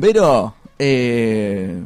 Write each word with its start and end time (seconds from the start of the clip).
Pero, 0.00 0.54
eh, 0.78 1.82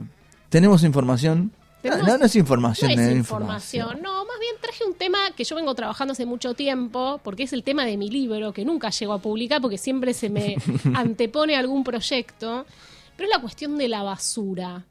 tenemos 0.48 0.82
información. 0.84 1.52
Tenemos- 1.82 2.06
No, 2.08 2.18
no 2.18 2.24
es 2.26 2.34
información, 2.34 2.90
No 2.94 3.00
es 3.00 3.08
es 3.10 3.16
información, 3.16 4.02
no, 4.02 4.24
más 4.24 4.40
bien 4.40 4.54
traje 4.60 4.84
un 4.84 4.94
tema 4.94 5.18
que 5.36 5.44
yo 5.44 5.54
vengo 5.54 5.72
trabajando 5.76 6.12
hace 6.12 6.26
mucho 6.26 6.54
tiempo, 6.54 7.20
porque 7.22 7.44
es 7.44 7.52
el 7.52 7.62
tema 7.62 7.84
de 7.84 7.96
mi 7.96 8.10
libro, 8.10 8.52
que 8.52 8.64
nunca 8.64 8.90
llego 8.90 9.12
a 9.12 9.18
publicar 9.20 9.60
porque 9.60 9.78
siempre 9.78 10.12
se 10.12 10.28
me 10.28 10.56
antepone 10.94 11.54
algún 11.54 11.84
proyecto, 11.84 12.66
pero 13.16 13.28
es 13.28 13.34
la 13.36 13.40
cuestión 13.40 13.78
de 13.78 13.88
la 13.88 14.02
basura. 14.02 14.84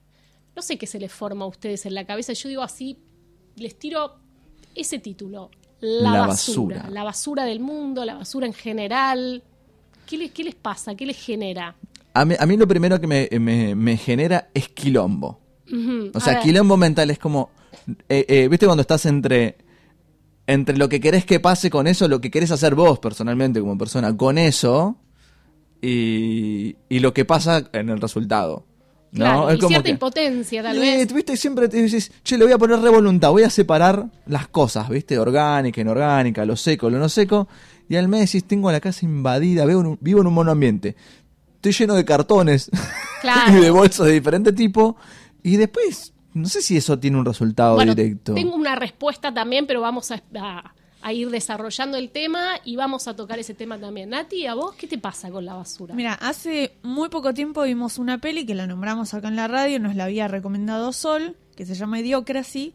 No 0.55 0.61
sé 0.61 0.77
qué 0.77 0.87
se 0.87 0.99
les 0.99 1.11
forma 1.11 1.43
a 1.43 1.47
ustedes 1.49 1.85
en 1.85 1.95
la 1.95 2.05
cabeza, 2.05 2.31
yo 2.31 2.47
digo 2.47 2.61
así, 2.61 2.97
les 3.57 3.77
tiro 3.77 4.15
ese 4.73 4.99
título, 4.99 5.51
la, 5.81 6.11
La 6.11 6.27
basura, 6.27 6.75
basura. 6.77 6.89
la 6.93 7.03
basura 7.03 7.43
del 7.43 7.59
mundo, 7.59 8.05
la 8.05 8.15
basura 8.15 8.47
en 8.47 8.53
general. 8.53 9.43
¿Qué 10.05 10.17
les, 10.17 10.31
qué 10.31 10.45
les 10.45 10.55
pasa? 10.55 10.95
¿Qué 10.95 11.05
les 11.05 11.17
genera? 11.17 11.75
A 12.15 12.25
mí, 12.25 12.33
a 12.39 12.45
mí 12.45 12.57
lo 12.57 12.67
primero 12.67 12.99
que 12.99 13.07
me, 13.07 13.29
me- 13.39 13.75
me 13.75 13.97
genera 13.97 14.49
es 14.53 14.69
quilombo. 14.69 15.39
O 16.13 16.19
sea, 16.19 16.39
quilombo 16.39 16.77
mental 16.77 17.09
es 17.11 17.19
como. 17.19 17.49
eh, 18.09 18.25
eh, 18.27 18.47
¿Viste 18.49 18.65
cuando 18.65 18.81
estás 18.81 19.05
entre. 19.05 19.57
Entre 20.47 20.77
lo 20.77 20.87
que 20.89 20.99
querés 20.99 21.25
que 21.25 21.39
pase 21.39 21.69
con 21.71 21.87
eso, 21.87 22.07
lo 22.07 22.21
que 22.21 22.29
querés 22.31 22.51
hacer 22.51 22.75
vos 22.75 22.99
personalmente 22.99 23.59
como 23.59 23.77
persona 23.79 24.15
con 24.15 24.37
eso 24.37 24.95
y, 25.81 26.75
y 26.89 26.99
lo 26.99 27.13
que 27.13 27.25
pasa 27.25 27.67
en 27.73 27.89
el 27.89 27.99
resultado? 27.99 28.65
¿No? 29.11 29.19
Claro, 29.25 29.49
es 29.49 29.55
y 29.55 29.59
como 29.59 29.69
cierta 29.69 29.83
que- 29.85 29.91
impotencia 29.91 30.61
tal 30.63 30.77
Eh, 30.77 30.97
vez. 30.97 31.13
¿Viste? 31.13 31.37
Siempre 31.37 31.69
te 31.69 31.81
dices, 31.81 32.11
che, 32.23 32.37
le 32.37 32.43
voy 32.43 32.53
a 32.53 32.57
poner 32.57 32.79
re 32.79 32.89
voluntad, 32.89 33.31
voy 33.31 33.43
a 33.43 33.49
separar 33.49 34.05
las 34.27 34.47
cosas, 34.49 34.89
¿viste? 34.89 35.17
Orgánica, 35.17 35.79
inorgánica, 35.81 36.43
lo 36.45 36.55
seco, 36.57 36.89
lo 36.89 36.99
no 36.99 37.07
seco. 37.07 37.47
Y 37.87 37.95
al 37.95 38.07
mes 38.07 38.21
decís, 38.31 38.43
tengo 38.45 38.71
la 38.71 38.79
casa 38.81 39.05
invadida, 39.05 39.65
vivo 39.65 39.79
en 39.81 39.87
un, 39.87 39.97
vivo 40.01 40.21
en 40.21 40.27
un 40.27 40.33
monoambiente. 40.33 40.95
Estoy 41.67 41.85
lleno 41.85 41.95
de 41.95 42.05
cartones 42.05 42.69
Claro. 43.21 43.53
y 43.57 43.61
de 43.61 43.71
bolsos 43.71 44.05
de 44.05 44.13
diferente 44.13 44.53
tipo. 44.53 44.97
Y 45.41 45.57
después, 45.57 46.13
no 46.33 46.47
sé 46.47 46.61
si 46.61 46.77
eso 46.77 46.99
tiene 46.99 47.17
un 47.17 47.25
resultado 47.25 47.75
Bueno, 47.75 47.95
directo. 47.95 48.33
Tengo 48.35 48.55
una 48.55 48.75
respuesta 48.75 49.33
también, 49.33 49.65
pero 49.65 49.81
vamos 49.81 50.11
a, 50.11 50.21
a- 50.39 50.73
a 51.01 51.13
ir 51.13 51.29
desarrollando 51.29 51.97
el 51.97 52.09
tema 52.09 52.55
y 52.63 52.75
vamos 52.75 53.07
a 53.07 53.15
tocar 53.15 53.37
ese 53.39 53.53
tema 53.53 53.77
también. 53.79 54.09
Nati, 54.09 54.45
¿a 54.47 54.55
vos 54.55 54.73
qué 54.75 54.87
te 54.87 54.97
pasa 54.97 55.29
con 55.29 55.45
la 55.45 55.53
basura? 55.53 55.93
Mira, 55.93 56.13
hace 56.13 56.77
muy 56.83 57.09
poco 57.09 57.31
tiempo 57.33 57.61
vimos 57.63 57.97
una 57.99 58.19
peli 58.19 58.45
que 58.45 58.55
la 58.55 58.65
nombramos 58.67 59.13
acá 59.13 59.27
en 59.27 59.35
la 59.35 59.47
radio, 59.47 59.79
nos 59.79 59.95
la 59.95 60.05
había 60.05 60.27
recomendado 60.27 60.91
Sol, 60.93 61.35
que 61.55 61.65
se 61.67 61.75
llama 61.75 61.99
Idiocracy, 61.99 62.73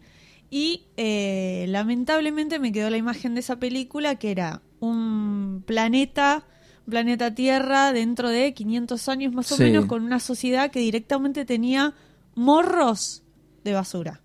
y 0.48 0.84
eh, 0.96 1.66
lamentablemente 1.68 2.58
me 2.60 2.70
quedó 2.72 2.88
la 2.90 2.96
imagen 2.98 3.34
de 3.34 3.40
esa 3.40 3.56
película 3.56 4.14
que 4.16 4.30
era 4.30 4.62
un 4.78 5.62
planeta, 5.66 6.44
planeta 6.88 7.34
Tierra 7.34 7.92
dentro 7.92 8.28
de 8.28 8.52
500 8.54 9.08
años 9.08 9.32
más 9.32 9.50
o 9.52 9.56
Sí. 9.56 9.64
menos, 9.64 9.86
con 9.86 10.02
una 10.04 10.20
sociedad 10.20 10.70
que 10.70 10.80
directamente 10.80 11.44
tenía 11.44 11.94
morros 12.34 13.22
de 13.64 13.72
basura. 13.74 14.20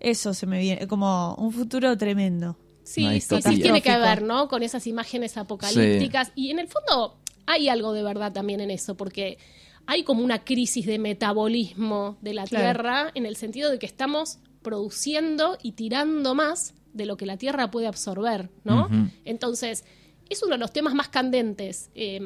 Eso 0.00 0.34
se 0.34 0.46
me 0.46 0.58
viene, 0.60 0.86
como 0.86 1.34
un 1.36 1.52
futuro 1.52 1.96
tremendo. 1.96 2.56
Sí, 2.84 3.20
sí, 3.20 3.42
sí, 3.42 3.60
tiene 3.60 3.82
que 3.82 3.96
ver, 3.96 4.22
¿no? 4.22 4.46
Con 4.48 4.62
esas 4.62 4.86
imágenes 4.86 5.36
apocalípticas. 5.36 6.30
Y 6.36 6.50
en 6.50 6.58
el 6.60 6.68
fondo 6.68 7.18
hay 7.46 7.68
algo 7.68 7.92
de 7.92 8.02
verdad 8.04 8.32
también 8.32 8.60
en 8.60 8.70
eso, 8.70 8.96
porque 8.96 9.38
hay 9.86 10.04
como 10.04 10.22
una 10.22 10.44
crisis 10.44 10.86
de 10.86 10.98
metabolismo 10.98 12.16
de 12.20 12.34
la 12.34 12.44
Claro. 12.44 12.64
Tierra 12.64 13.10
en 13.14 13.26
el 13.26 13.36
sentido 13.36 13.70
de 13.70 13.78
que 13.78 13.86
estamos 13.86 14.38
produciendo 14.62 15.58
y 15.62 15.72
tirando 15.72 16.34
más 16.34 16.74
de 16.92 17.06
lo 17.06 17.16
que 17.16 17.26
la 17.26 17.36
Tierra 17.36 17.70
puede 17.70 17.86
absorber, 17.88 18.50
¿no? 18.64 18.88
Entonces, 19.24 19.84
es 20.28 20.42
uno 20.42 20.52
de 20.52 20.58
los 20.58 20.72
temas 20.72 20.94
más 20.94 21.08
candentes 21.08 21.90
eh, 21.94 22.20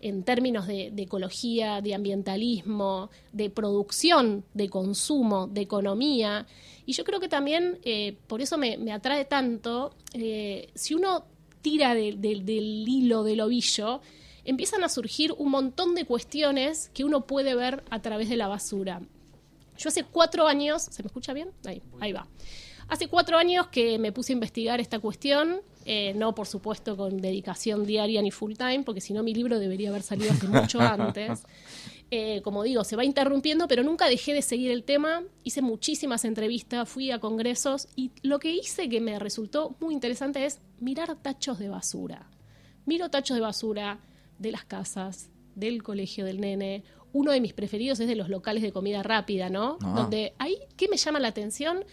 en 0.00 0.22
términos 0.24 0.66
de, 0.66 0.92
ecología, 0.96 1.80
de 1.80 1.94
ambientalismo, 1.94 3.10
de 3.32 3.50
producción, 3.50 4.44
de 4.54 4.68
consumo, 4.68 5.46
de 5.46 5.62
economía. 5.62 6.46
Y 6.84 6.92
yo 6.92 7.02
creo 7.04 7.18
que 7.20 7.28
también, 7.28 7.78
eh, 7.82 8.16
por 8.26 8.40
eso 8.42 8.58
me, 8.58 8.92
atrae 8.92 9.24
tanto, 9.24 9.94
eh, 10.12 10.68
si 10.74 10.94
uno 10.94 11.24
tira 11.62 11.94
de- 11.94 12.14
de- 12.16 12.40
del 12.42 12.84
hilo, 12.86 13.24
del 13.24 13.40
ovillo, 13.40 14.00
empiezan 14.44 14.84
a 14.84 14.88
surgir 14.88 15.32
un 15.36 15.50
montón 15.50 15.94
de 15.94 16.04
cuestiones 16.04 16.90
que 16.94 17.02
uno 17.04 17.26
puede 17.26 17.54
ver 17.54 17.82
a 17.90 18.00
través 18.02 18.28
de 18.28 18.36
la 18.36 18.46
basura. 18.48 19.00
Yo 19.78 19.88
hace 19.88 20.04
cuatro 20.04 20.46
años, 20.46 20.82
¿se 20.82 21.02
me 21.02 21.08
escucha 21.08 21.32
bien? 21.32 21.48
Ahí, 21.64 21.82
ahí 22.00 22.12
va. 22.12 22.28
Hace 22.88 23.08
cuatro 23.08 23.36
años 23.36 23.66
que 23.68 23.98
me 23.98 24.12
puse 24.12 24.32
a 24.32 24.34
investigar 24.34 24.78
esta 24.80 25.00
cuestión, 25.00 25.60
eh, 25.88 26.14
no 26.16 26.34
por 26.34 26.48
supuesto 26.48 26.96
con 26.96 27.18
dedicación 27.18 27.86
diaria 27.86 28.20
ni 28.20 28.32
full 28.32 28.54
time, 28.54 28.82
porque 28.82 29.00
si 29.00 29.12
no 29.12 29.22
mi 29.22 29.32
libro 29.32 29.60
debería 29.60 29.90
haber 29.90 30.02
salido 30.02 30.32
hace 30.32 30.48
mucho 30.48 30.80
antes. 30.80 31.44
Eh, 32.10 32.40
como 32.42 32.64
digo, 32.64 32.82
se 32.82 32.96
va 32.96 33.04
interrumpiendo, 33.04 33.68
pero 33.68 33.84
nunca 33.84 34.08
dejé 34.08 34.34
de 34.34 34.42
seguir 34.42 34.72
el 34.72 34.82
tema. 34.82 35.22
Hice 35.44 35.62
muchísimas 35.62 36.24
entrevistas, 36.24 36.88
fui 36.88 37.12
a 37.12 37.20
congresos 37.20 37.86
y 37.94 38.10
lo 38.22 38.40
que 38.40 38.52
hice 38.52 38.88
que 38.88 39.00
me 39.00 39.16
resultó 39.20 39.76
muy 39.78 39.94
interesante 39.94 40.44
es 40.44 40.58
mirar 40.80 41.14
tachos 41.22 41.60
de 41.60 41.68
basura. 41.68 42.30
Miro 42.84 43.08
tachos 43.08 43.36
de 43.36 43.40
basura 43.40 44.00
de 44.40 44.50
las 44.50 44.64
casas, 44.64 45.30
del 45.54 45.84
colegio 45.84 46.24
del 46.24 46.40
nene. 46.40 46.82
Uno 47.12 47.30
de 47.30 47.40
mis 47.40 47.52
preferidos 47.52 48.00
es 48.00 48.08
de 48.08 48.16
los 48.16 48.28
locales 48.28 48.64
de 48.64 48.72
comida 48.72 49.04
rápida, 49.04 49.50
¿no? 49.50 49.78
Ah. 49.82 49.94
Donde 49.96 50.34
ahí, 50.38 50.58
¿qué 50.76 50.88
me 50.88 50.96
llama 50.96 51.20
la 51.20 51.28
atención? 51.28 51.84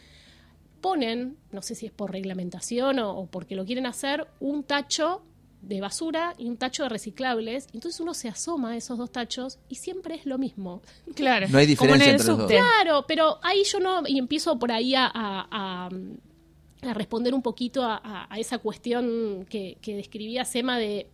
Ponen, 0.83 1.38
no 1.51 1.61
sé 1.61 1.75
si 1.75 1.85
es 1.85 1.91
por 1.94 2.11
reglamentación 2.11 2.99
o, 2.99 3.17
o 3.17 3.25
porque 3.27 3.55
lo 3.55 3.66
quieren 3.66 3.85
hacer, 3.85 4.27
un 4.41 4.63
tacho 4.63 5.23
de 5.61 5.79
basura 5.79 6.33
y 6.38 6.49
un 6.49 6.57
tacho 6.57 6.83
de 6.83 6.89
reciclables. 6.89 7.69
Entonces 7.73 8.01
uno 8.01 8.13
se 8.13 8.27
asoma 8.27 8.71
a 8.71 8.75
esos 8.75 8.97
dos 8.97 9.09
tachos 9.13 9.59
y 9.69 9.75
siempre 9.75 10.16
es 10.16 10.25
lo 10.25 10.38
mismo. 10.38 10.81
Claro. 11.16 11.47
No 11.49 11.57
hay 11.57 11.63
en 11.63 11.69
diferencia 11.69 12.11
entre 12.11 12.27
los 12.27 12.38
dos. 12.38 12.51
Claro, 12.51 13.05
pero 13.07 13.39
ahí 13.44 13.63
yo 13.63 13.79
no, 13.79 14.03
y 14.05 14.19
empiezo 14.19 14.59
por 14.59 14.73
ahí 14.73 14.94
a, 14.94 15.05
a- 15.05 15.47
a- 15.49 15.89
a 16.81 16.94
responder 16.94 17.33
un 17.33 17.41
poquito 17.41 17.81
a, 17.83 17.95
a- 17.95 18.27
a 18.29 18.39
esa 18.39 18.57
cuestión 18.57 19.45
que, 19.50 19.77
que 19.81 19.95
describía 19.95 20.44
Sema 20.44 20.77
de, 20.77 21.07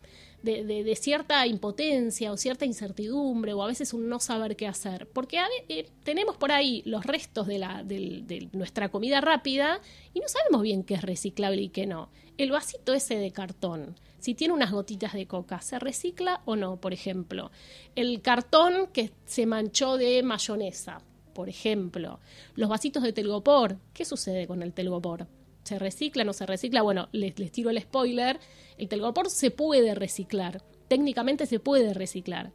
de- 0.44 0.96
cierta 0.96 1.46
impotencia 1.48 2.32
o 2.32 2.38
cierta 2.38 2.66
incertidumbre 2.66 3.54
o 3.54 3.64
a 3.64 3.68
veces 3.68 3.94
un 3.94 4.10
no 4.10 4.20
saber 4.20 4.56
qué 4.56 4.68
hacer. 4.68 5.08
Porque 5.08 5.40
eh, 5.68 5.88
tenemos 6.04 6.38
por 6.38 6.52
ahí 6.52 6.82
los 6.86 7.06
restos 7.06 7.48
de, 7.48 7.60
la, 7.60 7.84
de 7.84 8.48
nuestra 8.54 8.90
comida 8.90 9.22
rápida 9.22 9.82
y 10.14 10.20
no 10.20 10.28
sabemos 10.28 10.62
bien 10.62 10.84
qué 10.84 10.96
es 10.96 11.02
reciclable 11.02 11.62
y 11.62 11.70
qué 11.70 11.86
no. 11.86 12.10
El 12.38 12.52
vasito 12.52 12.94
ese 12.94 13.16
de 13.18 13.32
cartón, 13.32 13.96
si 14.20 14.34
tiene 14.34 14.54
unas 14.54 14.72
gotitas 14.72 15.14
de 15.14 15.28
coca, 15.28 15.62
¿se 15.62 15.78
recicla 15.80 16.42
o 16.46 16.56
no, 16.56 16.78
por 16.78 16.94
ejemplo? 16.94 17.52
El 17.96 18.22
cartón 18.22 18.88
que 18.94 19.12
se 19.26 19.46
manchó 19.46 19.98
de 19.98 20.24
mayonesa, 20.24 21.02
por 21.34 21.50
ejemplo. 21.50 22.20
Los 22.56 22.70
vasitos 22.70 23.04
de 23.04 23.14
telgopor, 23.14 23.78
¿qué 23.94 24.06
sucede 24.06 24.48
con 24.48 24.64
el 24.64 24.74
telgopor? 24.74 25.28
¿Se 25.70 25.78
recicla, 25.78 26.24
no 26.24 26.34
se 26.34 26.48
recicla? 26.48 26.82
Bueno, 26.82 27.10
les, 27.12 27.38
les 27.38 27.52
tiro 27.52 27.70
el 27.70 27.80
spoiler. 27.80 28.40
El 28.80 28.90
telgopor 28.90 29.30
se 29.30 29.52
puede 29.52 29.94
reciclar. 29.94 30.64
Técnicamente 30.88 31.46
se 31.46 31.60
puede 31.60 31.94
reciclar. 31.94 32.52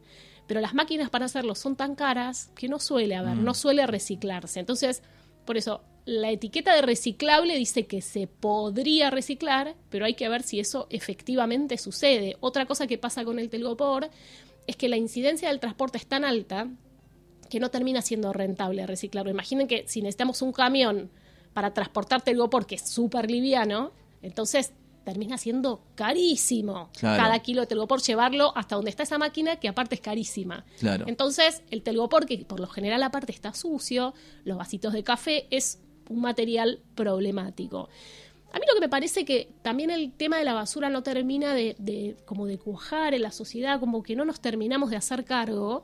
Pero 0.47 0.59
las 0.59 0.73
máquinas 0.73 1.09
para 1.09 1.23
hacerlo 1.23 1.55
son 1.55 1.77
tan 1.77 1.95
caras 1.95 2.51
que 2.57 2.67
no 2.67 2.77
suele 2.77 3.15
haber, 3.15 3.37
no 3.37 3.53
suele 3.53 3.87
reciclarse. 3.87 4.59
Entonces, 4.59 5.01
por 5.45 5.55
eso, 5.55 5.81
la 6.03 6.29
etiqueta 6.29 6.75
de 6.75 6.81
reciclable 6.81 7.57
dice 7.57 7.87
que 7.87 8.01
se 8.01 8.27
podría 8.27 9.09
reciclar, 9.11 9.77
pero 9.89 10.03
hay 10.03 10.15
que 10.15 10.27
ver 10.27 10.43
si 10.43 10.59
eso 10.59 10.87
efectivamente 10.89 11.77
sucede. 11.77 12.35
Otra 12.41 12.65
cosa 12.65 12.85
que 12.85 12.97
pasa 12.97 13.23
con 13.23 13.39
el 13.39 13.49
telgopor 13.49 14.09
es 14.67 14.75
que 14.75 14.89
la 14.89 14.97
incidencia 14.97 15.47
del 15.47 15.61
transporte 15.61 15.97
es 15.99 16.05
tan 16.05 16.25
alta 16.25 16.67
que 17.49 17.61
no 17.61 17.71
termina 17.71 18.01
siendo 18.01 18.33
rentable 18.33 18.85
reciclarlo. 18.85 19.31
Imaginen 19.31 19.69
que 19.69 19.85
si 19.87 20.01
necesitamos 20.01 20.41
un 20.41 20.51
camión 20.51 21.11
para 21.55 21.73
transportar 21.73 22.21
telgopor, 22.21 22.65
que 22.65 22.75
es 22.75 22.87
súper 22.87 23.31
liviano, 23.31 23.93
entonces 24.21 24.73
termina 25.05 25.37
siendo 25.37 25.81
carísimo 25.95 26.89
Claro. 26.99 27.23
cada 27.23 27.39
kilo 27.39 27.61
de 27.61 27.67
telgopor 27.67 28.01
llevarlo 28.01 28.51
hasta 28.57 28.75
donde 28.75 28.89
está 28.89 29.03
esa 29.03 29.17
máquina, 29.17 29.55
que 29.55 29.69
aparte 29.69 29.95
es 29.95 30.01
carísima. 30.01 30.65
Claro. 30.79 31.05
Entonces, 31.07 31.61
el 31.71 31.81
telgopor, 31.81 32.25
que 32.25 32.39
por 32.39 32.59
lo 32.59 32.67
general 32.67 33.01
aparte 33.03 33.31
está 33.31 33.53
sucio, 33.53 34.13
los 34.43 34.57
vasitos 34.57 34.91
de 34.91 35.03
café, 35.03 35.47
es 35.49 35.79
un 36.09 36.19
material 36.21 36.81
problemático. 36.95 37.87
A 38.51 38.59
mí 38.59 38.65
lo 38.67 38.73
que 38.73 38.81
me 38.81 38.89
parece 38.89 39.23
que 39.23 39.47
también 39.61 39.91
el 39.91 40.11
tema 40.11 40.37
de 40.37 40.43
la 40.43 40.53
basura 40.53 40.89
no 40.89 41.03
termina 41.03 41.53
de, 41.53 41.75
de- 41.79 42.17
como 42.25 42.45
de 42.47 42.57
cuajar 42.57 43.13
en 43.13 43.21
la 43.21 43.31
sociedad, 43.31 43.79
como 43.79 44.03
que 44.03 44.15
no 44.15 44.25
nos 44.25 44.41
terminamos 44.41 44.89
de 44.89 44.97
hacer 44.97 45.23
cargo, 45.23 45.83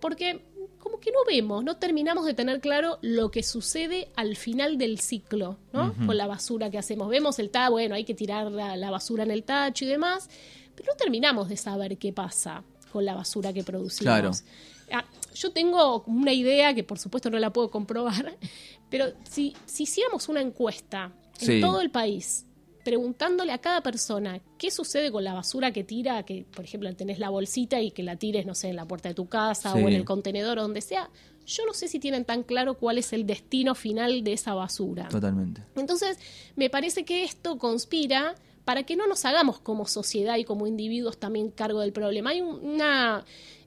porque 0.00 0.44
como 0.78 1.00
que 1.00 1.10
no 1.10 1.18
vemos, 1.26 1.64
no 1.64 1.76
terminamos 1.76 2.24
de 2.26 2.34
tener 2.34 2.60
claro 2.60 2.98
lo 3.02 3.30
que 3.30 3.42
sucede 3.42 4.08
al 4.16 4.36
final 4.36 4.78
del 4.78 5.00
ciclo, 5.00 5.58
¿no? 5.72 5.94
Con 6.06 6.16
la 6.16 6.26
basura 6.26 6.70
que 6.70 6.78
hacemos. 6.78 7.08
Vemos 7.08 7.38
el 7.38 7.50
tacho, 7.50 7.72
bueno, 7.72 7.94
hay 7.94 8.04
que 8.04 8.14
tirar 8.14 8.50
la, 8.50 8.76
la 8.76 8.90
basura 8.90 9.22
en 9.24 9.30
el 9.30 9.42
tacho 9.44 9.84
y 9.84 9.88
demás, 9.88 10.28
pero 10.74 10.92
no 10.92 10.96
terminamos 10.96 11.48
de 11.48 11.56
saber 11.56 11.98
qué 11.98 12.12
pasa 12.12 12.62
con 12.92 13.04
la 13.04 13.14
basura 13.14 13.52
que 13.52 13.62
producimos. 13.64 14.02
Claro. 14.02 14.30
Ah, 14.92 15.04
yo 15.34 15.50
tengo 15.52 16.02
una 16.06 16.32
idea 16.32 16.74
que 16.74 16.84
por 16.84 16.98
supuesto 16.98 17.30
no 17.30 17.38
la 17.38 17.52
puedo 17.52 17.70
comprobar, 17.70 18.36
pero 18.90 19.06
si, 19.28 19.54
si 19.66 19.84
hiciéramos 19.84 20.28
una 20.28 20.40
encuesta 20.40 21.12
en 21.40 21.46
Sí. 21.46 21.60
todo 21.60 21.80
el 21.80 21.90
país 21.90 22.46
preguntándole 22.84 23.52
a 23.52 23.58
cada 23.58 23.82
persona 23.82 24.40
qué 24.58 24.70
sucede 24.70 25.10
con 25.10 25.24
la 25.24 25.32
basura 25.34 25.72
que 25.72 25.82
tira, 25.84 26.22
que 26.24 26.44
por 26.54 26.64
ejemplo 26.64 26.94
tenés 26.94 27.18
la 27.18 27.30
bolsita 27.30 27.80
y 27.80 27.90
que 27.90 28.02
la 28.02 28.16
tires, 28.16 28.46
no 28.46 28.54
sé, 28.54 28.68
en 28.68 28.76
la 28.76 28.86
puerta 28.86 29.08
de 29.08 29.14
tu 29.14 29.26
casa 29.28 29.72
Sí. 29.72 29.78
o 29.82 29.88
en 29.88 29.94
el 29.94 30.04
contenedor 30.04 30.58
o 30.58 30.62
donde 30.62 30.80
sea, 30.82 31.10
yo 31.46 31.66
no 31.66 31.74
sé 31.74 31.88
si 31.88 31.98
tienen 31.98 32.24
tan 32.24 32.42
claro 32.42 32.74
cuál 32.78 32.98
es 32.98 33.12
el 33.12 33.26
destino 33.26 33.74
final 33.74 34.22
de 34.22 34.32
esa 34.34 34.54
basura. 34.54 35.08
Totalmente. 35.08 35.62
Entonces, 35.76 36.18
me 36.56 36.70
parece 36.70 37.04
que 37.04 37.24
esto 37.24 37.58
conspira 37.58 38.34
para 38.64 38.84
que 38.84 38.96
no 38.96 39.06
nos 39.06 39.26
hagamos 39.26 39.60
como 39.60 39.86
sociedad 39.86 40.36
y 40.38 40.44
como 40.44 40.66
individuos 40.66 41.18
también 41.18 41.50
cargo 41.50 41.80
del 41.80 41.92
problema. 41.92 42.30
Hay 42.30 42.40
un- 42.40 42.64
una 42.64 43.24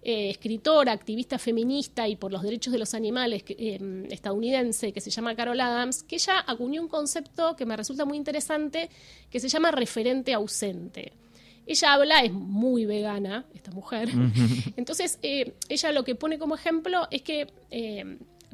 eh, 0.10 0.30
escritora, 0.30 0.94
activista 0.94 1.38
feminista 1.38 2.08
y 2.08 2.16
por 2.16 2.32
los 2.32 2.42
derechos 2.42 2.72
de 2.72 2.80
los 2.80 2.94
animales 2.94 3.44
eh, 3.50 4.08
estadounidense 4.10 4.94
que 4.94 5.02
se 5.02 5.10
llama 5.10 5.36
Carol 5.36 5.60
Adams, 5.60 6.02
que 6.04 6.16
ella 6.16 6.46
acuñó 6.48 6.82
un 6.82 6.88
concepto 6.88 7.58
que 7.58 7.66
me 7.66 7.76
resulta 7.76 8.06
muy 8.06 8.16
interesante, 8.16 8.90
que 9.30 9.42
se 9.42 9.50
llama 9.50 9.70
referente 9.70 10.34
ausente. 10.34 11.12
Ella 11.66 11.92
habla, 11.92 12.22
es 12.22 12.32
muy 12.32 12.86
vegana, 12.86 13.48
esta 13.54 13.72
mujer. 13.72 14.08
Entonces, 14.78 15.20
eh, 15.24 15.56
ella 15.68 15.92
lo 15.92 16.06
que 16.06 16.16
pone 16.16 16.40
como 16.40 16.56
ejemplo 16.56 17.10
es 17.12 17.22
que 17.24 17.48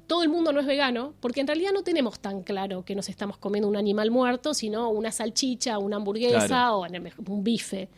todo 0.07 0.21
el 0.23 0.29
mundo 0.29 0.51
no 0.51 0.59
es 0.59 0.65
vegano, 0.65 1.13
porque 1.19 1.39
en 1.41 1.47
realidad 1.47 1.71
no 1.73 1.81
tenemos 1.83 2.19
tan 2.19 2.43
claro 2.43 2.83
que 2.83 2.93
nos 2.95 3.07
estamos 3.09 3.37
comiendo 3.37 3.67
un 3.69 3.75
animal 3.77 4.11
muerto, 4.11 4.53
sino 4.53 4.89
una 4.89 5.11
salchicha, 5.11 5.77
una 5.79 5.95
hamburguesa 5.95 6.45
Claro. 6.47 6.79
o 6.79 6.85
un 7.31 7.43
bife. 7.43 7.89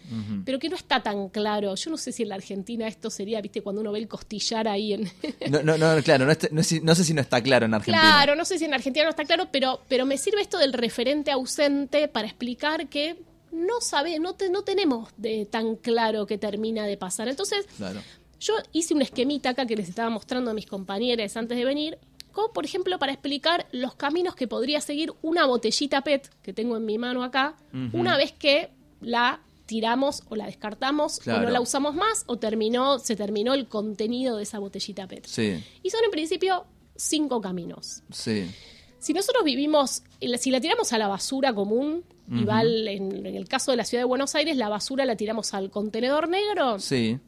Pero 0.45 0.59
que 0.59 0.69
no 0.69 0.75
está 0.75 1.01
tan 1.01 1.29
claro. 1.29 1.73
Yo 1.75 1.89
no 1.91 1.97
sé 1.97 2.11
si 2.11 2.23
en 2.23 2.29
la 2.29 2.35
Argentina 2.35 2.87
esto 2.87 3.09
sería, 3.09 3.41
viste, 3.41 3.61
cuando 3.61 3.81
uno 3.81 3.91
ve 3.91 3.99
el 3.99 4.07
costillar 4.07 4.67
ahí 4.67 4.93
en... 4.93 5.09
No, 5.49 5.61
no, 5.63 5.77
no, 5.77 6.01
claro, 6.03 6.25
no, 6.25 6.31
est- 6.31 6.51
no 6.51 6.63
sé- 6.63 6.81
no 6.81 6.93
sé 6.95 7.03
si 7.03 7.13
no 7.13 7.21
está 7.21 7.41
claro 7.41 7.65
en 7.65 7.73
Argentina. 7.73 8.01
Claro, 8.01 8.35
no 8.35 8.45
sé 8.45 8.57
si 8.59 8.65
en 8.65 8.73
Argentina 8.73 9.03
no 9.05 9.09
está 9.09 9.25
claro, 9.25 9.47
pero, 9.51 9.81
pero 9.87 10.05
me 10.05 10.17
sirve 10.17 10.41
esto 10.41 10.57
del 10.57 10.73
referente 10.73 11.31
ausente 11.31 12.07
para 12.07 12.27
explicar 12.27 12.87
que 12.87 13.15
no 13.51 13.79
sabe, 13.81 14.19
no, 14.19 14.33
te- 14.33 14.49
no 14.49 14.63
tenemos 14.63 15.09
de 15.17 15.45
tan 15.45 15.75
claro 15.75 16.25
que 16.27 16.37
termina 16.37 16.85
de 16.85 16.97
pasar. 16.97 17.27
Entonces, 17.29 17.65
Claro. 17.77 18.01
Yo 18.39 18.53
hice 18.71 18.93
un 18.93 19.01
esquemita 19.01 19.49
acá 19.49 19.65
que 19.65 19.75
les 19.75 19.89
estaba 19.89 20.09
mostrando 20.09 20.51
a 20.51 20.53
mis 20.53 20.65
compañeros 20.65 21.35
antes 21.37 21.57
de 21.57 21.65
venir, 21.65 21.97
como 22.31 22.51
por 22.51 22.65
ejemplo 22.65 22.99
para 22.99 23.11
explicar 23.13 23.67
los 23.71 23.95
caminos 23.95 24.35
que 24.35 24.47
podría 24.47 24.81
seguir 24.81 25.13
una 25.21 25.45
botellita 25.45 26.01
PET 26.01 26.29
que 26.41 26.53
tengo 26.53 26.75
en 26.77 26.85
mi 26.85 26.97
mano 26.97 27.23
acá, 27.23 27.55
una 27.93 28.17
vez 28.17 28.33
que 28.33 28.71
la 29.01 29.39
tiramos 29.65 30.21
o 30.29 30.35
la 30.35 30.45
descartamos 30.45 31.19
o 31.27 31.31
no 31.31 31.49
la 31.49 31.59
usamos 31.61 31.95
más 31.95 32.23
o 32.27 32.37
terminó, 32.37 32.99
se 32.99 33.15
terminó 33.15 33.53
el 33.53 33.67
contenido 33.67 34.37
de 34.37 34.43
esa 34.43 34.59
botellita 34.59 35.07
PET. 35.07 35.25
Sí, 35.25 35.63
Y 35.81 35.89
son 35.89 36.03
en 36.03 36.11
principio 36.11 36.65
cinco 36.95 37.41
caminos. 37.41 38.03
sí. 38.11 38.49
Si 38.97 39.13
nosotros 39.13 39.43
vivimos, 39.43 40.01
si 40.39 40.49
la 40.49 40.59
tiramos 40.59 40.91
a 40.91 40.97
la 40.97 41.07
basura 41.07 41.53
común, 41.53 42.03
y 42.31 42.43
va 42.43 42.63
en, 42.63 43.23
en 43.27 43.35
el 43.35 43.47
caso 43.47 43.69
de 43.69 43.77
la 43.77 43.85
ciudad 43.85 44.01
de 44.01 44.05
Buenos 44.05 44.33
Aires, 44.33 44.57
la 44.57 44.67
basura 44.67 45.05
la 45.05 45.15
tiramos 45.15 45.53
al 45.53 45.69
contenedor 45.69 46.27
negro, 46.27 46.79
Sí, 46.79 47.19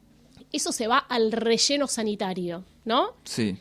eso 0.52 0.72
se 0.72 0.86
va 0.86 0.98
al 0.98 1.32
relleno 1.32 1.86
sanitario, 1.86 2.64
¿no? 2.84 3.14
sí. 3.24 3.56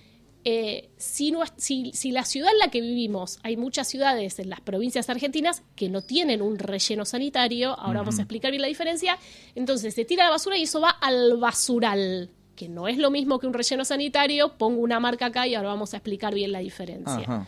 Eh, 0.50 0.92
si, 0.96 1.32
no 1.32 1.44
es- 1.44 1.52
si, 1.58 1.92
si 1.94 2.12
la 2.12 2.24
ciudad 2.24 2.54
en 2.54 2.60
la 2.60 2.70
que 2.72 2.80
vivimos, 2.80 3.38
hay 3.44 3.58
muchas 3.58 3.86
ciudades 3.90 4.40
en 4.40 4.50
las 4.50 4.62
provincias 4.62 5.10
argentinas 5.10 5.62
que 5.76 5.90
no 5.90 6.02
tienen 6.02 6.42
un 6.42 6.58
relleno 6.58 7.04
sanitario, 7.04 7.78
ahora 7.78 8.00
vamos 8.00 8.20
a 8.20 8.22
explicar 8.22 8.52
bien 8.52 8.62
la 8.62 8.70
diferencia, 8.70 9.18
entonces 9.56 9.94
se 9.94 10.06
tira 10.06 10.24
la 10.24 10.30
basura 10.30 10.56
y 10.58 10.62
eso 10.64 10.80
va 10.80 10.90
al 10.92 11.36
basural, 11.36 12.30
que 12.56 12.70
no 12.70 12.88
es 12.88 12.98
lo 12.98 13.12
mismo 13.12 13.40
que 13.40 13.48
un 13.48 13.54
relleno 13.54 13.84
sanitario, 13.84 14.58
pongo 14.58 14.80
una 14.80 15.02
marca 15.02 15.26
acá 15.26 15.46
y 15.48 15.54
ahora 15.56 15.68
vamos 15.70 15.94
a 15.94 15.98
explicar 15.98 16.34
bien 16.34 16.54
la 16.54 16.60
diferencia. 16.60 17.14
Ajá. 17.18 17.46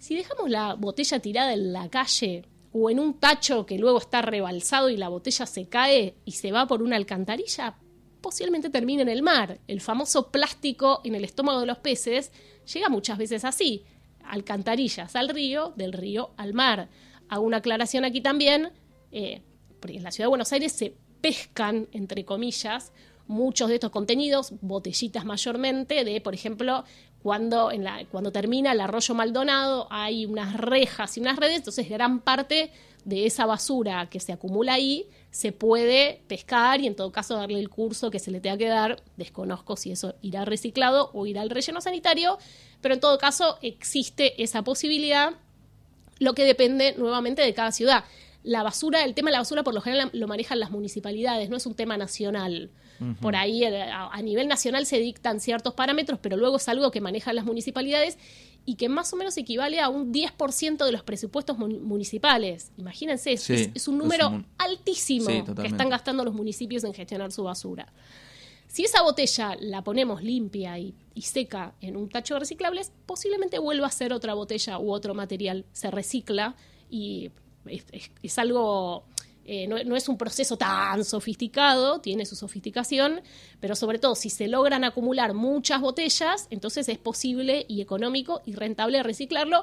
Si 0.00 0.16
dejamos 0.16 0.50
la 0.50 0.74
botella 0.74 1.20
tirada 1.20 1.52
en 1.52 1.72
la 1.72 1.88
calle 1.90 2.44
o 2.72 2.90
en 2.90 2.98
un 2.98 3.14
tacho 3.20 3.66
que 3.66 3.78
luego 3.78 3.98
está 3.98 4.20
rebalsado 4.22 4.90
y 4.90 4.96
la 4.96 5.08
botella 5.08 5.46
se 5.46 5.68
cae 5.68 6.16
y 6.24 6.32
se 6.32 6.50
va 6.50 6.66
por 6.66 6.82
una 6.82 6.96
alcantarilla, 6.96 7.76
posiblemente 8.26 8.70
termine 8.70 9.02
en 9.02 9.08
el 9.08 9.22
mar. 9.22 9.60
El 9.68 9.80
famoso 9.80 10.32
plástico 10.32 11.00
en 11.04 11.14
el 11.14 11.22
estómago 11.22 11.60
de 11.60 11.66
los 11.66 11.78
peces 11.78 12.32
llega 12.74 12.88
muchas 12.88 13.18
veces 13.18 13.44
así. 13.44 13.84
Alcantarillas 14.24 15.14
al 15.14 15.28
río, 15.28 15.72
del 15.76 15.92
río 15.92 16.30
al 16.36 16.52
mar. 16.52 16.88
Hago 17.28 17.44
una 17.44 17.58
aclaración 17.58 18.04
aquí 18.04 18.20
también, 18.20 18.72
eh, 19.12 19.42
porque 19.78 19.98
en 19.98 20.02
la 20.02 20.10
ciudad 20.10 20.24
de 20.24 20.30
Buenos 20.30 20.52
Aires 20.52 20.72
se 20.72 20.96
pescan, 21.20 21.86
entre 21.92 22.24
comillas, 22.24 22.92
muchos 23.28 23.68
de 23.68 23.76
estos 23.76 23.92
contenidos, 23.92 24.54
botellitas 24.60 25.24
mayormente, 25.24 26.02
de, 26.02 26.20
por 26.20 26.34
ejemplo, 26.34 26.82
cuando, 27.22 27.70
en 27.70 27.84
la, 27.84 28.06
cuando 28.06 28.32
termina 28.32 28.72
el 28.72 28.80
arroyo 28.80 29.14
Maldonado 29.14 29.86
hay 29.90 30.26
unas 30.26 30.54
rejas 30.54 31.16
y 31.16 31.20
unas 31.20 31.36
redes, 31.36 31.58
entonces 31.58 31.88
gran 31.88 32.18
parte 32.18 32.72
de 33.04 33.24
esa 33.26 33.46
basura 33.46 34.08
que 34.10 34.18
se 34.18 34.32
acumula 34.32 34.74
ahí 34.74 35.06
se 35.36 35.52
puede 35.52 36.22
pescar 36.28 36.80
y 36.80 36.86
en 36.86 36.96
todo 36.96 37.12
caso 37.12 37.36
darle 37.36 37.58
el 37.58 37.68
curso 37.68 38.10
que 38.10 38.18
se 38.18 38.30
le 38.30 38.40
tenga 38.40 38.56
que 38.56 38.68
dar. 38.68 39.02
Desconozco 39.18 39.76
si 39.76 39.92
eso 39.92 40.14
irá 40.22 40.46
reciclado 40.46 41.10
o 41.12 41.26
irá 41.26 41.42
al 41.42 41.50
relleno 41.50 41.82
sanitario, 41.82 42.38
pero 42.80 42.94
en 42.94 43.00
todo 43.00 43.18
caso 43.18 43.58
existe 43.60 44.42
esa 44.42 44.62
posibilidad 44.62 45.34
lo 46.20 46.32
que 46.32 46.44
depende 46.44 46.94
nuevamente 46.96 47.42
de 47.42 47.52
cada 47.52 47.70
ciudad. 47.70 48.04
La 48.44 48.62
basura, 48.62 49.04
el 49.04 49.12
tema 49.12 49.28
de 49.28 49.32
la 49.32 49.40
basura 49.40 49.62
por 49.62 49.74
lo 49.74 49.82
general 49.82 50.08
lo 50.14 50.26
manejan 50.26 50.58
las 50.58 50.70
municipalidades, 50.70 51.50
no 51.50 51.58
es 51.58 51.66
un 51.66 51.74
tema 51.74 51.98
nacional. 51.98 52.70
Por 53.20 53.36
ahí 53.36 53.62
eh, 53.62 53.82
a, 53.82 54.08
a 54.08 54.22
nivel 54.22 54.48
nacional 54.48 54.86
se 54.86 54.98
dictan 55.00 55.40
ciertos 55.40 55.74
parámetros, 55.74 56.18
pero 56.18 56.38
luego 56.38 56.56
es 56.56 56.66
algo 56.66 56.90
que 56.90 57.02
manejan 57.02 57.36
las 57.36 57.44
municipalidades 57.44 58.16
y 58.66 58.74
que 58.74 58.88
más 58.88 59.12
o 59.12 59.16
menos 59.16 59.36
equivale 59.38 59.80
a 59.80 59.88
un 59.88 60.12
10% 60.12 60.84
de 60.84 60.92
los 60.92 61.02
presupuestos 61.04 61.56
mun- 61.56 61.82
municipales. 61.84 62.72
Imagínense, 62.76 63.32
es, 63.32 63.42
Sí, 63.42 63.54
es- 63.54 63.70
es 63.74 63.88
un 63.88 63.96
número 63.96 64.26
es 64.26 64.32
un- 64.32 64.46
altísimo 64.58 65.30
Sí, 65.30 65.42
que 65.62 65.68
están 65.68 65.88
gastando 65.88 66.24
los 66.24 66.34
municipios 66.34 66.82
en 66.84 66.92
gestionar 66.92 67.30
su 67.32 67.44
basura. 67.44 67.92
Si 68.68 68.82
esa 68.84 69.02
botella 69.02 69.56
la 69.60 69.82
ponemos 69.82 70.22
limpia 70.22 70.78
y, 70.78 70.92
y 71.14 71.22
seca 71.22 71.74
en 71.80 71.96
un 71.96 72.08
tacho 72.10 72.34
de 72.34 72.40
reciclables, 72.40 72.92
posiblemente 73.06 73.58
vuelva 73.60 73.86
a 73.86 73.90
ser 73.90 74.12
otra 74.12 74.34
botella 74.34 74.78
u 74.78 74.92
otro 74.92 75.14
material. 75.14 75.64
Se 75.72 75.90
recicla 75.90 76.56
y 76.90 77.30
es, 77.66 77.84
es- 77.92 78.10
es 78.22 78.38
algo, 78.38 79.04
eh, 79.46 79.66
no, 79.68 79.82
no 79.84 79.96
es 79.96 80.08
un 80.08 80.18
proceso 80.18 80.56
tan 80.58 81.04
sofisticado, 81.04 82.00
tiene 82.00 82.26
su 82.26 82.36
sofisticación, 82.36 83.20
pero 83.60 83.76
sobre 83.76 83.98
todo 83.98 84.14
si 84.14 84.28
se 84.28 84.48
logran 84.48 84.84
acumular 84.84 85.34
muchas 85.34 85.80
botellas, 85.80 86.48
entonces 86.50 86.88
es 86.88 86.98
posible 86.98 87.64
y 87.68 87.80
económico 87.80 88.42
y 88.44 88.54
rentable 88.54 89.02
reciclarlo. 89.02 89.62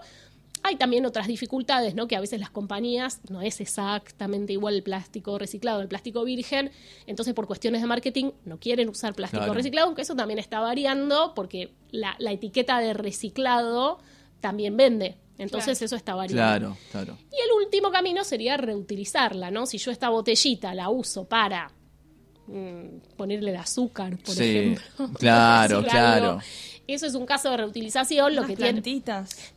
Hay 0.65 0.77
también 0.77 1.05
otras 1.05 1.27
dificultades, 1.27 1.93
¿no? 1.93 2.07
Que 2.07 2.15
a 2.15 2.21
veces 2.21 2.39
las 2.39 2.49
compañías 2.49 3.19
no 3.29 3.41
es 3.41 3.59
exactamente 3.59 4.53
igual 4.53 4.75
el 4.75 4.83
plástico 4.83 5.37
reciclado, 5.37 5.81
el 5.81 5.89
plástico 5.89 6.23
virgen, 6.23 6.71
entonces 7.05 7.33
por 7.33 7.47
cuestiones 7.47 7.81
de 7.81 7.87
marketing 7.87 8.31
no 8.45 8.57
quieren 8.59 8.87
usar 8.87 9.13
plástico 9.13 9.43
Claro. 9.43 9.53
reciclado, 9.55 9.87
aunque 9.87 10.03
eso 10.03 10.15
también 10.15 10.39
está 10.39 10.61
variando 10.61 11.33
porque 11.35 11.73
la, 11.91 12.15
la 12.19 12.31
etiqueta 12.31 12.79
de 12.79 12.93
reciclado 12.93 13.99
también 14.39 14.77
vende. 14.77 15.17
Entonces 15.37 15.77
Claro. 15.79 15.85
eso 15.85 15.95
está 15.95 16.15
variando. 16.15 16.75
Claro, 16.75 16.77
claro. 16.91 17.17
Y 17.31 17.35
el 17.41 17.65
último 17.65 17.91
camino 17.91 18.23
sería 18.23 18.55
reutilizarla, 18.57 19.49
¿no? 19.51 19.65
Si 19.65 19.77
yo 19.77 19.91
esta 19.91 20.09
botellita 20.09 20.73
la 20.75 20.89
uso 20.89 21.25
para 21.25 21.71
mm, 22.47 23.15
ponerle 23.17 23.51
el 23.51 23.57
azúcar, 23.57 24.17
por 24.17 24.35
Sí, 24.35 24.43
ejemplo. 24.43 25.09
claro, 25.19 25.83
claro. 25.83 26.25
algo, 26.31 26.41
Eso 26.87 27.05
es 27.07 27.15
un 27.15 27.25
caso 27.25 27.49
de 27.49 27.57
reutilización. 27.57 28.35
Lo 28.35 28.41
Unas 28.41 28.49
que 28.51 28.55
tiene. 28.57 28.71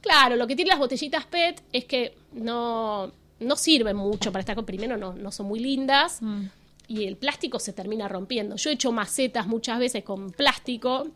Claro, 0.00 0.36
lo 0.36 0.46
que 0.46 0.54
tienen 0.56 0.70
las 0.70 0.78
botellitas 0.78 1.26
PET 1.26 1.62
es 1.72 1.84
que 1.84 2.16
no, 2.32 3.12
no 3.40 3.56
sirven 3.56 3.96
mucho 3.96 4.30
para 4.32 4.40
estar 4.40 4.54
con. 4.54 4.64
Primero, 4.64 4.96
no, 4.96 5.12
no 5.14 5.30
son 5.32 5.46
muy 5.46 5.58
lindas 5.60 6.22
Mm. 6.22 6.44
y 6.88 7.04
el 7.04 7.16
plástico 7.16 7.58
se 7.58 7.72
termina 7.72 8.08
rompiendo. 8.08 8.56
Yo 8.56 8.70
he 8.70 8.74
hecho 8.74 8.92
macetas 8.92 9.46
muchas 9.46 9.78
veces 9.78 10.04
con 10.04 10.30
plástico. 10.30 11.08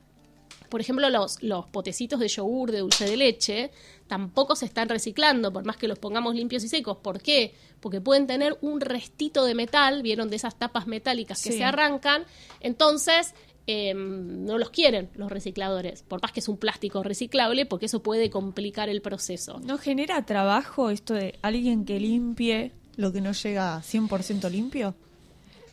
Por 0.70 0.80
ejemplo, 0.80 1.10
los, 1.10 1.42
los 1.42 1.66
potecitos 1.66 2.18
de 2.20 2.28
yogur, 2.28 2.70
de 2.72 2.78
dulce 2.78 3.04
de 3.04 3.16
leche, 3.16 3.70
tampoco 4.06 4.56
se 4.56 4.64
están 4.64 4.88
reciclando, 4.88 5.52
por 5.52 5.64
más 5.64 5.76
que 5.76 5.86
los 5.88 5.98
pongamos 5.98 6.34
limpios 6.34 6.64
y 6.64 6.68
secos. 6.68 6.96
¿Por 6.98 7.20
qué? 7.20 7.54
Porque 7.80 8.00
pueden 8.00 8.26
tener 8.26 8.56
un 8.62 8.80
restito 8.80 9.44
de 9.44 9.54
metal, 9.54 10.02
vieron 10.02 10.30
de 10.30 10.36
esas 10.36 10.58
tapas 10.58 10.86
metálicas 10.86 11.42
que 11.42 11.52
Sí. 11.52 11.58
se 11.58 11.64
arrancan. 11.64 12.24
Entonces, 12.60 13.34
eh, 13.66 13.94
no 13.94 14.58
los 14.58 14.70
quieren 14.70 15.10
los 15.14 15.30
recicladores, 15.30 16.02
por 16.02 16.22
más 16.22 16.32
que 16.32 16.40
es 16.40 16.48
un 16.48 16.56
plástico 16.56 17.02
reciclable, 17.02 17.66
porque 17.66 17.86
eso 17.86 18.02
puede 18.02 18.30
complicar 18.30 18.88
el 18.88 19.00
proceso. 19.02 19.60
¿No 19.64 19.78
genera 19.78 20.24
trabajo 20.26 20.90
esto 20.90 21.14
de 21.14 21.38
alguien 21.42 21.84
que 21.84 22.00
limpie 22.00 22.72
lo 22.96 23.12
que 23.12 23.20
no 23.20 23.32
llega 23.32 23.80
100% 23.82 24.48
limpio? 24.50 24.94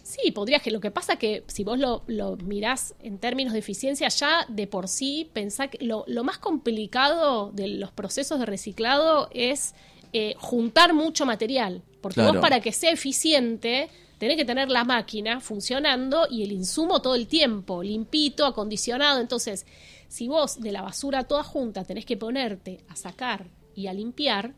Sí, 0.08 0.32
podrías 0.32 0.62
que 0.62 0.72
lo 0.72 0.80
que 0.80 0.90
pasa 0.90 1.18
que 1.18 1.44
si 1.48 1.66
vos 1.66 1.78
lo, 1.78 2.04
lo 2.08 2.38
mirás 2.38 2.96
en 3.02 3.18
términos 3.18 3.52
de 3.52 3.60
eficiencia, 3.60 4.08
ya 4.08 4.46
de 4.48 4.66
por 4.66 4.88
sí 4.88 5.30
pensá 5.34 5.68
que 5.68 5.84
lo, 5.84 6.06
lo 6.08 6.24
más 6.24 6.38
complicado 6.38 7.52
de 7.52 7.68
los 7.68 7.92
procesos 7.92 8.40
de 8.40 8.46
reciclado 8.46 9.28
es 9.34 9.76
eh, 10.14 10.36
juntar 10.38 10.94
mucho 10.94 11.26
material. 11.26 11.82
Porque 12.00 12.22
Claro. 12.22 12.34
vos 12.36 12.42
para 12.42 12.62
que 12.62 12.72
sea 12.72 12.92
eficiente 12.92 13.90
tenés 14.18 14.38
que 14.38 14.46
tener 14.46 14.70
la 14.70 14.86
máquina 14.86 15.42
funcionando 15.42 16.26
y 16.32 16.44
el 16.44 16.54
insumo 16.54 17.02
todo 17.02 17.16
el 17.16 17.28
tiempo, 17.28 17.84
limpito, 17.84 18.46
acondicionado. 18.46 19.20
Entonces, 19.20 19.66
si 20.08 20.30
vos 20.30 20.62
de 20.62 20.72
la 20.72 20.84
basura 20.84 21.26
toda 21.26 21.44
junta 21.44 21.84
tenés 21.84 22.06
que 22.06 22.16
ponerte 22.16 22.80
a 22.88 22.96
sacar 22.96 23.48
y 23.76 23.88
a 23.88 23.94
limpiar, 23.94 24.54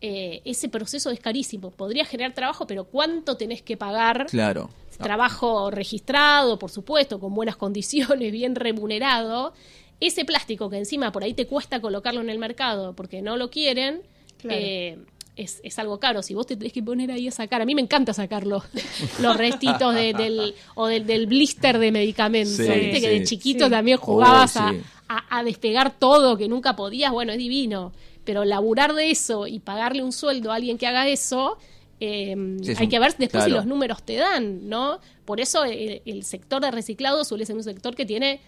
eh, 0.00 0.40
ese 0.44 0.68
proceso 0.68 1.10
es 1.10 1.20
carísimo. 1.20 1.70
Podría 1.70 2.04
generar 2.04 2.34
trabajo, 2.34 2.66
pero 2.66 2.84
¿cuánto 2.84 3.36
tenés 3.36 3.62
que 3.62 3.76
pagar? 3.76 4.26
Claro. 4.30 4.70
Trabajo 4.98 5.70
registrado, 5.70 6.58
por 6.58 6.70
supuesto, 6.70 7.18
con 7.20 7.34
buenas 7.34 7.56
condiciones, 7.64 8.32
bien 8.32 8.54
remunerado. 8.54 9.52
Ese 10.00 10.24
plástico 10.24 10.70
que 10.70 10.78
encima 10.78 11.10
por 11.10 11.24
ahí 11.24 11.34
te 11.34 11.46
cuesta 11.46 11.80
colocarlo 11.80 12.20
en 12.20 12.30
el 12.30 12.38
mercado 12.38 12.94
porque 12.94 13.22
no 13.22 13.36
lo 13.36 13.50
quieren, 13.50 14.02
Claro. 14.38 14.56
eh, 14.60 14.98
es, 15.34 15.60
es 15.64 15.78
algo 15.80 15.98
caro. 16.00 16.22
Si 16.22 16.34
vos 16.34 16.46
te 16.46 16.56
tenés 16.56 16.72
que 16.72 16.82
poner 16.82 17.10
ahí 17.12 17.26
a 17.28 17.32
sacar, 17.32 17.60
a 17.62 17.64
mí 17.64 17.74
me 17.74 17.80
encanta 17.82 18.12
sacarlo, 18.12 18.62
los 19.20 19.36
restitos 19.36 19.94
de- 19.94 20.12
del, 20.12 20.54
o 20.76 20.86
del, 20.86 21.06
del 21.06 21.26
blister 21.26 21.78
de 21.78 21.90
medicamentos. 21.92 22.54
Sí, 22.56 22.62
Viste 22.68 23.00
que 23.00 23.08
de 23.10 23.24
chiquito 23.24 23.64
Sí. 23.66 23.70
también 23.70 23.98
jugabas 23.98 24.56
Oh, 24.56 24.60
a- 24.60 24.74
a, 25.08 25.38
a 25.38 25.42
despegar 25.44 25.98
todo 25.98 26.36
que 26.36 26.48
nunca 26.48 26.76
podías. 26.76 27.10
Bueno, 27.12 27.32
es 27.32 27.38
divino. 27.38 27.92
Pero 28.28 28.44
laburar 28.44 28.92
de 28.94 29.10
eso 29.10 29.46
y 29.46 29.58
pagarle 29.58 30.02
un 30.02 30.12
sueldo 30.12 30.52
a 30.52 30.56
alguien 30.56 30.76
que 30.76 30.86
haga 30.86 31.08
eso, 31.08 31.56
eh, 31.98 32.36
Sí, 32.62 32.72
hay 32.76 32.84
un- 32.84 32.90
que 32.90 32.98
ver 32.98 33.16
después 33.16 33.44
si 33.44 33.50
los 33.50 33.64
números 33.64 34.02
te 34.02 34.16
dan, 34.16 34.68
¿no? 34.68 35.00
Por 35.24 35.40
eso 35.40 35.64
el, 35.64 36.02
el 36.04 36.24
sector 36.24 36.60
de 36.60 36.70
reciclado 36.70 37.24
suele 37.24 37.46
ser 37.46 37.56
un 37.56 37.64
sector 37.64 37.94
que 37.96 38.04
tiene 38.04 38.40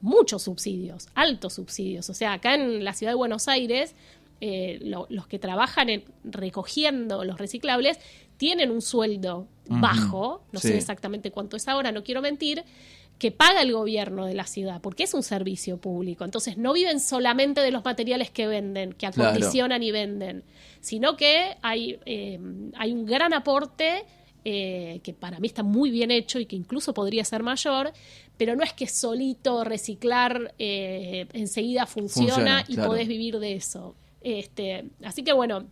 muchos 0.00 0.44
subsidios, 0.44 1.08
altos 1.14 1.52
subsidios. 1.52 2.08
O 2.08 2.14
sea, 2.14 2.32
acá 2.32 2.54
en 2.54 2.82
la 2.82 2.94
ciudad 2.94 3.12
de 3.12 3.16
Buenos 3.16 3.46
Aires, 3.46 3.94
eh, 4.40 4.78
lo- 4.82 5.06
los 5.10 5.26
que 5.26 5.38
trabajan 5.38 5.90
en 5.90 6.04
recogiendo 6.24 7.22
los 7.22 7.36
reciclables 7.38 7.98
tienen 8.38 8.70
un 8.70 8.80
sueldo 8.80 9.48
bajo, 9.68 10.42
no 10.52 10.60
Sí. 10.60 10.68
sé 10.68 10.78
exactamente 10.78 11.30
cuánto 11.30 11.56
es 11.58 11.68
ahora, 11.68 11.92
no 11.92 12.02
quiero 12.04 12.22
mentir, 12.22 12.64
que 13.18 13.30
paga 13.32 13.62
el 13.62 13.72
gobierno 13.72 14.26
de 14.26 14.34
la 14.34 14.46
ciudad, 14.46 14.80
porque 14.82 15.04
es 15.04 15.14
un 15.14 15.22
servicio 15.22 15.78
público. 15.78 16.24
Entonces 16.24 16.58
no 16.58 16.72
viven 16.74 17.00
solamente 17.00 17.62
de 17.62 17.70
los 17.70 17.84
materiales 17.84 18.30
que 18.30 18.46
venden, 18.46 18.92
que 18.92 19.08
Claro. 19.10 19.30
acondicionan 19.30 19.82
y 19.82 19.90
venden, 19.90 20.44
sino 20.80 21.16
que 21.16 21.56
hay, 21.62 21.98
eh, 22.04 22.38
hay 22.76 22.92
un 22.92 23.06
gran 23.06 23.32
aporte 23.32 24.04
eh, 24.44 25.00
que 25.02 25.12
para 25.12 25.40
mí 25.40 25.48
está 25.48 25.62
muy 25.64 25.90
bien 25.90 26.10
hecho 26.12 26.38
y 26.38 26.46
que 26.46 26.54
incluso 26.56 26.94
podría 26.94 27.24
ser 27.24 27.42
mayor, 27.42 27.92
pero 28.36 28.54
no 28.54 28.62
es 28.62 28.72
que 28.74 28.86
solito 28.86 29.64
reciclar 29.64 30.54
eh, 30.58 31.26
enseguida 31.32 31.86
funciona, 31.86 32.28
Funciona, 32.34 32.64
y 32.68 32.74
claro. 32.74 32.90
podés 32.90 33.08
vivir 33.08 33.38
de 33.40 33.54
eso. 33.54 33.96
Este, 34.20 34.84
así 35.02 35.24
que 35.24 35.32
bueno, 35.32 35.64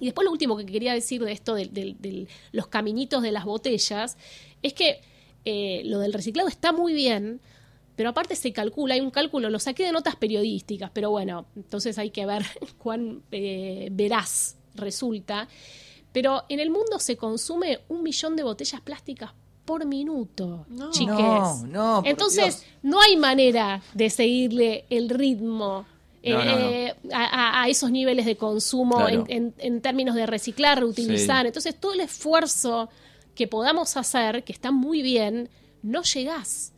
y 0.00 0.06
después 0.06 0.24
lo 0.24 0.30
último 0.32 0.56
que 0.56 0.64
quería 0.64 0.94
decir 0.94 1.22
de 1.24 1.32
esto 1.32 1.54
de, 1.54 1.66
de- 1.66 1.96
de 1.98 2.26
los 2.52 2.68
caminitos 2.68 3.22
de 3.22 3.32
las 3.32 3.44
botellas 3.44 4.16
es 4.62 4.72
que 4.72 5.00
eh, 5.44 5.82
lo 5.84 5.98
del 5.98 6.12
reciclado 6.12 6.48
está 6.48 6.72
muy 6.72 6.92
bien, 6.94 7.40
pero 7.96 8.10
aparte 8.10 8.34
se 8.36 8.52
calcula, 8.52 8.94
hay 8.94 9.00
un 9.00 9.10
cálculo, 9.10 9.50
lo 9.50 9.58
saqué 9.58 9.84
de 9.84 9.92
notas 9.92 10.16
periodísticas, 10.16 10.90
pero 10.92 11.10
bueno, 11.10 11.46
entonces 11.56 11.96
hay 11.98 12.10
que 12.10 12.26
ver 12.26 12.44
cuán 12.78 13.22
eh, 13.30 13.88
veraz 13.92 14.56
resulta. 14.74 15.48
Pero 16.12 16.44
en 16.48 16.60
el 16.60 16.70
mundo 16.70 16.98
se 16.98 17.16
consume 17.16 17.80
un 17.88 18.02
millón 18.02 18.36
de 18.36 18.42
botellas 18.44 18.80
plásticas 18.80 19.32
por 19.64 19.84
minuto, 19.86 20.66
No. 20.68 20.90
chiques. 20.90 21.16
No, 21.16 21.66
no, 21.66 21.96
por 22.02 22.08
Entonces, 22.08 22.60
Dios. 22.60 22.66
no 22.82 23.00
hay 23.00 23.16
manera 23.16 23.82
de 23.94 24.10
seguirle 24.10 24.84
el 24.90 25.08
ritmo 25.08 25.86
eh, 26.22 26.32
No, 26.32 26.44
no, 26.44 26.58
no. 26.58 27.16
a, 27.16 27.24
a- 27.24 27.62
a 27.64 27.68
esos 27.68 27.90
niveles 27.90 28.24
de 28.26 28.36
consumo 28.36 28.96
Claro. 28.96 29.24
en, 29.28 29.44
en- 29.46 29.54
en 29.58 29.80
términos 29.80 30.14
de 30.14 30.24
reciclar, 30.26 30.78
reutilizar. 30.80 31.42
Sí. 31.42 31.46
Entonces, 31.48 31.78
todo 31.80 31.92
el 31.94 32.00
esfuerzo 32.00 32.88
que 33.34 33.48
podamos 33.48 33.96
hacer, 33.96 34.44
que 34.44 34.52
está 34.52 34.70
muy 34.70 35.02
bien, 35.02 35.48
no 35.82 36.02
llegás. 36.02 36.72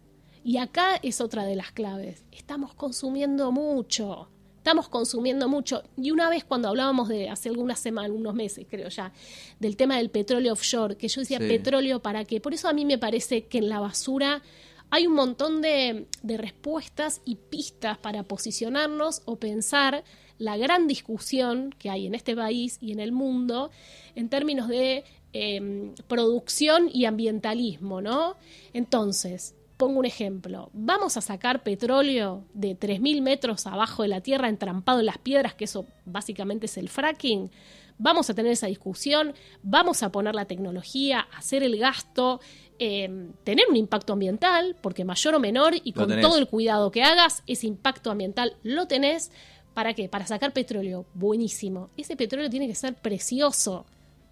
Y 0.44 0.58
acá 0.58 0.96
es 1.02 1.20
otra 1.20 1.44
de 1.44 1.56
las 1.56 1.72
claves. 1.72 2.24
Estamos 2.32 2.74
consumiendo 2.74 3.50
mucho. 3.52 4.28
Estamos 4.58 4.88
consumiendo 4.88 5.48
mucho. 5.48 5.82
Y 5.96 6.10
una 6.10 6.28
vez 6.28 6.44
cuando 6.44 6.68
hablábamos 6.68 7.08
de 7.08 7.28
hace 7.28 7.48
algunas 7.48 7.78
semanas, 7.78 8.10
algunos 8.10 8.34
meses 8.34 8.66
creo 8.68 8.88
ya, 8.88 9.12
del 9.60 9.76
tema 9.76 9.96
del 9.96 10.10
petróleo 10.10 10.52
offshore, 10.52 10.96
que 10.96 11.08
yo 11.08 11.20
decía 11.20 11.38
Sí. 11.38 11.46
petróleo 11.46 12.00
para 12.00 12.24
qué. 12.24 12.40
Por 12.40 12.54
eso 12.54 12.68
a 12.68 12.72
mí 12.72 12.84
me 12.84 12.98
parece 12.98 13.46
que 13.46 13.58
en 13.58 13.68
la 13.68 13.80
basura 13.80 14.42
hay 14.90 15.06
un 15.06 15.14
montón 15.14 15.62
de, 15.62 16.06
de 16.22 16.36
respuestas 16.36 17.20
y 17.24 17.36
pistas 17.36 17.98
para 17.98 18.22
posicionarnos 18.22 19.22
o 19.24 19.36
pensar 19.36 20.04
la 20.38 20.56
gran 20.56 20.86
discusión 20.86 21.74
que 21.78 21.90
hay 21.90 22.06
en 22.06 22.14
este 22.14 22.36
país 22.36 22.78
y 22.80 22.92
en 22.92 23.00
el 23.00 23.10
mundo 23.10 23.70
en 24.14 24.28
términos 24.28 24.68
de 24.68 25.04
eh, 25.38 25.92
producción 26.08 26.88
y 26.92 27.04
ambientalismo, 27.04 28.00
¿no? 28.00 28.36
Entonces, 28.72 29.54
pongo 29.76 29.98
un 29.98 30.06
ejemplo. 30.06 30.70
Vamos 30.72 31.16
a 31.16 31.20
sacar 31.20 31.62
petróleo 31.62 32.44
de 32.54 32.78
3.000 32.78 33.22
metros 33.22 33.66
abajo 33.66 34.02
de 34.02 34.08
la 34.08 34.20
tierra, 34.20 34.48
entrampado 34.48 35.00
en 35.00 35.06
las 35.06 35.18
piedras, 35.18 35.54
que 35.54 35.64
eso 35.64 35.86
básicamente 36.04 36.66
es 36.66 36.76
el 36.78 36.88
fracking. 36.88 37.50
Vamos 37.98 38.28
a 38.28 38.34
tener 38.34 38.52
esa 38.52 38.66
discusión, 38.66 39.34
vamos 39.62 40.02
a 40.02 40.12
poner 40.12 40.34
la 40.34 40.44
tecnología, 40.44 41.26
hacer 41.36 41.62
el 41.62 41.78
gasto, 41.78 42.40
eh, 42.78 43.30
tener 43.42 43.66
un 43.70 43.76
impacto 43.76 44.12
ambiental, 44.12 44.76
porque 44.82 45.04
mayor 45.04 45.34
o 45.34 45.40
menor, 45.40 45.74
y 45.82 45.92
Lo 45.92 46.00
con 46.00 46.08
tenés. 46.08 46.26
todo 46.26 46.38
el 46.38 46.46
cuidado 46.46 46.90
que 46.90 47.02
hagas, 47.02 47.42
ese 47.46 47.66
impacto 47.66 48.10
ambiental 48.10 48.56
lo 48.62 48.86
tenés. 48.86 49.30
¿Para 49.72 49.92
qué? 49.92 50.08
Para 50.08 50.26
sacar 50.26 50.52
petróleo. 50.52 51.04
Buenísimo. 51.14 51.90
Ese 51.98 52.16
petróleo 52.16 52.48
tiene 52.48 52.66
que 52.66 52.74
ser 52.74 52.94
precioso. 52.94 53.84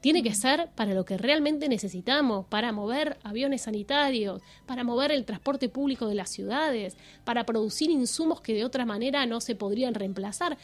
Tiene 0.05 0.23
que 0.23 0.35
ser 0.35 0.69
para 0.75 0.93
lo 0.93 1.07
que 1.07 1.17
realmente 1.17 1.67
necesitamos, 1.67 2.45
para 2.47 2.73
mover 2.73 3.17
aviones 3.23 3.63
sanitarios, 3.63 4.43
para 4.67 4.85
mover 4.85 5.11
el 5.13 5.25
transporte 5.25 5.71
público 5.71 6.07
de 6.09 6.15
las 6.15 6.29
ciudades, 6.29 6.95
para 7.25 7.47
producir 7.47 7.89
insumos 7.91 8.43
que 8.43 8.53
de 8.53 8.67
otra 8.67 8.85
manera 8.85 9.25
no 9.25 9.41
se 9.41 9.55
podrían 9.55 9.95
reemplazar. 9.95 10.59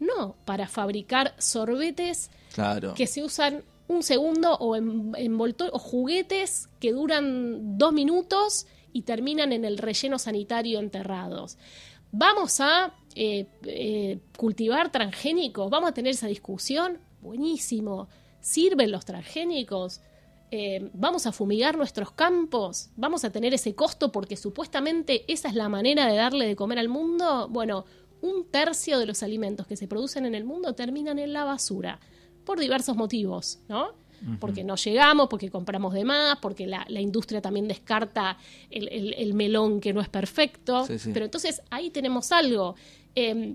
No, 0.00 0.36
para 0.46 0.68
fabricar 0.68 1.34
sorbetes 1.36 2.30
Claro. 2.54 2.94
que 2.94 3.06
se 3.06 3.22
usan 3.22 3.62
un 3.88 4.02
segundo 4.02 4.54
o 4.54 4.74
en, 4.74 5.12
envolto- 5.16 5.68
o 5.70 5.78
juguetes 5.78 6.70
que 6.80 6.92
duran 6.92 7.76
dos 7.76 7.92
minutos 7.92 8.66
y 8.94 9.02
terminan 9.02 9.52
en 9.52 9.66
el 9.66 9.76
relleno 9.76 10.18
sanitario 10.18 10.78
enterrados. 10.78 11.58
Vamos 12.10 12.58
a 12.60 12.94
eh, 13.14 13.48
eh, 13.64 14.18
cultivar 14.38 14.90
transgénicos, 14.90 15.68
vamos 15.68 15.90
a 15.90 15.92
tener 15.92 16.12
esa 16.12 16.26
discusión, 16.26 16.96
buenísimo. 17.20 18.08
¿Sirven 18.48 18.90
los 18.90 19.04
transgénicos? 19.04 20.00
Eh, 20.50 20.88
vamos 20.94 21.26
a 21.26 21.32
fumigar 21.32 21.76
nuestros 21.76 22.12
campos, 22.12 22.88
vamos 22.96 23.22
a 23.24 23.30
tener 23.30 23.52
ese 23.52 23.74
costo 23.74 24.10
porque 24.10 24.36
supuestamente 24.38 25.30
esa 25.30 25.48
es 25.48 25.54
la 25.54 25.68
manera 25.68 26.06
de 26.06 26.16
darle 26.16 26.46
de 26.46 26.56
comer 26.56 26.78
al 26.78 26.88
mundo. 26.88 27.48
Bueno, 27.50 27.84
un 28.22 28.46
tercio 28.50 28.98
de 28.98 29.04
los 29.04 29.22
alimentos 29.22 29.66
que 29.66 29.76
se 29.76 29.86
producen 29.86 30.24
en 30.24 30.34
el 30.34 30.44
mundo 30.44 30.74
terminan 30.74 31.18
en 31.18 31.34
la 31.34 31.44
basura 31.44 32.00
por 32.46 32.58
diversos 32.58 32.96
motivos, 32.96 33.58
¿no? 33.68 33.88
Porque 34.40 34.64
no 34.64 34.74
llegamos, 34.76 35.28
porque 35.28 35.48
compramos 35.50 35.92
de 35.94 36.04
más, 36.04 36.38
porque 36.40 36.66
la, 36.66 36.84
la 36.88 37.00
industria 37.00 37.40
también 37.40 37.68
descarta 37.68 38.36
el, 38.70 38.88
el- 38.88 39.14
el 39.14 39.34
melón 39.34 39.78
que 39.80 39.92
no 39.92 40.00
es 40.00 40.08
perfecto. 40.08 40.86
Sí, 40.86 40.98
sí. 40.98 41.10
Pero 41.12 41.26
entonces 41.26 41.60
ahí 41.70 41.90
tenemos 41.90 42.32
algo. 42.32 42.74
Eh, 43.14 43.54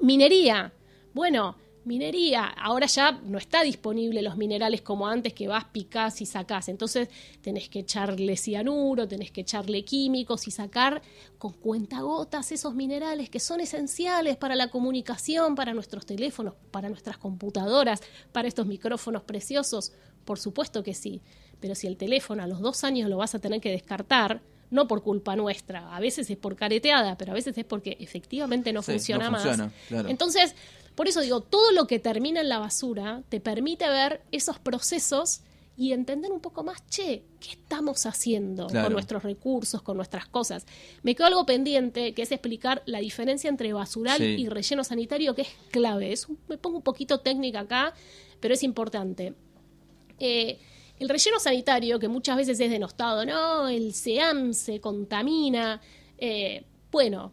minería. 0.00 0.72
Bueno, 1.12 1.56
minería. 1.86 2.44
Ahora 2.46 2.86
ya 2.86 3.12
no 3.24 3.38
está 3.38 3.62
disponible 3.62 4.20
los 4.22 4.36
minerales 4.36 4.82
como 4.82 5.06
antes 5.08 5.32
que 5.32 5.48
vas, 5.48 5.64
picás 5.66 6.20
y 6.20 6.26
sacás. 6.26 6.68
Entonces 6.68 7.08
tenés 7.40 7.68
que 7.68 7.80
echarle 7.80 8.36
cianuro, 8.36 9.08
tenés 9.08 9.30
que 9.30 9.42
echarle 9.42 9.84
químicos 9.84 10.46
y 10.48 10.50
sacar 10.50 11.00
con 11.38 11.52
cuentagotas 11.52 12.52
esos 12.52 12.74
minerales 12.74 13.30
que 13.30 13.40
son 13.40 13.60
esenciales 13.60 14.36
para 14.36 14.54
la 14.56 14.68
comunicación, 14.68 15.54
para 15.54 15.72
nuestros 15.74 16.04
teléfonos, 16.06 16.54
para 16.70 16.88
nuestras 16.88 17.18
computadoras, 17.18 18.02
para 18.32 18.48
estos 18.48 18.66
micrófonos 18.66 19.22
preciosos. 19.22 19.92
Por 20.24 20.38
supuesto 20.38 20.82
que 20.82 20.92
sí. 20.94 21.22
Pero 21.60 21.74
si 21.74 21.86
el 21.86 21.96
teléfono 21.96 22.42
a 22.42 22.46
los 22.46 22.60
dos 22.60 22.84
años 22.84 23.08
lo 23.08 23.16
vas 23.16 23.34
a 23.34 23.38
tener 23.38 23.60
que 23.60 23.70
descartar, 23.70 24.42
no 24.68 24.88
por 24.88 25.04
culpa 25.04 25.36
nuestra, 25.36 25.94
a 25.94 26.00
veces 26.00 26.28
es 26.28 26.36
por 26.36 26.56
careteada, 26.56 27.16
pero 27.16 27.30
a 27.30 27.34
veces 27.36 27.56
es 27.56 27.64
porque 27.64 27.96
efectivamente 28.00 28.72
no 28.72 28.82
Sí, 28.82 28.92
funciona 28.92 29.30
no 29.30 29.36
funciona, 29.36 29.64
más. 29.66 29.72
claro. 29.86 30.08
Entonces, 30.08 30.56
por 30.96 31.06
eso 31.06 31.20
digo, 31.20 31.40
todo 31.42 31.70
lo 31.70 31.86
que 31.86 31.98
termina 32.00 32.40
en 32.40 32.48
la 32.48 32.58
basura 32.58 33.22
te 33.28 33.38
permite 33.40 33.88
ver 33.88 34.22
esos 34.32 34.58
procesos 34.58 35.42
y 35.78 35.92
entender 35.92 36.32
un 36.32 36.40
poco 36.40 36.64
más, 36.64 36.84
che, 36.88 37.22
¿qué 37.38 37.50
estamos 37.50 38.06
haciendo 38.06 38.66
Claro. 38.66 38.86
con 38.86 38.92
nuestros 38.94 39.22
recursos, 39.22 39.82
con 39.82 39.98
nuestras 39.98 40.26
cosas? 40.26 40.66
Me 41.02 41.14
quedó 41.14 41.26
algo 41.26 41.44
pendiente, 41.44 42.14
que 42.14 42.22
es 42.22 42.32
explicar 42.32 42.82
la 42.86 42.98
diferencia 43.00 43.48
entre 43.50 43.72
basural 43.74 44.16
Sí. 44.16 44.24
y 44.24 44.48
relleno 44.48 44.82
sanitario, 44.84 45.34
que 45.34 45.42
es 45.42 45.48
clave. 45.70 46.12
Es 46.12 46.28
un- 46.28 46.38
me 46.48 46.56
pongo 46.56 46.78
un 46.78 46.82
poquito 46.82 47.20
técnica 47.20 47.60
acá, 47.60 47.92
pero 48.40 48.54
es 48.54 48.62
importante. 48.62 49.34
Eh, 50.18 50.58
el 50.98 51.10
relleno 51.10 51.38
sanitario, 51.38 51.98
que 51.98 52.08
muchas 52.08 52.38
veces 52.38 52.58
es 52.58 52.70
denostado, 52.70 53.26
no, 53.26 53.68
el 53.68 53.92
SEAM 53.92 54.54
se 54.54 54.80
contamina. 54.80 55.80
eh, 56.18 56.64
bueno, 56.90 57.30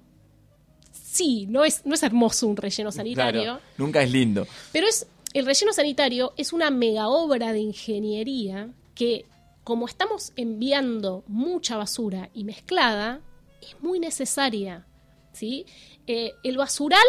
sí, 1.14 1.46
no 1.48 1.64
es, 1.64 1.86
no 1.86 1.96
es 1.96 2.04
hermoso 2.04 2.48
un 2.48 2.58
relleno 2.58 2.92
sanitario, 2.92 3.42
Claro, 3.44 3.60
Nunca 3.78 4.02
es 4.02 4.12
lindo. 4.12 4.48
pero 4.72 4.88
es 4.88 5.08
el 5.34 5.46
relleno 5.46 5.74
sanitario 5.74 6.34
es 6.38 6.54
una 6.54 6.70
mega 6.70 7.08
obra 7.08 7.54
de 7.54 7.60
ingeniería 7.60 8.70
que, 8.96 9.26
como 9.64 9.88
estamos 9.88 10.34
enviando 10.36 11.24
mucha 11.28 11.78
basura 11.78 12.30
y 12.34 12.44
mezclada, 12.44 13.22
es 13.62 13.76
muy 13.82 14.00
necesaria. 14.00 14.86
¿sí? 15.32 15.66
Eh, 16.06 16.34
el 16.44 16.58
basural, 16.58 17.00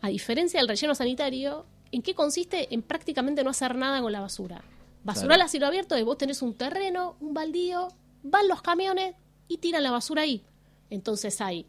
a 0.00 0.08
diferencia 0.08 0.60
del 0.60 0.68
relleno 0.68 0.94
sanitario, 0.94 1.66
¿En 1.94 2.02
qué 2.02 2.12
consiste? 2.12 2.74
En 2.74 2.82
prácticamente 2.82 3.44
no 3.44 3.50
hacer 3.50 3.76
nada 3.76 4.00
con 4.02 4.10
la 4.10 4.20
basura. 4.20 4.64
Basural 5.04 5.40
a 5.40 5.46
cielo 5.46 5.68
abierto, 5.68 5.94
de 5.94 6.02
vos 6.02 6.18
tenés 6.18 6.42
un 6.42 6.52
terreno, 6.52 7.16
un 7.20 7.34
baldío, 7.34 7.86
van 8.24 8.48
los 8.48 8.62
camiones 8.62 9.14
y 9.46 9.58
tiran 9.58 9.84
la 9.84 9.92
basura 9.92 10.22
ahí. 10.22 10.42
Entonces 10.90 11.40
hay 11.40 11.66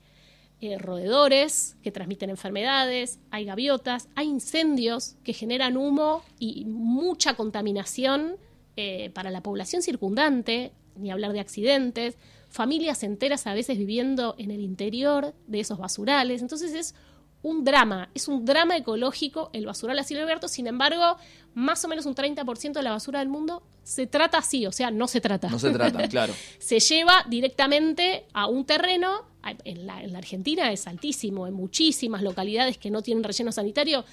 eh, 0.66 0.78
roedores 0.80 1.78
que 1.84 1.92
transmiten 1.92 2.30
enfermedades, 2.30 3.20
hay 3.30 3.46
gaviotas, 3.46 4.08
hay 4.16 4.28
incendios 4.28 5.16
que 5.24 5.34
generan 5.34 5.78
humo 5.78 6.24
y 6.40 6.66
mucha 6.66 7.36
contaminación 7.36 8.38
eh, 8.76 9.12
para 9.12 9.30
la 9.30 9.42
población 9.42 9.82
circundante, 9.82 10.72
ni 10.96 11.12
hablar 11.12 11.34
de 11.34 11.40
accidentes, 11.40 12.18
familias 12.50 13.04
enteras 13.04 13.46
a 13.48 13.54
veces 13.54 13.78
viviendo 13.78 14.34
en 14.38 14.50
el 14.50 14.62
interior 14.62 15.36
de 15.46 15.60
esos 15.60 15.78
basurales. 15.78 16.42
Entonces 16.42 16.74
es 16.74 16.96
un 17.44 17.64
drama, 17.64 18.10
es 18.16 18.28
un 18.28 18.44
drama 18.44 18.76
ecológico 18.76 19.52
el 19.54 19.68
basural 19.68 20.00
a 20.00 20.04
cielo 20.04 20.24
abierto, 20.24 20.48
sin 20.48 20.66
embargo, 20.66 21.18
más 21.54 21.86
o 21.86 21.88
menos 21.88 22.08
un 22.08 22.16
30% 22.16 22.74
de 22.74 22.82
la 22.82 22.90
basura 22.90 23.20
del 23.20 23.30
mundo 23.30 23.62
se 23.84 24.08
trata 24.08 24.40
así, 24.40 24.66
o 24.66 24.72
sea, 24.72 24.90
no 24.90 25.08
se 25.08 25.22
trata. 25.22 25.48
No 25.48 25.60
se 25.60 25.70
trata, 25.70 26.08
claro. 26.10 26.34
se 26.58 26.80
lleva 26.80 27.24
directamente 27.30 28.26
a 28.34 28.48
un 28.48 28.66
terreno, 28.66 29.26
en 29.64 29.86
la, 29.86 29.98
Argentina 30.18 30.72
es 30.72 30.88
altísimo, 30.88 31.48
en 31.48 31.54
muchísimas 31.54 32.22
localidades 32.22 32.78
que 32.78 32.90
no 32.90 33.02
tienen 33.02 33.24
relleno 33.24 33.52
sanitario. 33.52 34.06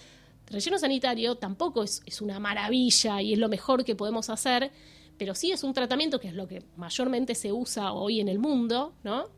Relleno 0.47 0.79
sanitario 0.79 1.37
tampoco 1.37 1.83
es, 1.83 2.21
una 2.21 2.39
maravilla 2.39 3.23
y 3.23 3.33
es 3.33 3.39
lo 3.39 3.49
mejor 3.49 3.85
que 3.85 3.95
podemos 3.95 4.29
hacer, 4.31 4.71
pero 5.19 5.35
sí 5.35 5.53
es 5.53 5.63
un 5.63 5.73
tratamiento 5.73 6.21
que 6.21 6.29
es 6.29 6.35
lo 6.35 6.47
que 6.47 6.63
mayormente 6.77 7.35
se 7.35 7.53
usa 7.53 7.93
hoy 7.93 8.21
en 8.21 8.29
el 8.29 8.39
mundo, 8.39 8.95
¿no? 9.05 9.29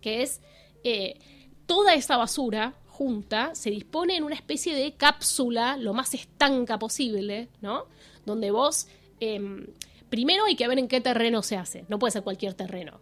Que 0.00 0.22
es 0.22 0.40
eh, 0.84 1.18
toda 1.66 1.94
esa 1.94 2.16
basura 2.16 2.74
junta 2.86 3.54
se 3.54 3.70
dispone 3.70 4.16
en 4.16 4.24
una 4.24 4.34
especie 4.34 4.74
de 4.74 4.94
cápsula 4.94 5.76
lo 5.76 5.94
más 5.94 6.14
estanca 6.14 6.78
posible, 6.78 7.48
¿no? 7.60 7.84
Donde 8.26 8.50
vos, 8.50 8.88
em, 9.20 9.66
primero 10.08 10.46
hay 10.46 10.56
que 10.56 10.66
ver 10.66 10.78
en 10.78 10.88
qué 10.88 11.00
terreno 11.00 11.42
se 11.42 11.56
hace, 11.56 11.84
no 11.88 11.98
puede 11.98 12.12
ser 12.12 12.22
cualquier 12.22 12.54
terreno. 12.54 13.00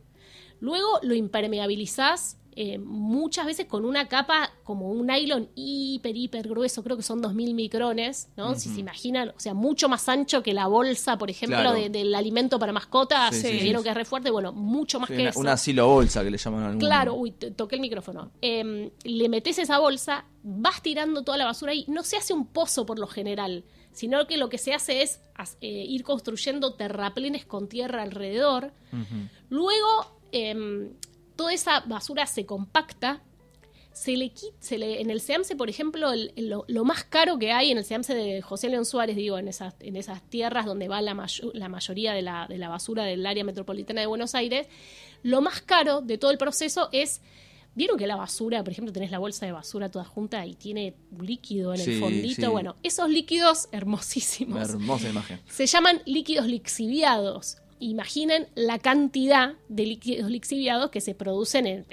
Luego 0.61 0.99
lo 1.03 1.15
impermeabilizás 1.15 2.39
eh, 2.59 2.79
muchas 2.79 3.45
veces 3.45 3.67
con 3.67 3.85
una 3.85 4.09
capa 4.09 4.51
como 4.65 4.91
un 4.91 5.09
nylon 5.09 5.51
hiper, 5.55 6.17
hiper 6.17 6.49
grueso, 6.49 6.83
creo 6.83 6.97
que 6.97 7.03
son 7.03 7.21
2000 7.21 7.53
micrones, 7.53 8.31
¿no? 8.35 8.55
Si 8.55 8.71
se 8.71 8.81
imaginan, 8.81 9.29
o 9.29 9.39
sea, 9.39 9.53
mucho 9.53 9.91
más 9.91 10.09
ancho 10.09 10.43
que 10.43 10.55
la 10.55 10.67
bolsa, 10.67 11.19
por 11.19 11.29
ejemplo, 11.29 11.75
del 11.75 12.15
alimento 12.15 12.59
para 12.59 12.73
mascotas, 12.73 13.37
sí, 13.37 13.59
vieron 13.61 13.83
que 13.83 13.91
es 13.91 13.95
re 13.95 14.07
fuerte, 14.07 14.31
bueno, 14.31 14.55
mucho 14.55 14.99
más 14.99 15.11
que 15.11 15.21
una, 15.21 15.29
eso. 15.29 15.41
Una 15.41 15.59
silo 15.59 15.87
bolsa 15.87 16.25
que 16.25 16.31
le 16.31 16.39
llaman 16.39 16.63
al 16.63 16.79
Claro, 16.79 17.13
uy, 17.13 17.33
toqué 17.33 17.75
el 17.75 17.83
micrófono. 17.83 18.31
Em, 18.41 18.89
le 19.05 19.29
metes 19.29 19.59
esa 19.59 19.79
bolsa, 19.79 20.25
vas 20.43 20.83
tirando 20.83 21.25
toda 21.25 21.37
la 21.37 21.45
basura 21.45 21.73
ahí, 21.73 21.85
no 21.89 22.05
se 22.05 22.17
hace 22.17 22.33
un 22.33 22.47
pozo 22.47 22.87
por 22.87 22.99
lo 22.99 23.07
general, 23.07 23.65
sino 23.93 24.27
que 24.27 24.39
lo 24.39 24.49
que 24.49 24.57
se 24.57 24.73
hace 24.73 25.03
es 25.03 25.21
eh, 25.61 25.69
ir 25.69 26.05
construyendo 26.05 26.73
terraplenes 26.73 27.45
con 27.45 27.69
tierra 27.69 28.03
alrededor. 28.03 28.73
Luego, 29.51 30.16
eh, 30.33 30.91
toda 31.37 31.53
esa 31.53 31.81
basura 31.81 32.27
se 32.27 32.47
compacta, 32.47 33.23
se 33.93 34.17
le, 34.17 34.33
se 34.61 34.77
le 34.77 35.01
en 35.01 35.11
el 35.11 35.21
SEAMSE, 35.21 35.57
por 35.57 35.71
ejemplo, 35.71 36.11
lo, 36.37 36.85
más 36.85 37.05
caro 37.05 37.39
que 37.39 37.53
hay 37.53 37.71
en 37.71 37.79
el 37.79 37.85
SEAMSE 37.85 38.15
de 38.15 38.43
José 38.43 38.69
León 38.69 38.85
Suárez, 38.85 39.17
digo, 39.17 39.39
en 39.39 39.49
esas, 39.49 39.75
en 39.81 39.97
esas 39.97 40.23
tierras 40.29 40.67
donde 40.67 40.89
va 40.89 41.01
la, 41.01 41.27
la 41.55 41.69
mayoría 41.69 42.13
de 42.13 42.23
la, 42.23 42.47
de 42.47 42.59
la 42.59 42.69
basura 42.69 43.05
del 43.05 43.25
área 43.25 43.43
metropolitana 43.43 44.03
de 44.03 44.07
Buenos 44.07 44.35
Aires, 44.35 44.67
lo 45.23 45.41
más 45.41 45.63
caro 45.63 46.03
de 46.03 46.19
todo 46.19 46.31
el 46.31 46.39
proceso 46.39 46.91
es 46.93 47.23
¿Vieron 47.77 47.99
que 47.99 48.07
la 48.07 48.17
basura, 48.17 48.65
por 48.65 48.73
ejemplo, 48.73 48.91
tenés 48.91 49.11
la 49.11 49.19
bolsa 49.19 49.45
de 49.45 49.53
basura 49.53 49.91
toda 49.91 50.07
junta 50.07 50.47
y 50.47 50.55
tiene 50.55 50.95
líquido 51.21 51.75
en 51.75 51.81
el 51.83 52.01
fondito? 52.01 52.51
Bueno, 52.51 52.75
esos 52.83 53.11
líquidos 53.11 53.69
hermosísimos. 53.71 54.71
Hermosa 54.71 55.11
imagen. 55.11 55.41
Se 55.47 55.67
llaman 55.67 56.01
líquidos 56.07 56.47
lixiviados 56.47 57.59
imaginen 57.79 58.49
la 58.55 58.79
cantidad 58.79 59.55
de 59.69 59.87
líquidos 59.87 60.31
lixiviados 60.31 60.91
que 60.91 61.01
se 61.01 61.15
producen 61.15 61.67
en, 61.67 61.87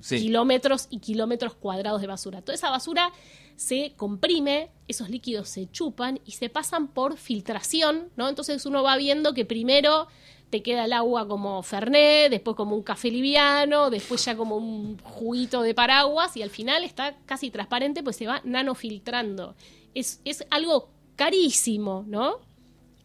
kilómetros 0.00 0.86
y 0.90 0.98
kilómetros 0.98 1.54
cuadrados 1.54 2.00
de 2.00 2.06
basura. 2.06 2.42
Toda 2.42 2.54
esa 2.54 2.70
basura 2.70 3.12
se 3.56 3.92
comprime, 3.96 4.70
esos 4.88 5.10
líquidos 5.10 5.48
se 5.48 5.70
chupan 5.70 6.20
y 6.24 6.32
se 6.32 6.48
pasan 6.48 6.88
por 6.88 7.18
filtración, 7.18 8.08
¿no? 8.16 8.28
Entonces 8.28 8.64
uno 8.64 8.82
va 8.82 8.96
viendo 8.96 9.34
que 9.34 9.44
primero 9.44 10.08
te 10.48 10.62
queda 10.62 10.86
el 10.86 10.92
agua 10.92 11.28
como 11.28 11.62
Fernet, 11.62 12.30
después 12.30 12.56
como 12.56 12.74
un 12.74 12.82
café 12.82 13.10
liviano, 13.10 13.90
después 13.90 14.24
ya 14.24 14.36
como 14.36 14.56
un 14.56 14.98
juguito 14.98 15.62
de 15.62 15.74
paraguas 15.74 16.36
y 16.36 16.42
al 16.42 16.50
final 16.50 16.82
está 16.82 17.16
casi 17.26 17.50
transparente 17.50 18.02
pues 18.02 18.16
se 18.16 18.26
va 18.26 18.40
nanofiltrando. 18.44 19.54
Es, 19.94 20.20
es 20.24 20.44
algo 20.50 20.90
carísimo, 21.16 22.04
¿no? 22.06 22.40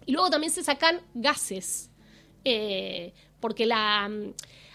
Y 0.06 0.13
luego 0.13 0.30
también 0.30 0.51
se 0.51 0.63
sacan 0.63 1.01
gases. 1.13 1.91
Eh, 2.45 3.13
porque 3.39 3.65
la... 3.65 4.10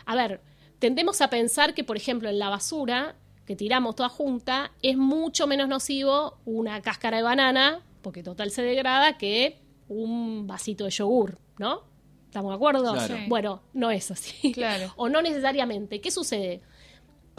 A 0.05 0.15
ver, 0.15 0.41
tendemos 0.79 1.21
a 1.21 1.31
pensar 1.31 1.73
que, 1.73 1.85
por 1.85 1.97
ejemplo, 1.97 2.29
en 2.29 2.39
la 2.39 2.49
basura 2.49 3.17
que 3.47 3.57
tiramos 3.57 3.97
toda 3.97 4.09
junta, 4.09 4.71
es 4.81 4.97
mucho 4.97 5.47
menos 5.49 5.69
nocivo 5.69 6.39
una 6.45 6.81
cáscara 6.83 7.17
de 7.17 7.25
banana, 7.25 7.83
porque 8.01 8.23
total 8.23 8.51
se 8.53 8.63
degrada, 8.63 9.19
que 9.19 9.59
un 9.89 10.47
vasito 10.47 10.85
de 10.85 10.91
yogur, 10.91 11.39
¿no? 11.59 11.83
¿Estamos 12.27 12.53
de 12.53 12.55
acuerdo? 12.55 12.95
Bueno, 13.27 13.61
no 13.73 13.91
es 13.91 14.09
así. 14.13 14.53
Claro. 14.53 14.93
o 14.97 15.09
no 15.09 15.21
necesariamente. 15.21 16.01
¿Qué 16.01 16.13
sucede? 16.13 16.61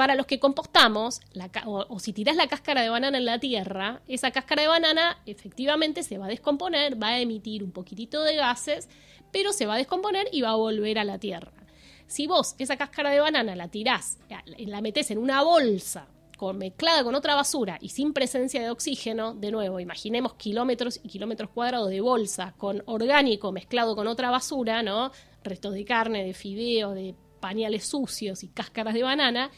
Para 0.02 0.16
los 0.16 0.26
que 0.26 0.40
compostamos, 0.40 1.22
o, 1.68 1.86
o, 1.88 2.00
si 2.00 2.12
tirás 2.12 2.36
la 2.36 2.48
cáscara 2.48 2.82
de 2.82 2.90
banana 2.90 3.20
en 3.20 3.26
la 3.26 3.38
tierra, 3.38 4.02
esa 4.08 4.32
cáscara 4.32 4.64
de 4.64 4.68
banana 4.68 5.20
efectivamente 5.28 6.02
se 6.02 6.18
va 6.18 6.26
a 6.26 6.30
descomponer, 6.30 7.00
va 7.00 7.10
a 7.10 7.20
emitir 7.20 7.64
un 7.64 7.72
poquitito 7.72 8.24
de 8.24 8.36
gases 8.36 8.90
pero 9.32 9.54
se 9.54 9.68
va 9.68 9.76
a 9.76 9.78
descomponer 9.78 10.28
y 10.32 10.42
va 10.42 10.50
a 10.50 10.56
volver 10.56 10.98
a 10.98 11.04
la 11.04 11.20
tierra. 11.20 11.52
Si 12.08 12.26
vos 12.26 12.56
esa 12.58 12.78
cáscara 12.78 13.12
de 13.12 13.20
banana 13.20 13.56
la 13.56 13.68
tirás, 13.68 14.18
la 14.58 14.82
metés 14.82 15.12
en 15.12 15.20
una 15.20 15.44
bolsa 15.44 16.08
con, 16.36 16.58
mezclada 16.58 17.04
con 17.04 17.14
otra 17.14 17.36
basura 17.36 17.78
y 17.80 17.90
sin 17.90 18.12
presencia 18.12 18.60
de 18.60 18.72
oxígeno, 18.72 19.36
de 19.36 19.52
nuevo, 19.52 19.80
imaginemos 19.80 20.34
kilómetros 20.34 21.00
y 21.04 21.10
kilómetros 21.10 21.52
cuadrados 21.52 21.92
de 21.92 22.02
bolsa 22.02 22.56
con 22.58 22.82
orgánico 22.88 23.52
mezclado 23.52 23.96
con 23.96 24.08
otra 24.08 24.32
basura, 24.32 24.82
¿no? 24.82 25.12
Restos 25.44 25.76
de 25.76 25.86
carne, 25.86 26.26
de 26.26 26.34
fideo, 26.34 26.96
de 26.96 27.14
pañales 27.40 27.86
sucios 27.86 28.44
y 28.44 28.50
cáscaras 28.50 28.94
de 28.94 29.04
banana, 29.04 29.52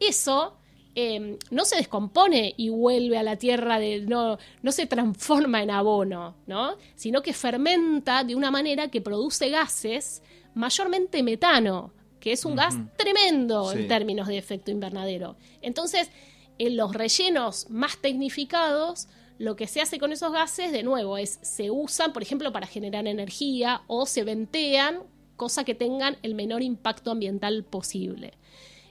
eso 0.00 0.58
Em, 1.00 1.38
no 1.52 1.64
se 1.64 1.76
descompone 1.76 2.54
y 2.56 2.70
vuelve 2.70 3.18
a 3.18 3.22
la 3.22 3.36
tierra, 3.36 3.78
de, 3.78 4.00
no, 4.00 4.36
no 4.62 4.72
se 4.72 4.86
transforma 4.86 5.62
en 5.62 5.70
abono, 5.70 6.34
¿no? 6.48 6.76
sino 6.96 7.22
que 7.22 7.32
fermenta 7.32 8.24
de 8.24 8.34
una 8.34 8.50
manera 8.50 8.88
que 8.88 9.00
produce 9.00 9.48
gases, 9.48 10.24
mayormente 10.54 11.22
metano, 11.22 11.92
que 12.18 12.32
es 12.32 12.44
un 12.44 12.56
gas 12.56 12.74
tremendo 12.96 13.72
en 13.72 13.86
términos 13.86 14.26
de 14.26 14.38
efecto 14.38 14.72
invernadero. 14.72 15.36
Entonces, 15.62 16.10
en 16.58 16.76
los 16.76 16.92
rellenos 16.92 17.70
más 17.70 17.98
tecnificados, 17.98 19.06
lo 19.38 19.54
que 19.54 19.68
se 19.68 19.80
hace 19.80 20.00
con 20.00 20.10
esos 20.10 20.32
gases, 20.32 20.72
de 20.72 20.82
nuevo, 20.82 21.16
es 21.16 21.38
se 21.42 21.70
usan, 21.70 22.12
por 22.12 22.22
ejemplo, 22.22 22.50
para 22.50 22.66
generar 22.66 23.06
energía 23.06 23.82
o 23.86 24.04
se 24.04 24.24
ventean, 24.24 24.98
cosa 25.36 25.62
que 25.62 25.76
tengan 25.76 26.16
el 26.24 26.34
menor 26.34 26.62
impacto 26.62 27.12
ambiental 27.12 27.62
posible. 27.62 28.32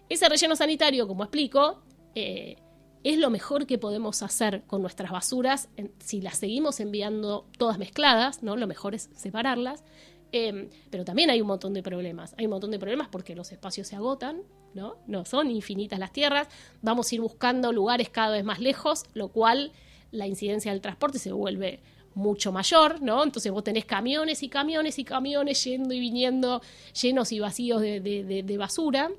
Ese 0.09 0.29
relleno 0.29 0.55
sanitario, 0.55 1.07
como 1.07 1.23
explico, 1.23 1.81
eh, 2.15 2.57
es 3.03 3.17
lo 3.17 3.29
mejor 3.29 3.65
que 3.65 3.77
podemos 3.77 4.23
hacer 4.23 4.63
con 4.67 4.81
nuestras 4.81 5.11
basuras. 5.11 5.69
si 5.99 6.21
las 6.21 6.37
seguimos 6.37 6.79
enviando 6.79 7.47
todas 7.57 7.77
mezcladas, 7.77 8.43
¿no? 8.43 8.55
Lo 8.57 8.67
mejor 8.67 8.95
es 8.95 9.09
separarlas. 9.15 9.83
Em, 10.31 10.69
pero 10.89 11.05
también 11.05 11.29
hay 11.29 11.39
un 11.39 11.47
montón 11.47 11.73
de 11.73 11.81
problemas. 11.81 12.35
Hay 12.37 12.45
un 12.45 12.51
montón 12.51 12.71
de 12.71 12.79
problemas 12.79 13.07
porque 13.07 13.35
los 13.35 13.51
espacios 13.51 13.87
se 13.87 13.95
agotan, 13.95 14.41
¿no? 14.73 14.97
No 15.07 15.23
son 15.25 15.49
infinitas 15.51 15.99
las 15.99 16.11
tierras. 16.11 16.47
Vamos 16.81 17.11
a 17.11 17.15
ir 17.15 17.21
buscando 17.21 17.71
lugares 17.71 18.09
cada 18.09 18.31
vez 18.33 18.43
más 18.43 18.59
lejos, 18.59 19.05
lo 19.13 19.29
cual 19.29 19.71
la 20.11 20.27
incidencia 20.27 20.71
del 20.71 20.81
transporte 20.81 21.19
se 21.19 21.31
vuelve 21.31 21.81
mucho 22.17 22.51
mayor, 22.51 23.01
¿no? 23.01 23.23
Entonces 23.23 23.51
vos 23.51 23.63
tenés 23.63 23.85
camiones 23.85 24.41
y 24.43 24.49
camiones 24.49 24.99
y 24.99 25.05
camiones 25.05 25.63
yendo 25.63 25.93
y 25.93 25.99
viniendo 25.99 26.61
llenos 26.99 27.31
y 27.31 27.39
vacíos 27.39 27.81
de, 27.81 28.55
basura. 28.57 29.11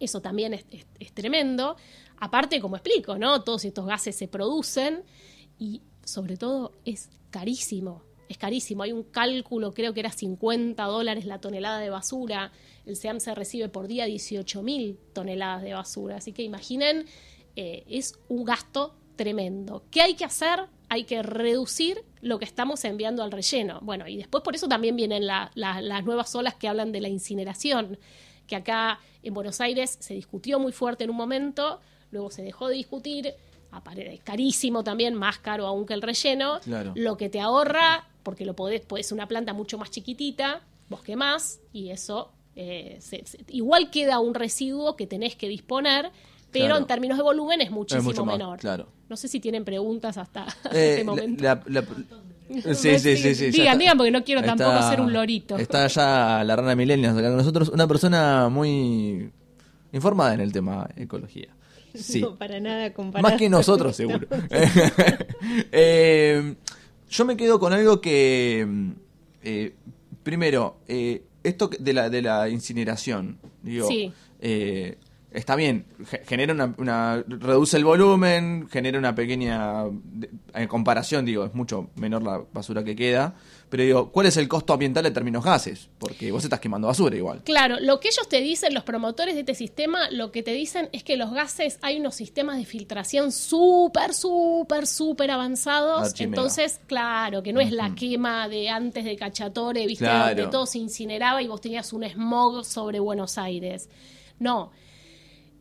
Eso 0.00 0.20
también 0.20 0.54
es, 0.54 0.64
tremendo. 1.14 1.76
Aparte, 2.18 2.60
como 2.60 2.76
explico, 2.76 3.18
¿no? 3.18 3.44
Todos 3.44 3.64
estos 3.64 3.86
gases 3.86 4.16
se 4.16 4.26
producen 4.26 5.04
y 5.58 5.82
sobre 6.04 6.36
todo 6.36 6.72
es 6.84 7.10
carísimo. 7.30 8.02
Es 8.28 8.38
carísimo. 8.38 8.82
Hay 8.82 8.92
un 8.92 9.04
cálculo, 9.04 9.72
creo 9.72 9.92
que 9.92 10.00
era 10.00 10.10
50 10.10 10.82
dólares 10.84 11.26
la 11.26 11.40
tonelada 11.40 11.78
de 11.78 11.90
basura. 11.90 12.52
El 12.86 12.96
SEAM 12.96 13.20
se 13.20 13.34
recibe 13.34 13.68
por 13.68 13.86
día 13.86 14.06
18 14.06 14.62
mil 14.62 14.98
toneladas 15.12 15.62
de 15.62 15.74
basura. 15.74 16.16
Así 16.16 16.32
que 16.32 16.42
imaginen, 16.42 17.06
eh, 17.56 17.84
es 17.88 18.18
un 18.28 18.44
gasto 18.44 18.94
tremendo. 19.16 19.84
¿Qué 19.90 20.00
hay 20.00 20.14
que 20.14 20.24
hacer? 20.24 20.60
Hay 20.88 21.04
que 21.04 21.22
reducir 21.22 22.04
lo 22.22 22.38
que 22.38 22.46
estamos 22.46 22.84
enviando 22.84 23.22
al 23.22 23.30
relleno. 23.30 23.78
Bueno, 23.82 24.08
y 24.08 24.16
después 24.16 24.42
por 24.42 24.54
eso 24.54 24.66
también 24.66 24.96
vienen 24.96 25.26
las 25.26 26.04
nuevas 26.04 26.34
olas 26.34 26.54
que 26.54 26.68
hablan 26.68 26.90
de 26.90 27.02
la 27.02 27.08
incineración, 27.08 27.98
que 28.50 28.56
acá 28.56 28.98
en 29.22 29.32
Buenos 29.32 29.60
Aires 29.62 29.96
se 30.00 30.12
discutió 30.14 30.58
muy 30.58 30.72
fuerte 30.72 31.04
en 31.04 31.10
un 31.10 31.16
momento 31.16 31.80
luego 32.10 32.30
se 32.30 32.42
dejó 32.42 32.66
de 32.68 32.74
discutir, 32.74 33.28
es 33.28 34.20
carísimo 34.24 34.82
también, 34.82 35.14
más 35.14 35.38
caro 35.38 35.64
aún 35.68 35.86
que 35.86 35.94
el 35.94 36.02
relleno, 36.02 36.58
Claro. 36.60 36.92
lo 36.96 37.16
que 37.16 37.28
te 37.28 37.38
ahorra, 37.40 38.08
porque 38.24 38.44
lo 38.44 38.56
podés, 38.56 38.80
pues 38.80 39.12
una 39.12 39.28
planta 39.28 39.52
mucho 39.52 39.78
más 39.78 39.92
chiquitita, 39.92 40.60
vos 40.88 41.02
quemás 41.02 41.60
y 41.72 41.90
eso 41.90 42.32
eh, 42.56 42.96
se- 43.00 43.24
se- 43.24 43.38
igual 43.50 43.90
queda 43.92 44.18
un 44.18 44.34
residuo 44.34 44.96
que 44.96 45.06
tenés 45.06 45.36
que 45.36 45.48
disponer, 45.48 46.10
pero 46.50 46.64
Claro. 46.66 46.80
en 46.80 46.86
términos 46.88 47.16
de 47.16 47.22
volumen 47.22 47.60
es 47.60 47.70
muchísimo 47.70 48.02
mucho 48.10 48.24
más, 48.24 48.36
menor. 48.36 48.58
claro. 48.58 48.88
No 49.08 49.16
sé 49.16 49.28
si 49.28 49.38
tienen 49.38 49.64
preguntas 49.64 50.18
hasta 50.18 50.46
Eh, 50.72 50.90
este 50.90 51.04
momento. 51.04 51.44
la- 51.44 51.62
la- 51.66 51.80
la- 51.80 51.86
sí, 52.74 52.98
sí, 52.98 53.16
sí, 53.16 53.34
sí, 53.34 53.50
Digan, 53.50 53.78
digan, 53.78 53.96
porque 53.96 54.10
no 54.10 54.24
quiero 54.24 54.42
tampoco 54.42 54.70
Está- 54.72 54.90
ser 54.90 55.00
un 55.00 55.12
lorito. 55.12 55.56
Está 55.56 55.86
ya 55.86 56.42
la 56.44 56.56
rana 56.56 56.74
millennials 56.74 57.16
acá 57.16 57.28
con 57.28 57.36
nosotros, 57.38 57.68
una 57.68 57.86
persona 57.86 58.48
muy 58.48 59.30
informada 59.92 60.34
en 60.34 60.40
el 60.40 60.52
tema 60.52 60.88
ecología. 60.96 61.48
Sí. 61.92 62.20
No, 62.20 62.36
para 62.36 62.60
nada 62.60 62.92
comparado. 62.92 63.28
Más 63.28 63.36
que 63.36 63.48
nosotros, 63.48 63.96
seguro. 63.96 64.26
Eh, 65.72 66.54
yo 67.08 67.24
me 67.24 67.36
quedo 67.36 67.58
con 67.58 67.72
algo 67.72 68.00
que. 68.00 68.66
eh, 69.42 69.74
primero, 70.22 70.76
eh, 70.86 71.22
esto 71.42 71.68
de 71.78 71.92
la, 71.92 72.08
de 72.10 72.22
la 72.22 72.48
incineración. 72.48 73.38
Digo, 73.62 73.88
Sí. 73.88 74.12
Está 75.32 75.56
bien, 75.56 75.86
ge- 76.06 76.22
genera 76.26 76.52
una, 76.52 76.74
una- 76.78 77.24
reduce 77.26 77.76
el 77.76 77.84
volumen, 77.84 78.68
genera 78.70 78.98
una 78.98 79.14
pequeña. 79.14 79.84
de- 79.84 80.30
En 80.54 80.66
comparación, 80.68 81.24
digo, 81.24 81.44
es 81.44 81.54
mucho 81.54 81.90
menor 81.96 82.22
la 82.22 82.42
basura 82.52 82.82
que 82.82 82.96
queda. 82.96 83.34
Pero 83.68 83.84
digo, 83.84 84.10
¿cuál 84.10 84.26
es 84.26 84.36
el 84.36 84.48
costo 84.48 84.72
ambiental 84.72 85.06
en 85.06 85.14
términos 85.14 85.44
gases? 85.44 85.88
Porque 86.00 86.32
vos 86.32 86.42
estás 86.42 86.58
quemando 86.58 86.88
basura 86.88 87.14
igual. 87.16 87.42
Claro, 87.44 87.76
lo 87.80 88.00
que 88.00 88.08
ellos 88.08 88.28
te 88.28 88.40
dicen, 88.40 88.74
los 88.74 88.82
promotores 88.82 89.34
de 89.34 89.40
este 89.40 89.54
sistema, 89.54 90.10
lo 90.10 90.32
que 90.32 90.42
te 90.42 90.52
dicen 90.52 90.88
es 90.92 91.04
que 91.04 91.16
los 91.16 91.30
gases, 91.32 91.78
hay 91.82 92.00
unos 92.00 92.16
sistemas 92.16 92.56
de 92.58 92.64
filtración 92.64 93.30
súper, 93.30 94.12
súper, 94.12 94.88
súper 94.88 95.30
avanzados. 95.30 96.14
Entonces, 96.20 96.80
claro, 96.88 97.44
que 97.44 97.52
no 97.52 97.60
es 97.60 97.70
la 97.70 97.94
quema 97.94 98.48
de 98.48 98.68
antes 98.70 99.04
de 99.04 99.14
Cachatore, 99.16 99.86
viste, 99.86 100.04
Claro. 100.04 100.34
donde 100.34 100.50
todo 100.50 100.66
se 100.66 100.78
incineraba 100.78 101.40
y 101.40 101.46
vos 101.46 101.60
tenías 101.60 101.92
un 101.92 102.02
smog 102.02 102.64
sobre 102.64 102.98
Buenos 102.98 103.38
Aires. 103.38 103.88
No. 104.40 104.72